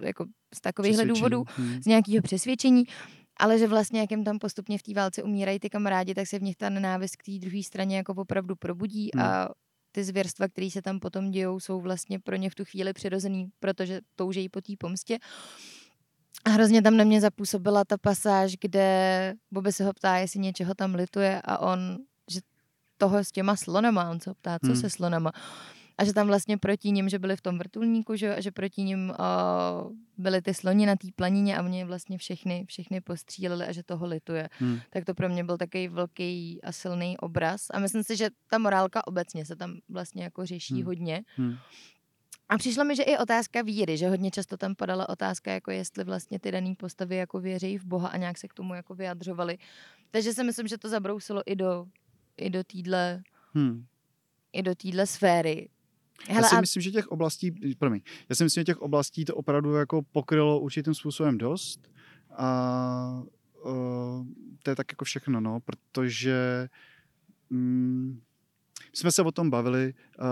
jako 0.00 0.26
z 0.54 0.60
takovýchhle 0.60 1.04
důvodů, 1.04 1.44
hmm. 1.56 1.82
z 1.82 1.86
nějakého 1.86 2.22
přesvědčení, 2.22 2.84
ale 3.36 3.58
že 3.58 3.66
vlastně, 3.66 4.00
jak 4.00 4.10
jim 4.10 4.24
tam 4.24 4.38
postupně 4.38 4.78
v 4.78 4.82
té 4.82 4.94
válce 4.94 5.22
umírají 5.22 5.58
ty 5.58 5.70
kamarádi, 5.70 6.14
tak 6.14 6.26
se 6.26 6.38
v 6.38 6.42
nich 6.42 6.56
ta 6.56 6.70
nenávist 6.70 7.16
k 7.16 7.22
té 7.22 7.32
druhé 7.38 7.62
straně 7.62 7.96
jako 7.96 8.14
opravdu 8.14 8.56
probudí 8.56 9.10
hmm. 9.14 9.24
a 9.24 9.48
ty 9.92 10.04
zvěrstva, 10.04 10.48
které 10.48 10.70
se 10.70 10.82
tam 10.82 11.00
potom 11.00 11.30
dějou, 11.30 11.60
jsou 11.60 11.80
vlastně 11.80 12.20
pro 12.20 12.36
ně 12.36 12.50
v 12.50 12.54
tu 12.54 12.64
chvíli 12.64 12.92
přirozený, 12.92 13.48
protože 13.60 14.00
toužejí 14.16 14.48
po 14.48 14.60
té 14.60 14.72
pomstě. 14.78 15.18
A 16.44 16.50
hrozně 16.50 16.82
tam 16.82 16.96
na 16.96 17.04
mě 17.04 17.20
zapůsobila 17.20 17.84
ta 17.84 17.98
pasáž, 17.98 18.56
kde 18.60 19.34
Bobby 19.50 19.72
se 19.72 19.84
ho 19.84 19.92
ptá, 19.92 20.16
jestli 20.16 20.40
něčeho 20.40 20.74
tam 20.74 20.94
lituje 20.94 21.42
a 21.44 21.58
on 21.58 21.98
toho 23.00 23.24
s 23.24 23.32
těma 23.32 23.56
slonama. 23.56 24.10
On 24.10 24.20
se 24.20 24.34
ptá, 24.34 24.58
co 24.58 24.72
hmm. 24.72 24.76
se 24.76 24.90
slonama. 24.90 25.32
A 25.98 26.04
že 26.04 26.12
tam 26.12 26.26
vlastně 26.26 26.58
proti 26.58 26.90
ním, 26.90 27.08
že 27.08 27.18
byli 27.18 27.36
v 27.36 27.40
tom 27.40 27.58
vrtulníku, 27.58 28.16
že, 28.16 28.36
a 28.36 28.40
že 28.40 28.50
proti 28.50 28.82
ním 28.82 29.10
uh, 29.10 29.92
byly 30.18 30.42
ty 30.42 30.54
sloni 30.54 30.86
na 30.86 30.96
té 30.96 31.08
planině 31.16 31.58
a 31.58 31.62
oni 31.62 31.84
vlastně 31.84 32.18
všechny, 32.18 32.64
všechny 32.68 33.00
postříleli 33.00 33.66
a 33.66 33.72
že 33.72 33.82
toho 33.82 34.06
lituje. 34.06 34.48
Hmm. 34.58 34.80
Tak 34.90 35.04
to 35.04 35.14
pro 35.14 35.28
mě 35.28 35.44
byl 35.44 35.58
takový 35.58 35.88
velký 35.88 36.60
a 36.62 36.72
silný 36.72 37.18
obraz. 37.18 37.66
A 37.70 37.78
myslím 37.78 38.02
si, 38.02 38.16
že 38.16 38.30
ta 38.50 38.58
morálka 38.58 39.06
obecně 39.06 39.44
se 39.44 39.56
tam 39.56 39.76
vlastně 39.88 40.22
jako 40.22 40.46
řeší 40.46 40.74
hmm. 40.74 40.84
hodně. 40.84 41.24
Hmm. 41.36 41.56
A 42.48 42.58
přišlo 42.58 42.84
mi, 42.84 42.96
že 42.96 43.02
i 43.02 43.18
otázka 43.18 43.62
víry, 43.62 43.96
že 43.96 44.08
hodně 44.08 44.30
často 44.30 44.56
tam 44.56 44.74
padala 44.74 45.08
otázka, 45.08 45.52
jako 45.52 45.70
jestli 45.70 46.04
vlastně 46.04 46.38
ty 46.38 46.50
dané 46.50 46.74
postavy 46.78 47.16
jako 47.16 47.40
věří 47.40 47.78
v 47.78 47.84
Boha 47.84 48.08
a 48.08 48.16
nějak 48.16 48.38
se 48.38 48.48
k 48.48 48.54
tomu 48.54 48.74
jako 48.74 48.94
vyjadřovali. 48.94 49.58
Takže 50.10 50.32
si 50.32 50.44
myslím, 50.44 50.68
že 50.68 50.78
to 50.78 50.88
zabrousilo 50.88 51.42
i 51.46 51.56
do 51.56 51.86
i 52.40 52.50
do 52.50 52.64
týdle, 52.64 53.22
hmm. 53.54 53.84
i 54.52 54.62
do 54.62 54.74
týdle 54.74 55.06
sféry. 55.06 55.68
Hele, 56.28 56.40
já 56.40 56.48
si 56.48 56.56
a... 56.56 56.60
myslím, 56.60 56.82
že 56.82 56.90
těch 56.90 57.08
oblastí, 57.08 57.50
promiň, 57.78 58.00
já 58.28 58.36
si 58.36 58.44
myslím, 58.44 58.60
že 58.60 58.64
těch 58.64 58.80
oblastí 58.80 59.24
to 59.24 59.34
opravdu 59.34 59.74
jako 59.74 60.02
pokrylo 60.02 60.60
určitým 60.60 60.94
způsobem 60.94 61.38
dost 61.38 61.90
a 62.36 63.22
uh, 63.64 64.26
to 64.62 64.70
je 64.70 64.76
tak 64.76 64.92
jako 64.92 65.04
všechno, 65.04 65.40
no, 65.40 65.60
protože 65.60 66.68
mm, 67.50 68.20
jsme 68.92 69.12
se 69.12 69.22
o 69.22 69.32
tom 69.32 69.50
bavili 69.50 69.94
uh, 70.18 70.26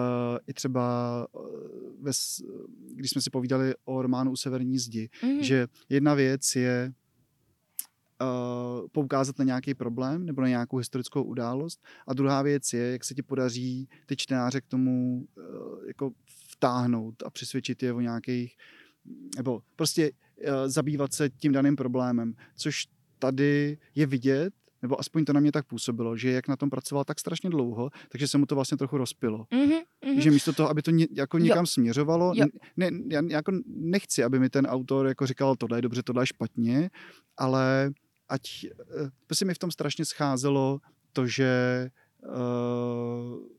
i 0.46 0.52
třeba, 0.52 1.26
uh, 1.32 1.42
ve, 2.00 2.12
když 2.94 3.10
jsme 3.10 3.20
si 3.20 3.30
povídali 3.30 3.74
o 3.84 4.02
románu 4.02 4.30
U 4.30 4.36
severní 4.36 4.78
zdi, 4.78 5.08
mm-hmm. 5.22 5.40
že 5.40 5.66
jedna 5.88 6.14
věc 6.14 6.56
je 6.56 6.92
uh, 8.22 8.88
poukázat 8.92 9.38
na 9.38 9.44
nějaký 9.44 9.74
problém 9.74 10.26
nebo 10.26 10.42
na 10.42 10.48
nějakou 10.48 10.76
historickou 10.76 11.22
událost. 11.22 11.84
A 12.06 12.14
druhá 12.14 12.42
věc 12.42 12.72
je, 12.72 12.92
jak 12.92 13.04
se 13.04 13.14
ti 13.14 13.22
podaří 13.22 13.88
ty 14.06 14.16
čtenáře 14.16 14.60
k 14.60 14.66
tomu 14.66 15.26
uh, 15.36 15.86
jako 15.86 16.10
vtáhnout 16.52 17.22
a 17.22 17.30
přesvědčit 17.30 17.82
je 17.82 17.92
o 17.92 18.00
nějakých, 18.00 18.56
nebo 19.36 19.62
prostě 19.76 20.10
uh, 20.10 20.52
zabývat 20.66 21.12
se 21.12 21.30
tím 21.30 21.52
daným 21.52 21.76
problémem, 21.76 22.34
což 22.56 22.86
tady 23.18 23.78
je 23.94 24.06
vidět, 24.06 24.54
nebo 24.82 25.00
aspoň 25.00 25.24
to 25.24 25.32
na 25.32 25.40
mě 25.40 25.52
tak 25.52 25.66
působilo, 25.66 26.16
že 26.16 26.30
jak 26.30 26.48
na 26.48 26.56
tom 26.56 26.70
pracoval 26.70 27.04
tak 27.04 27.20
strašně 27.20 27.50
dlouho, 27.50 27.90
takže 28.08 28.28
se 28.28 28.38
mu 28.38 28.46
to 28.46 28.54
vlastně 28.54 28.76
trochu 28.76 28.98
rozpilo. 28.98 29.38
Mm-hmm, 29.38 29.82
mm-hmm. 30.04 30.18
Že 30.18 30.30
místo 30.30 30.52
toho, 30.52 30.70
aby 30.70 30.82
to 30.82 30.90
ně, 30.90 31.06
jako 31.10 31.38
někam 31.38 31.62
jo. 31.62 31.66
směřovalo, 31.66 32.32
jo. 32.34 32.46
Ne, 32.76 32.90
já 33.10 33.22
jako 33.28 33.52
nechci, 33.66 34.24
aby 34.24 34.38
mi 34.38 34.50
ten 34.50 34.66
autor 34.66 35.06
jako 35.06 35.26
říkal, 35.26 35.56
tohle 35.56 35.78
je 35.78 35.82
dobře, 35.82 36.02
tohle 36.02 36.22
je 36.22 36.26
špatně, 36.26 36.90
ale 37.36 37.90
ať 38.28 38.66
prostě 39.26 39.44
mi 39.44 39.54
v 39.54 39.58
tom 39.58 39.70
strašně 39.70 40.04
scházelo 40.04 40.80
to, 41.12 41.26
že 41.26 41.90
uh, 42.22 43.58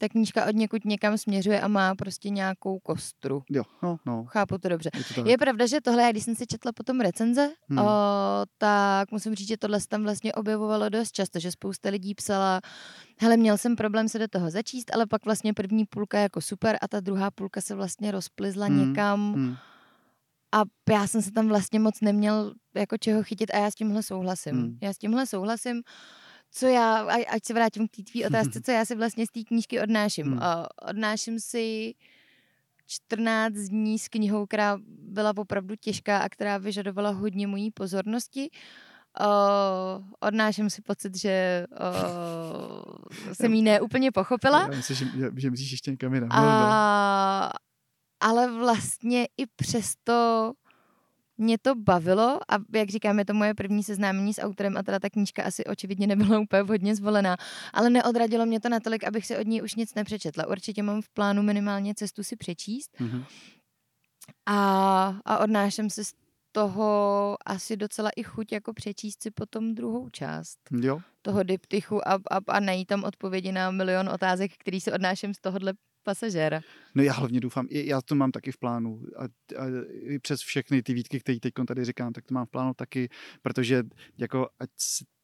ta 0.00 0.08
knížka 0.08 0.46
od 0.46 0.54
někud 0.54 0.84
někam 0.84 1.18
směřuje 1.18 1.60
a 1.60 1.68
má 1.68 1.94
prostě 1.94 2.30
nějakou 2.30 2.78
kostru. 2.78 3.42
Jo, 3.50 3.62
no, 3.82 3.96
no. 4.06 4.24
Chápu 4.24 4.58
to 4.58 4.68
dobře. 4.68 4.90
Je, 4.94 5.22
to 5.22 5.28
je 5.28 5.38
pravda, 5.38 5.66
že 5.66 5.80
tohle, 5.80 6.10
když 6.10 6.24
jsem 6.24 6.34
si 6.34 6.46
četla 6.46 6.72
potom 6.72 7.00
recenze, 7.00 7.50
hmm. 7.68 7.78
o, 7.78 7.84
tak 8.58 9.10
musím 9.12 9.34
říct, 9.34 9.48
že 9.48 9.56
tohle 9.56 9.80
se 9.80 9.88
tam 9.88 10.02
vlastně 10.02 10.32
objevovalo 10.32 10.88
dost 10.88 11.12
často, 11.12 11.38
že 11.38 11.52
spousta 11.52 11.88
lidí 11.88 12.14
psala, 12.14 12.60
hele, 13.20 13.36
měl 13.36 13.58
jsem 13.58 13.76
problém 13.76 14.08
se 14.08 14.18
do 14.18 14.28
toho 14.28 14.50
začíst, 14.50 14.94
ale 14.94 15.06
pak 15.06 15.24
vlastně 15.24 15.54
první 15.54 15.84
půlka 15.84 16.18
jako 16.18 16.40
super 16.40 16.78
a 16.80 16.88
ta 16.88 17.00
druhá 17.00 17.30
půlka 17.30 17.60
se 17.60 17.74
vlastně 17.74 18.10
rozplizla 18.10 18.66
hmm. 18.66 18.88
někam. 18.88 19.34
Hmm 19.34 19.56
a 20.52 20.62
já 20.92 21.06
jsem 21.06 21.22
se 21.22 21.32
tam 21.32 21.48
vlastně 21.48 21.80
moc 21.80 22.00
neměl 22.00 22.54
jako 22.74 22.96
čeho 22.96 23.22
chytit 23.22 23.54
a 23.54 23.58
já 23.58 23.70
s 23.70 23.74
tímhle 23.74 24.02
souhlasím. 24.02 24.52
Hmm. 24.52 24.78
Já 24.82 24.92
s 24.92 24.98
tímhle 24.98 25.26
souhlasím. 25.26 25.82
Co 26.52 26.66
já, 26.66 27.06
ať 27.28 27.44
se 27.44 27.54
vrátím 27.54 27.88
k 27.88 27.96
té 27.96 28.02
tvý 28.02 28.26
otázce, 28.26 28.60
co 28.64 28.70
já 28.70 28.84
si 28.84 28.94
vlastně 28.94 29.26
z 29.26 29.30
té 29.30 29.40
knížky 29.44 29.80
odnáším. 29.80 30.26
Hmm. 30.26 30.40
odnáším 30.88 31.40
si 31.40 31.94
14 32.86 33.54
dní 33.54 33.98
s 33.98 34.08
knihou, 34.08 34.46
která 34.46 34.78
byla 34.86 35.32
opravdu 35.36 35.74
těžká 35.80 36.18
a 36.18 36.28
která 36.28 36.58
vyžadovala 36.58 37.10
hodně 37.10 37.46
mojí 37.46 37.70
pozornosti. 37.70 38.50
Uh, 39.20 40.04
odnáším 40.20 40.70
si 40.70 40.82
pocit, 40.82 41.16
že 41.16 41.66
uh, 41.70 43.32
jsem 43.32 43.54
ji 43.54 43.62
neúplně 43.62 44.12
pochopila. 44.12 44.60
Já 44.60 44.68
myslím, 44.68 44.96
že, 44.96 45.30
že 45.36 45.50
myslíš 45.50 45.70
ještě 45.70 45.90
někam 45.90 46.14
jinam. 46.14 46.32
A, 46.32 47.50
ale 48.20 48.52
vlastně 48.52 49.26
i 49.36 49.46
přesto 49.46 50.52
mě 51.40 51.58
to 51.58 51.74
bavilo 51.74 52.40
a 52.48 52.54
jak 52.74 52.88
říkám, 52.88 53.18
je 53.18 53.24
to 53.24 53.34
moje 53.34 53.54
první 53.54 53.82
seznámení 53.82 54.34
s 54.34 54.42
autorem 54.42 54.76
a 54.76 54.82
teda 54.82 54.98
ta 54.98 55.10
knížka 55.10 55.42
asi 55.42 55.64
očividně 55.64 56.06
nebyla 56.06 56.38
úplně 56.38 56.62
hodně 56.62 56.96
zvolená, 56.96 57.36
ale 57.72 57.90
neodradilo 57.90 58.46
mě 58.46 58.60
to 58.60 58.68
natolik, 58.68 59.04
abych 59.04 59.26
si 59.26 59.36
od 59.36 59.46
ní 59.46 59.62
už 59.62 59.74
nic 59.74 59.94
nepřečetla. 59.94 60.46
Určitě 60.46 60.82
mám 60.82 61.02
v 61.02 61.08
plánu 61.08 61.42
minimálně 61.42 61.94
cestu 61.94 62.22
si 62.22 62.36
přečíst 62.36 62.90
mm-hmm. 63.00 63.24
a, 64.46 65.20
a 65.24 65.38
odnáším 65.38 65.90
si 65.90 66.04
z 66.04 66.12
toho 66.52 67.36
asi 67.46 67.76
docela 67.76 68.10
i 68.16 68.22
chuť 68.22 68.52
jako 68.52 68.72
přečíst 68.72 69.22
si 69.22 69.30
potom 69.30 69.74
druhou 69.74 70.08
část 70.08 70.58
jo. 70.80 71.00
toho 71.22 71.42
diptychu 71.42 72.08
a, 72.08 72.14
a, 72.14 72.40
a 72.48 72.60
najít 72.60 72.88
tam 72.88 73.04
odpovědi 73.04 73.52
na 73.52 73.70
milion 73.70 74.08
otázek, 74.08 74.52
který 74.58 74.80
si 74.80 74.92
odnáším 74.92 75.34
z 75.34 75.40
tohohle 75.40 75.72
pasažéra. 76.02 76.60
No 76.94 77.02
já 77.02 77.12
hlavně 77.12 77.40
doufám, 77.40 77.66
já 77.70 78.00
to 78.00 78.14
mám 78.14 78.30
taky 78.30 78.52
v 78.52 78.58
plánu 78.58 79.02
a, 79.16 79.24
a 79.58 79.64
přes 80.22 80.40
všechny 80.40 80.82
ty 80.82 80.94
výtky, 80.94 81.20
které 81.20 81.40
teď 81.40 81.54
tady 81.66 81.84
říkám, 81.84 82.12
tak 82.12 82.24
to 82.26 82.34
mám 82.34 82.46
v 82.46 82.50
plánu 82.50 82.74
taky, 82.74 83.08
protože 83.42 83.82
jako 84.18 84.48
ať 84.58 84.70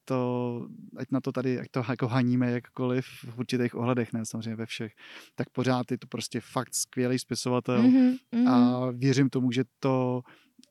to, 0.05 0.69
ať 0.97 1.11
na 1.11 1.21
to 1.21 1.33
tady, 1.33 1.61
ať 1.61 1.67
to 1.71 1.83
jako 1.89 2.09
haníme 2.09 2.51
jakkoliv 2.51 3.07
v 3.07 3.39
určitých 3.39 3.75
ohledech, 3.75 4.13
ne 4.13 4.27
samozřejmě 4.27 4.57
ve 4.57 4.67
všech, 4.67 4.93
tak 5.35 5.51
pořád 5.51 5.91
je 5.91 5.99
to 5.99 6.07
prostě 6.07 6.41
fakt 6.41 6.75
skvělý 6.75 7.19
spisovatel 7.19 7.83
mm-hmm, 7.83 8.19
mm-hmm. 8.35 8.49
a 8.49 8.91
věřím 8.91 9.31
tomu, 9.31 9.53
že 9.53 9.65
to 9.81 10.23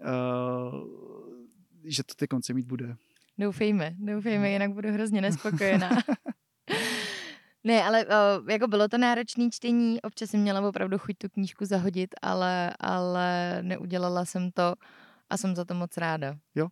uh, 0.01 1.15
že 1.85 2.03
to 2.03 2.13
ty 2.15 2.27
konce 2.27 2.53
mít 2.53 2.67
bude. 2.67 2.95
Doufejme, 3.37 3.95
doufejme, 3.99 4.49
jinak 4.49 4.71
budu 4.71 4.91
hrozně 4.91 5.21
nespokojená. 5.21 5.89
ne, 7.65 7.83
ale 7.83 8.05
o, 8.05 8.51
jako 8.51 8.67
bylo 8.67 8.87
to 8.87 8.97
náročné 8.97 9.49
čtení, 9.49 10.01
občas 10.01 10.29
jsem 10.29 10.39
měla 10.39 10.69
opravdu 10.69 10.97
chuť 10.97 11.17
tu 11.17 11.29
knížku 11.29 11.65
zahodit, 11.65 12.09
ale, 12.21 12.73
ale 12.79 13.59
neudělala 13.61 14.25
jsem 14.25 14.51
to 14.51 14.73
a 15.29 15.37
jsem 15.37 15.55
za 15.55 15.65
to 15.65 15.73
moc 15.73 15.97
ráda. 15.97 16.35
Jo, 16.55 16.67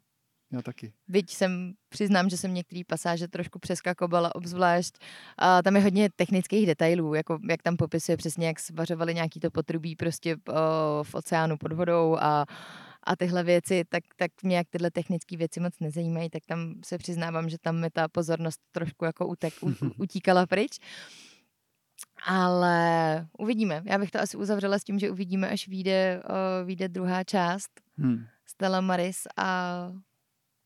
já 0.52 0.62
taky. 0.62 0.94
Byť 1.08 1.30
jsem, 1.34 1.74
přiznám, 1.89 2.30
že 2.30 2.38
jsem 2.38 2.54
některé 2.54 2.82
pasáže 2.88 3.28
trošku 3.28 3.60
přeskakovala, 3.60 4.36
obzvlášť. 4.36 4.94
A 5.38 5.62
tam 5.62 5.76
je 5.76 5.82
hodně 5.82 6.10
technických 6.16 6.66
detailů, 6.66 7.14
jako 7.14 7.39
jak 7.50 7.64
tam 7.64 7.78
popisuje 7.78 8.18
přesně, 8.18 8.48
jak 8.48 8.60
svařovali 8.60 9.14
nějaký 9.14 9.39
to 9.39 9.52
potrubí 9.52 9.96
prostě 9.96 10.36
o, 10.36 11.04
v 11.04 11.16
oceánu 11.16 11.58
pod 11.58 11.74
vodou 11.74 12.18
a 12.20 12.46
a 13.04 13.16
tyhle 13.16 13.43
věci, 13.43 13.84
tak, 13.89 14.04
tak 14.16 14.32
mě 14.43 14.58
jak 14.58 14.70
tyhle 14.70 14.91
technické 14.91 15.38
věci 15.38 15.60
moc 15.60 15.80
nezajímají, 15.80 16.30
tak 16.30 16.45
tam 16.45 16.74
se 16.86 16.97
přiznávám, 16.97 17.49
že 17.49 17.58
tam 17.58 17.80
mi 17.80 17.89
ta 17.89 18.08
pozornost 18.08 18.62
trošku 18.72 19.06
jako 19.06 19.28
utek, 19.28 19.54
u, 19.62 19.74
utíkala 19.97 20.45
pryč. 20.45 20.80
Ale 22.26 23.28
uvidíme. 23.39 23.84
Já 23.86 23.97
bych 23.97 24.12
to 24.12 24.20
asi 24.20 24.38
uzavřela 24.38 24.80
s 24.80 24.84
tím, 24.84 24.99
že 24.99 25.12
uvidíme, 25.12 25.49
až 25.49 25.68
vyjde, 25.68 26.22
uh, 26.30 26.68
vyjde 26.68 26.88
druhá 26.88 27.24
část 27.24 27.82
hmm. 27.97 28.26
Stella 28.45 28.82
Maris 28.82 29.28
a, 29.38 29.47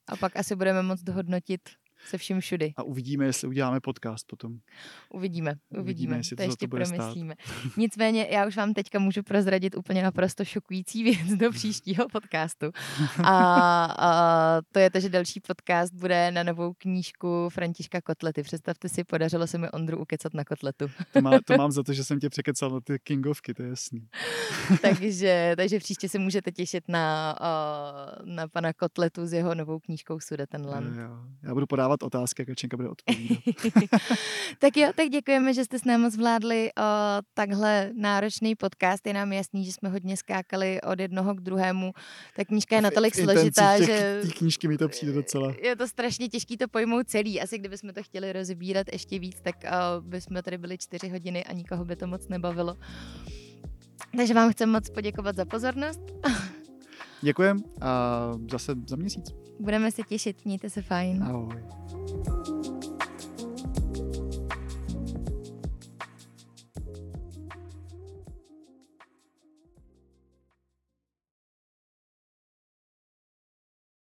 a 0.08 0.16
pak 0.20 0.36
asi 0.36 0.56
budeme 0.56 0.84
moc 0.84 1.02
dohodnotit, 1.02 1.62
se 2.08 2.18
vším 2.18 2.40
všudy. 2.40 2.74
A 2.78 2.84
uvidíme, 2.84 3.26
jestli 3.26 3.48
uděláme 3.48 3.80
podcast 3.80 4.28
potom. 4.28 4.58
Uvidíme, 5.14 5.56
uvidíme. 5.70 5.84
uvidíme 5.84 6.18
jestli 6.18 6.36
to, 6.36 6.44
to 6.44 6.50
ještě 6.50 6.68
promyslíme. 6.68 7.36
Stát. 7.46 7.78
Nicméně 7.78 8.28
já 8.32 8.48
už 8.48 8.58
vám 8.58 8.74
teďka 8.74 9.00
můžu 9.00 9.24
prozradit 9.24 9.78
úplně 9.78 10.04
naprosto 10.04 10.46
šokující 10.46 11.04
věc 11.04 11.38
do 11.40 11.52
příštího 11.52 12.10
podcastu. 12.10 12.66
A, 13.24 13.86
a 14.00 14.62
to 14.72 14.80
je 14.80 14.90
to, 14.90 15.00
že 15.00 15.10
další 15.10 15.40
podcast 15.40 15.94
bude 15.94 16.32
na 16.32 16.44
novou 16.44 16.74
knížku 16.74 17.50
Františka 17.50 18.02
Kotlety. 18.02 18.44
Představte 18.44 18.90
si, 18.90 19.04
podařilo 19.04 19.48
se 19.48 19.58
mi 19.58 19.72
Ondru 19.72 20.02
ukecat 20.02 20.34
na 20.34 20.44
kotletu. 20.44 20.86
to, 21.14 21.22
má, 21.22 21.32
to 21.46 21.58
mám 21.58 21.72
za 21.72 21.84
to, 21.84 21.94
že 21.94 22.04
jsem 22.04 22.20
tě 22.20 22.30
překecal 22.30 22.70
na 22.70 22.80
ty 22.80 23.00
Kingovky, 23.04 23.54
to 23.54 23.64
je 23.64 23.70
jasný. 23.70 24.08
takže, 24.82 25.54
takže 25.58 25.80
příště 25.80 26.10
se 26.10 26.20
můžete 26.20 26.52
těšit 26.52 26.84
na, 26.88 27.36
na 28.26 28.48
pana 28.48 28.74
Kotletu 28.74 29.26
s 29.26 29.34
jeho 29.34 29.56
novou 29.56 29.80
knížkou 29.80 30.20
Sudetenland. 30.20 30.98
Já 31.44 31.54
budu 31.54 31.68
podávat 31.68 31.97
dávat 31.98 32.08
otázky 32.08 32.44
a 32.44 32.46
Kačenka 32.46 32.78
bude 32.78 32.90
odpovídat. 32.90 33.40
tak 34.60 34.78
jo, 34.78 34.92
tak 34.96 35.10
děkujeme, 35.10 35.54
že 35.54 35.66
jste 35.66 35.80
s 35.80 35.86
námi 35.86 36.12
zvládli 36.12 36.70
o, 36.78 36.82
takhle 37.34 37.92
náročný 37.94 38.56
podcast. 38.56 39.08
Je 39.08 39.14
nám 39.14 39.34
jasný, 39.34 39.66
že 39.66 39.72
jsme 39.72 39.90
hodně 39.90 40.18
skákali 40.18 40.82
od 40.82 41.00
jednoho 41.00 41.36
k 41.36 41.42
druhému. 41.42 41.94
Ta 42.36 42.46
knížka 42.46 42.76
je 42.76 42.82
natolik 42.82 43.16
složitá, 43.16 43.78
těch, 43.78 43.88
že... 43.88 44.20
Těch 44.22 44.34
knížky 44.34 44.68
mi 44.68 44.78
to 44.78 44.90
přijde 44.90 45.14
docela. 45.14 45.54
Je 45.64 45.76
to 45.76 45.88
strašně 45.88 46.30
těžký 46.30 46.58
to 46.58 46.68
pojmout 46.68 47.08
celý. 47.08 47.42
Asi 47.42 47.58
kdybychom 47.58 47.94
to 47.94 48.04
chtěli 48.04 48.34
rozbírat 48.34 48.88
ještě 48.92 49.20
víc, 49.20 49.38
tak 49.42 49.56
o, 49.64 50.02
bychom 50.02 50.44
tady 50.44 50.58
byli 50.58 50.78
čtyři 50.78 51.10
hodiny 51.10 51.44
a 51.44 51.54
nikoho 51.54 51.86
by 51.86 51.96
to 51.96 52.08
moc 52.08 52.28
nebavilo. 52.28 52.78
Takže 54.18 54.34
vám 54.34 54.52
chcem 54.52 54.70
moc 54.70 54.90
poděkovat 54.90 55.36
za 55.36 55.46
pozornost. 55.46 56.02
Děkujem 57.22 57.58
a 57.82 58.32
zase 58.52 58.76
za 58.88 58.96
měsíc. 58.96 59.26
Budeme 59.60 59.92
se 59.92 60.02
těšit, 60.04 60.46
mějte 60.46 60.70
se 60.70 60.82
fajn. 60.82 61.24
Ahoj. 61.24 61.64